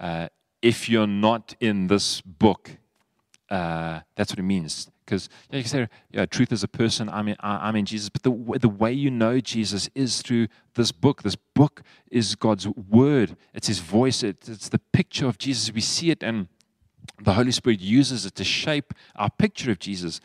uh, 0.00 0.30
if 0.62 0.88
you're 0.88 1.06
not 1.06 1.54
in 1.60 1.86
this 1.86 2.20
book, 2.22 2.72
uh, 3.48 4.00
that's 4.16 4.32
what 4.32 4.40
it 4.40 4.42
means. 4.42 4.90
Because 5.04 5.28
you, 5.52 5.58
you 5.58 5.64
say, 5.64 5.88
yeah, 6.10 6.26
truth 6.26 6.50
is 6.50 6.64
a 6.64 6.68
person, 6.68 7.08
I'm 7.08 7.28
in, 7.28 7.36
I'm 7.38 7.76
in 7.76 7.84
Jesus. 7.84 8.08
But 8.08 8.24
the, 8.24 8.58
the 8.58 8.68
way 8.68 8.92
you 8.92 9.12
know 9.12 9.38
Jesus 9.38 9.88
is 9.94 10.22
through 10.22 10.48
this 10.74 10.90
book. 10.90 11.22
This 11.22 11.36
book 11.36 11.84
is 12.10 12.34
God's 12.34 12.66
word, 12.66 13.36
it's 13.54 13.68
His 13.68 13.78
voice, 13.78 14.24
it, 14.24 14.48
it's 14.48 14.68
the 14.68 14.80
picture 14.92 15.28
of 15.28 15.38
Jesus. 15.38 15.72
We 15.72 15.82
see 15.82 16.10
it 16.10 16.24
and 16.24 16.48
the 17.20 17.34
Holy 17.34 17.52
Spirit 17.52 17.80
uses 17.80 18.26
it 18.26 18.34
to 18.36 18.44
shape 18.44 18.94
our 19.16 19.30
picture 19.30 19.70
of 19.70 19.78
Jesus. 19.78 20.20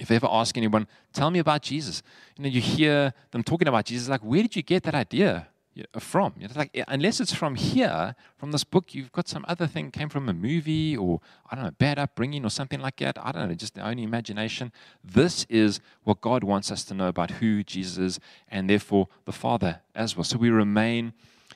If 0.00 0.10
you 0.10 0.16
ever 0.16 0.28
ask 0.30 0.56
anyone, 0.56 0.88
tell 1.12 1.30
me 1.30 1.38
about 1.38 1.62
Jesus, 1.62 2.02
you 2.36 2.44
know, 2.44 2.50
you 2.50 2.60
hear 2.60 3.14
them 3.30 3.44
talking 3.44 3.68
about 3.68 3.84
Jesus, 3.84 4.08
like, 4.08 4.22
where 4.22 4.42
did 4.42 4.56
you 4.56 4.62
get 4.62 4.82
that 4.84 4.94
idea 4.94 5.48
from? 5.98 6.34
You 6.38 6.48
know, 6.48 6.54
like, 6.56 6.84
unless 6.88 7.20
it's 7.20 7.32
from 7.32 7.54
here, 7.54 8.14
from 8.36 8.52
this 8.52 8.64
book, 8.64 8.94
you've 8.94 9.12
got 9.12 9.28
some 9.28 9.44
other 9.46 9.66
thing 9.66 9.90
came 9.90 10.08
from 10.08 10.28
a 10.28 10.34
movie 10.34 10.96
or 10.96 11.20
I 11.50 11.54
don't 11.54 11.64
know, 11.64 11.70
bad 11.70 11.98
upbringing 11.98 12.44
or 12.44 12.50
something 12.50 12.80
like 12.80 12.96
that. 12.96 13.16
I 13.22 13.32
don't 13.32 13.48
know, 13.48 13.54
just 13.54 13.74
the 13.74 13.86
only 13.86 14.02
imagination. 14.02 14.72
This 15.04 15.46
is 15.48 15.80
what 16.02 16.20
God 16.20 16.42
wants 16.42 16.70
us 16.70 16.84
to 16.84 16.94
know 16.94 17.08
about 17.08 17.32
who 17.32 17.62
Jesus 17.62 17.98
is, 17.98 18.20
and 18.48 18.68
therefore 18.68 19.08
the 19.24 19.32
Father 19.32 19.80
as 19.94 20.16
well. 20.16 20.24
So 20.24 20.36
we 20.36 20.50
remain 20.50 21.12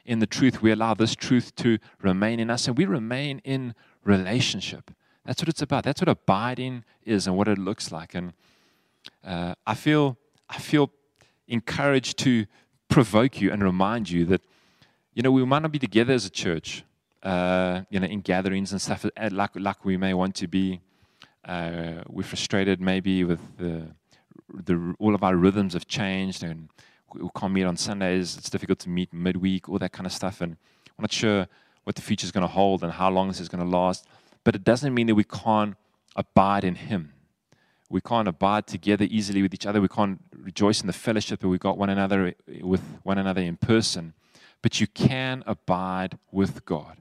in 0.06 0.20
the 0.20 0.26
truth. 0.26 0.62
We 0.62 0.70
allow 0.70 0.94
this 0.94 1.14
truth 1.14 1.54
to 1.56 1.78
remain 2.00 2.40
in 2.40 2.48
us, 2.48 2.66
and 2.68 2.78
we 2.78 2.86
remain 2.86 3.40
in 3.44 3.74
relationship. 4.04 4.90
That's 5.24 5.42
what 5.42 5.48
it's 5.48 5.62
about. 5.62 5.84
That's 5.84 6.00
what 6.00 6.08
abiding 6.08 6.84
is 7.04 7.26
and 7.26 7.36
what 7.36 7.48
it 7.48 7.58
looks 7.58 7.90
like. 7.90 8.14
And 8.14 8.32
uh, 9.24 9.54
I 9.66 9.74
feel 9.74 10.16
I 10.48 10.58
feel 10.58 10.90
encouraged 11.48 12.18
to 12.18 12.46
provoke 12.88 13.40
you 13.40 13.52
and 13.52 13.62
remind 13.62 14.08
you 14.08 14.24
that 14.26 14.42
you 15.12 15.22
know 15.22 15.32
we 15.32 15.44
might 15.44 15.62
not 15.62 15.72
be 15.72 15.78
together 15.78 16.14
as 16.14 16.24
a 16.24 16.30
church, 16.30 16.84
uh, 17.22 17.82
you 17.90 17.98
know, 17.98 18.06
in 18.06 18.20
gatherings 18.20 18.72
and 18.72 18.80
stuff 18.80 19.04
uh, 19.04 19.28
like 19.32 19.50
like 19.56 19.84
we 19.84 19.96
may 19.96 20.14
want 20.14 20.34
to 20.36 20.46
be. 20.46 20.80
Uh, 21.44 22.02
we're 22.08 22.24
frustrated 22.24 22.80
maybe 22.80 23.22
with 23.22 23.40
the, 23.56 23.86
the 24.64 24.94
all 24.98 25.14
of 25.14 25.22
our 25.22 25.36
rhythms 25.36 25.74
have 25.74 25.86
changed 25.86 26.42
and 26.42 26.68
we 27.20 27.28
can't 27.36 27.52
meet 27.52 27.64
on 27.64 27.76
Sundays. 27.76 28.36
It's 28.36 28.50
difficult 28.50 28.78
to 28.80 28.88
meet 28.88 29.12
midweek, 29.12 29.68
all 29.68 29.78
that 29.78 29.92
kind 29.92 30.06
of 30.06 30.12
stuff. 30.12 30.40
And 30.40 30.56
I'm 30.98 31.02
not 31.02 31.12
sure 31.12 31.46
what 31.84 31.96
the 31.96 32.02
future 32.02 32.24
is 32.24 32.32
going 32.32 32.42
to 32.42 32.48
hold 32.52 32.82
and 32.82 32.92
how 32.92 33.10
long 33.10 33.28
this 33.28 33.40
is 33.40 33.48
going 33.48 33.64
to 33.64 33.70
last. 33.70 34.06
But 34.44 34.54
it 34.54 34.64
doesn't 34.64 34.94
mean 34.94 35.06
that 35.08 35.14
we 35.14 35.24
can't 35.24 35.76
abide 36.14 36.64
in 36.64 36.74
Him. 36.74 37.12
We 37.88 38.00
can't 38.00 38.26
abide 38.26 38.66
together 38.66 39.06
easily 39.08 39.42
with 39.42 39.54
each 39.54 39.66
other. 39.66 39.80
We 39.80 39.88
can't 39.88 40.20
rejoice 40.36 40.80
in 40.80 40.86
the 40.86 40.92
fellowship 40.92 41.40
that 41.40 41.48
we 41.48 41.58
got 41.58 41.78
one 41.78 41.90
another 41.90 42.34
eh, 42.48 42.60
with 42.62 42.82
one 43.02 43.18
another 43.18 43.40
in 43.40 43.56
person. 43.56 44.14
but 44.62 44.80
you 44.80 44.86
can 44.88 45.44
abide 45.46 46.18
with 46.32 46.64
God. 46.64 46.96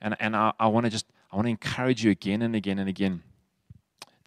And, 0.00 0.16
and 0.18 0.34
I, 0.34 0.52
I 0.58 0.66
want 0.66 0.84
to 0.86 0.90
just, 0.90 1.06
I 1.30 1.36
want 1.36 1.46
to 1.46 1.50
encourage 1.50 2.02
you 2.02 2.10
again 2.10 2.42
and 2.42 2.56
again 2.56 2.78
and 2.80 2.88
again. 2.88 3.22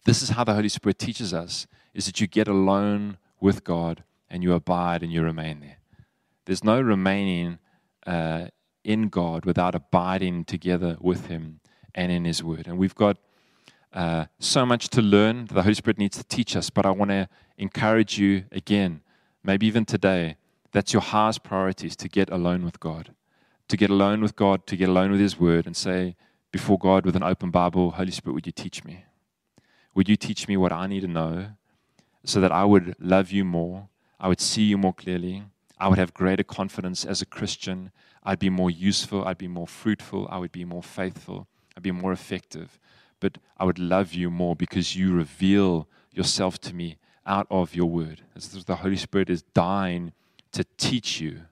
This 0.04 0.22
is 0.22 0.30
how 0.30 0.44
the 0.44 0.54
Holy 0.54 0.70
Spirit 0.70 0.98
teaches 0.98 1.34
us, 1.34 1.66
is 1.92 2.06
that 2.06 2.18
you 2.18 2.26
get 2.26 2.48
alone 2.48 3.18
with 3.40 3.62
God 3.62 4.04
and 4.32 4.42
you 4.42 4.54
abide 4.54 5.02
and 5.02 5.12
you 5.12 5.22
remain 5.22 5.60
there. 5.60 5.76
There's 6.46 6.64
no 6.64 6.80
remaining 6.80 7.58
uh, 8.06 8.46
in 8.82 9.08
God 9.08 9.44
without 9.44 9.74
abiding 9.74 10.46
together 10.46 10.96
with 11.00 11.26
Him 11.26 11.60
and 11.94 12.10
in 12.10 12.24
His 12.24 12.42
Word. 12.42 12.66
And 12.66 12.78
we've 12.78 12.94
got 12.94 13.18
uh, 13.92 14.24
so 14.40 14.64
much 14.64 14.88
to 14.88 15.02
learn. 15.02 15.46
The 15.52 15.62
Holy 15.62 15.74
Spirit 15.74 15.98
needs 15.98 16.16
to 16.16 16.24
teach 16.24 16.56
us, 16.56 16.70
but 16.70 16.86
I 16.86 16.90
want 16.90 17.10
to 17.10 17.28
encourage 17.58 18.18
you 18.18 18.44
again, 18.50 19.02
maybe 19.44 19.66
even 19.66 19.84
today, 19.84 20.36
that's 20.72 20.94
your 20.94 21.02
highest 21.02 21.44
priority 21.44 21.88
is 21.88 21.96
to 21.96 22.08
get 22.08 22.30
alone 22.30 22.64
with 22.64 22.80
God. 22.80 23.14
To 23.68 23.76
get 23.76 23.90
alone 23.90 24.22
with 24.22 24.34
God, 24.34 24.66
to 24.66 24.76
get 24.76 24.88
alone 24.88 25.10
with 25.10 25.20
His 25.20 25.38
Word, 25.38 25.66
and 25.66 25.76
say 25.76 26.16
before 26.50 26.78
God 26.78 27.04
with 27.04 27.16
an 27.16 27.22
open 27.22 27.50
Bible, 27.50 27.92
Holy 27.92 28.10
Spirit, 28.10 28.34
would 28.34 28.46
you 28.46 28.52
teach 28.52 28.82
me? 28.82 29.04
Would 29.94 30.08
you 30.08 30.16
teach 30.16 30.48
me 30.48 30.56
what 30.56 30.72
I 30.72 30.86
need 30.86 31.00
to 31.00 31.08
know 31.08 31.48
so 32.24 32.40
that 32.40 32.50
I 32.50 32.64
would 32.64 32.96
love 32.98 33.30
you 33.30 33.44
more? 33.44 33.88
I 34.22 34.28
would 34.28 34.40
see 34.40 34.62
you 34.62 34.78
more 34.78 34.94
clearly. 34.94 35.42
I 35.78 35.88
would 35.88 35.98
have 35.98 36.14
greater 36.14 36.44
confidence 36.44 37.04
as 37.04 37.20
a 37.20 37.26
Christian. 37.26 37.90
I'd 38.22 38.38
be 38.38 38.50
more 38.50 38.70
useful. 38.70 39.24
I'd 39.24 39.36
be 39.36 39.48
more 39.48 39.66
fruitful. 39.66 40.28
I 40.30 40.38
would 40.38 40.52
be 40.52 40.64
more 40.64 40.82
faithful. 40.82 41.48
I'd 41.76 41.82
be 41.82 41.90
more 41.90 42.12
effective. 42.12 42.78
But 43.18 43.38
I 43.58 43.64
would 43.64 43.80
love 43.80 44.14
you 44.14 44.30
more 44.30 44.54
because 44.54 44.94
you 44.94 45.12
reveal 45.12 45.88
yourself 46.12 46.60
to 46.60 46.74
me 46.74 46.98
out 47.26 47.48
of 47.50 47.74
your 47.74 47.86
word. 47.86 48.22
The 48.34 48.76
Holy 48.76 48.96
Spirit 48.96 49.28
is 49.28 49.42
dying 49.42 50.12
to 50.52 50.64
teach 50.76 51.20
you 51.20 51.42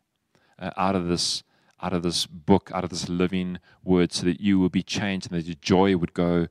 uh, 0.61 0.71
out 0.77 0.95
of 0.95 1.09
this 1.09 1.43
out 1.83 1.93
of 1.95 2.03
this 2.03 2.27
book, 2.27 2.71
out 2.75 2.85
of 2.85 2.91
this 2.91 3.09
living 3.09 3.59
word, 3.83 4.13
so 4.13 4.27
that 4.27 4.39
you 4.39 4.59
will 4.59 4.69
be 4.69 4.83
changed 4.83 5.33
and 5.33 5.41
that 5.41 5.47
your 5.47 5.57
joy 5.63 5.97
would 5.97 6.13
go 6.13 6.47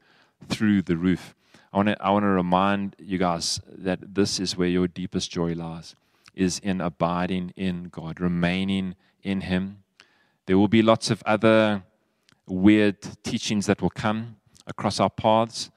through 0.48 0.82
the 0.82 0.98
roof. 0.98 1.36
I 1.72 1.78
want 1.78 1.90
to 1.90 2.04
I 2.04 2.10
want 2.10 2.24
to 2.24 2.30
remind 2.30 2.96
you 3.00 3.18
guys 3.18 3.62
that 3.68 4.16
this 4.16 4.40
is 4.40 4.58
where 4.58 4.68
your 4.68 4.88
deepest 4.88 5.32
joy 5.32 5.54
lies, 5.54 5.96
is 6.40 6.60
in 6.60 6.80
abiding 6.80 7.54
in 7.56 7.90
God, 7.92 8.20
remaining 8.22 8.96
in 9.22 9.42
Him. 9.42 9.84
There 10.46 10.58
will 10.58 10.70
be 10.70 10.82
lots 10.82 11.12
of 11.12 11.22
other 11.26 11.84
weird 12.48 13.02
teachings 13.24 13.66
that 13.66 13.82
will 13.82 13.90
come 13.90 14.38
across 14.66 15.00
our 15.00 15.10
paths. 15.10 15.70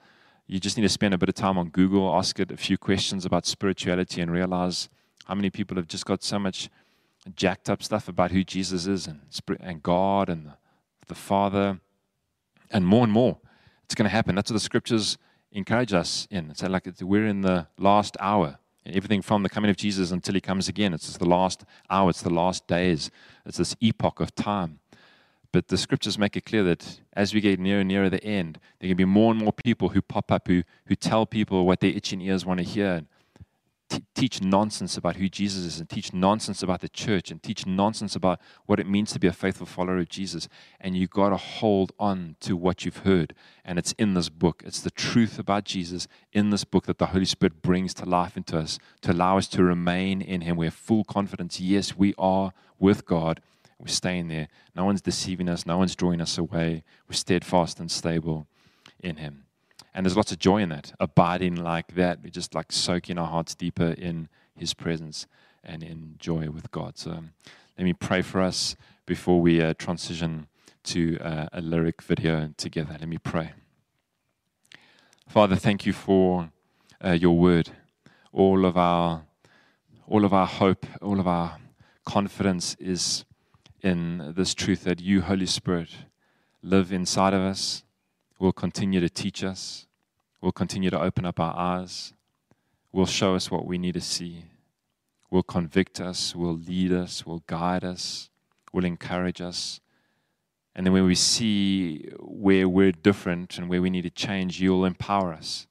You 0.47 0.59
just 0.59 0.77
need 0.77 0.83
to 0.83 0.89
spend 0.89 1.13
a 1.13 1.17
bit 1.17 1.29
of 1.29 1.35
time 1.35 1.57
on 1.57 1.69
Google, 1.69 2.15
ask 2.15 2.39
it 2.39 2.51
a 2.51 2.57
few 2.57 2.77
questions 2.77 3.25
about 3.25 3.45
spirituality, 3.45 4.21
and 4.21 4.31
realize 4.31 4.89
how 5.25 5.35
many 5.35 5.49
people 5.49 5.77
have 5.77 5.87
just 5.87 6.05
got 6.05 6.23
so 6.23 6.39
much 6.39 6.69
jacked 7.35 7.69
up 7.69 7.83
stuff 7.83 8.07
about 8.07 8.31
who 8.31 8.43
Jesus 8.43 8.87
is 8.87 9.07
and, 9.07 9.21
and 9.59 9.83
God 9.83 10.29
and 10.29 10.45
the, 10.47 10.53
the 11.07 11.15
Father, 11.15 11.79
and 12.71 12.85
more 12.85 13.03
and 13.03 13.13
more. 13.13 13.37
It's 13.85 13.95
going 13.95 14.05
to 14.05 14.15
happen. 14.15 14.35
That's 14.35 14.49
what 14.49 14.55
the 14.55 14.59
scriptures 14.59 15.17
encourage 15.51 15.93
us 15.93 16.27
in. 16.31 16.49
It's 16.49 16.63
like, 16.63 16.87
we're 17.01 17.27
in 17.27 17.41
the 17.41 17.67
last 17.77 18.17
hour. 18.19 18.57
And 18.85 18.95
everything 18.95 19.21
from 19.21 19.43
the 19.43 19.49
coming 19.49 19.69
of 19.69 19.77
Jesus 19.77 20.11
until 20.11 20.33
he 20.33 20.41
comes 20.41 20.67
again. 20.67 20.93
It's 20.93 21.17
the 21.17 21.25
last 21.25 21.63
hour, 21.89 22.09
it's 22.09 22.21
the 22.21 22.29
last 22.29 22.67
days, 22.67 23.11
it's 23.45 23.57
this 23.57 23.75
epoch 23.79 24.19
of 24.19 24.35
time. 24.35 24.79
But 25.51 25.67
the 25.67 25.77
scriptures 25.77 26.17
make 26.17 26.35
it 26.35 26.45
clear 26.45 26.63
that 26.63 26.99
as 27.13 27.33
we 27.33 27.39
get 27.39 27.59
nearer 27.59 27.81
and 27.81 27.87
nearer 27.87 28.09
the 28.09 28.23
end, 28.23 28.59
there 28.79 28.89
can 28.89 28.97
be 28.97 29.05
more 29.05 29.31
and 29.31 29.39
more 29.39 29.53
people 29.53 29.89
who 29.89 30.01
pop 30.01 30.31
up 30.31 30.47
who, 30.47 30.63
who 30.87 30.95
tell 30.95 31.25
people 31.25 31.65
what 31.65 31.79
their 31.79 31.91
itching 31.91 32.21
ears 32.21 32.45
want 32.45 32.57
to 32.59 32.65
hear 32.65 33.05
teach 34.15 34.41
nonsense 34.41 34.97
about 34.97 35.15
who 35.17 35.27
Jesus 35.29 35.63
is 35.63 35.79
and 35.79 35.89
teach 35.89 36.13
nonsense 36.13 36.63
about 36.63 36.81
the 36.81 36.89
church 36.89 37.31
and 37.31 37.41
teach 37.41 37.65
nonsense 37.65 38.15
about 38.15 38.39
what 38.65 38.79
it 38.79 38.87
means 38.87 39.11
to 39.13 39.19
be 39.19 39.27
a 39.27 39.33
faithful 39.33 39.65
follower 39.65 39.99
of 39.99 40.09
Jesus. 40.09 40.47
And 40.79 40.95
you 40.95 41.07
got 41.07 41.29
to 41.29 41.37
hold 41.37 41.91
on 41.99 42.35
to 42.41 42.55
what 42.55 42.85
you've 42.85 42.97
heard. 42.97 43.33
And 43.65 43.77
it's 43.77 43.93
in 43.93 44.13
this 44.13 44.29
book. 44.29 44.63
It's 44.65 44.81
the 44.81 44.91
truth 44.91 45.39
about 45.39 45.65
Jesus 45.65 46.07
in 46.31 46.49
this 46.49 46.63
book 46.63 46.85
that 46.85 46.97
the 46.97 47.07
Holy 47.07 47.25
Spirit 47.25 47.61
brings 47.61 47.93
to 47.95 48.05
life 48.05 48.37
into 48.37 48.57
us 48.57 48.79
to 49.01 49.11
allow 49.11 49.37
us 49.37 49.47
to 49.49 49.63
remain 49.63 50.21
in 50.21 50.41
Him. 50.41 50.57
We 50.57 50.65
have 50.65 50.73
full 50.73 51.03
confidence. 51.03 51.59
Yes, 51.59 51.97
we 51.97 52.13
are 52.17 52.53
with 52.79 53.05
God. 53.05 53.41
We're 53.79 53.87
staying 53.87 54.29
there. 54.29 54.47
No 54.75 54.85
one's 54.85 55.01
deceiving 55.01 55.49
us. 55.49 55.65
No 55.65 55.77
one's 55.77 55.95
drawing 55.95 56.21
us 56.21 56.37
away. 56.37 56.83
We're 57.07 57.15
steadfast 57.15 57.79
and 57.79 57.91
stable 57.91 58.47
in 58.99 59.17
Him. 59.17 59.42
And 59.93 60.05
there's 60.05 60.17
lots 60.17 60.31
of 60.31 60.39
joy 60.39 60.57
in 60.57 60.69
that, 60.69 60.93
abiding 60.99 61.55
like 61.55 61.95
that. 61.95 62.19
We're 62.23 62.29
just 62.29 62.55
like 62.55 62.71
soaking 62.71 63.17
our 63.17 63.27
hearts 63.27 63.53
deeper 63.53 63.91
in 63.91 64.27
His 64.55 64.73
presence 64.73 65.27
and 65.63 65.83
in 65.83 66.15
joy 66.17 66.49
with 66.49 66.71
God. 66.71 66.97
So 66.97 67.11
um, 67.11 67.33
let 67.77 67.83
me 67.83 67.93
pray 67.93 68.21
for 68.21 68.41
us 68.41 68.75
before 69.05 69.39
we 69.39 69.61
uh, 69.61 69.73
transition 69.77 70.47
to 70.85 71.17
uh, 71.19 71.47
a 71.53 71.61
lyric 71.61 72.01
video 72.01 72.49
together. 72.57 72.97
Let 72.99 73.07
me 73.07 73.17
pray. 73.17 73.51
Father, 75.27 75.55
thank 75.55 75.85
you 75.85 75.93
for 75.93 76.49
uh, 77.03 77.11
your 77.11 77.37
word. 77.37 77.69
All 78.31 78.65
of 78.65 78.75
our, 78.75 79.23
all 80.07 80.25
of 80.25 80.33
our 80.33 80.47
hope, 80.47 80.85
all 81.01 81.19
of 81.19 81.27
our 81.27 81.57
confidence 82.05 82.75
is 82.79 83.25
in 83.81 84.33
this 84.35 84.53
truth 84.53 84.83
that 84.85 84.99
you, 85.01 85.21
Holy 85.21 85.45
Spirit, 85.45 85.89
live 86.61 86.91
inside 86.91 87.33
of 87.33 87.41
us 87.41 87.82
will 88.43 88.51
continue 88.51 88.99
to 88.99 89.09
teach 89.09 89.41
us, 89.41 89.87
will 90.41 90.51
continue 90.51 90.89
to 90.89 91.01
open 91.01 91.25
up 91.25 91.39
our 91.39 91.57
eyes, 91.57 92.13
will 92.91 93.05
show 93.05 93.35
us 93.35 93.49
what 93.49 93.65
we 93.65 93.77
need 93.77 93.93
to 93.93 94.01
see, 94.01 94.43
will 95.31 95.43
convict 95.43 96.01
us, 96.01 96.35
will 96.35 96.57
lead 96.57 96.91
us, 96.91 97.25
will 97.25 97.41
guide 97.47 97.85
us, 97.85 98.29
will 98.73 98.83
encourage 98.83 99.39
us. 99.39 99.79
And 100.75 100.85
then 100.85 100.91
when 100.91 101.05
we 101.05 101.15
see 101.15 102.09
where 102.19 102.67
we're 102.67 102.91
different 102.91 103.57
and 103.57 103.69
where 103.69 103.81
we 103.81 103.89
need 103.89 104.01
to 104.01 104.09
change, 104.09 104.59
you'll 104.59 104.83
empower 104.83 105.31
us 105.31 105.65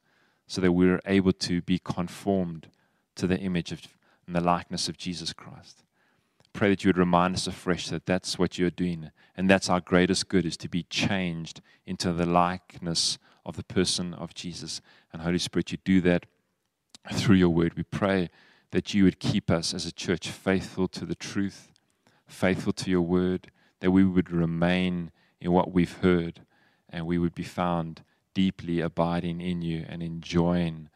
so 0.46 0.62
that 0.62 0.72
we're 0.72 1.00
able 1.04 1.32
to 1.32 1.60
be 1.60 1.78
conformed 1.78 2.68
to 3.16 3.26
the 3.26 3.38
image 3.38 3.70
of 3.70 3.82
and 4.26 4.34
the 4.34 4.40
likeness 4.40 4.88
of 4.88 4.96
Jesus 4.96 5.34
Christ 5.34 5.82
pray 6.52 6.70
that 6.70 6.84
you 6.84 6.88
would 6.88 6.98
remind 6.98 7.34
us 7.34 7.46
afresh 7.46 7.88
that 7.88 8.06
that's 8.06 8.38
what 8.38 8.58
you're 8.58 8.70
doing. 8.70 9.10
And 9.36 9.48
that's 9.48 9.68
our 9.68 9.80
greatest 9.80 10.28
good 10.28 10.44
is 10.44 10.56
to 10.58 10.68
be 10.68 10.84
changed 10.84 11.60
into 11.86 12.12
the 12.12 12.26
likeness 12.26 13.18
of 13.44 13.56
the 13.56 13.64
person 13.64 14.14
of 14.14 14.34
Jesus. 14.34 14.80
And 15.12 15.22
Holy 15.22 15.38
Spirit, 15.38 15.72
you 15.72 15.78
do 15.84 16.00
that 16.02 16.26
through 17.12 17.36
your 17.36 17.50
word. 17.50 17.74
We 17.76 17.82
pray 17.82 18.30
that 18.70 18.94
you 18.94 19.04
would 19.04 19.18
keep 19.18 19.50
us 19.50 19.74
as 19.74 19.86
a 19.86 19.92
church 19.92 20.28
faithful 20.28 20.88
to 20.88 21.04
the 21.04 21.14
truth, 21.14 21.72
faithful 22.26 22.72
to 22.72 22.90
your 22.90 23.02
word, 23.02 23.50
that 23.80 23.90
we 23.90 24.04
would 24.04 24.30
remain 24.30 25.10
in 25.40 25.52
what 25.52 25.72
we've 25.72 25.98
heard, 25.98 26.40
and 26.88 27.06
we 27.06 27.18
would 27.18 27.34
be 27.34 27.42
found 27.42 28.02
deeply 28.34 28.80
abiding 28.80 29.40
in 29.40 29.60
you 29.60 29.84
and 29.88 30.02
enjoying 30.02 30.88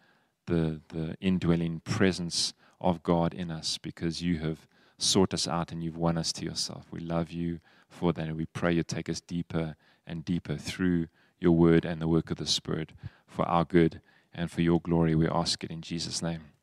the, 0.47 0.81
the 0.89 1.17
indwelling 1.21 1.81
presence 1.81 2.55
of 2.81 3.03
God 3.03 3.35
in 3.35 3.51
us 3.51 3.79
because 3.79 4.23
you 4.23 4.39
have 4.39 4.67
sought 4.99 5.35
us 5.35 5.47
out 5.47 5.73
and 5.73 5.83
you've 5.83 5.97
won 5.97 6.19
us 6.19 6.33
to 6.35 6.45
yourself. 6.45 6.87
We 6.91 7.01
love 7.01 7.31
you 7.31 7.61
for 7.89 8.13
that. 8.13 8.29
And 8.29 8.37
we 8.37 8.47
pray 8.47 8.73
you 8.73 8.83
take 8.83 9.09
us 9.09 9.21
deeper 9.21 9.77
and 10.07 10.25
deeper 10.25 10.57
through 10.57 11.09
your 11.39 11.53
word 11.53 11.85
and 11.85 12.01
the 12.01 12.09
work 12.09 12.31
of 12.31 12.39
the 12.39 12.47
Spirit 12.47 12.93
for 13.27 13.47
our 13.47 13.65
good 13.65 14.01
and 14.33 14.51
for 14.51 14.63
your 14.63 14.81
glory. 14.81 15.15
We 15.15 15.29
ask 15.29 15.63
it 15.65 15.71
in 15.71 15.83
Jesus' 15.83 16.23
name. 16.23 16.56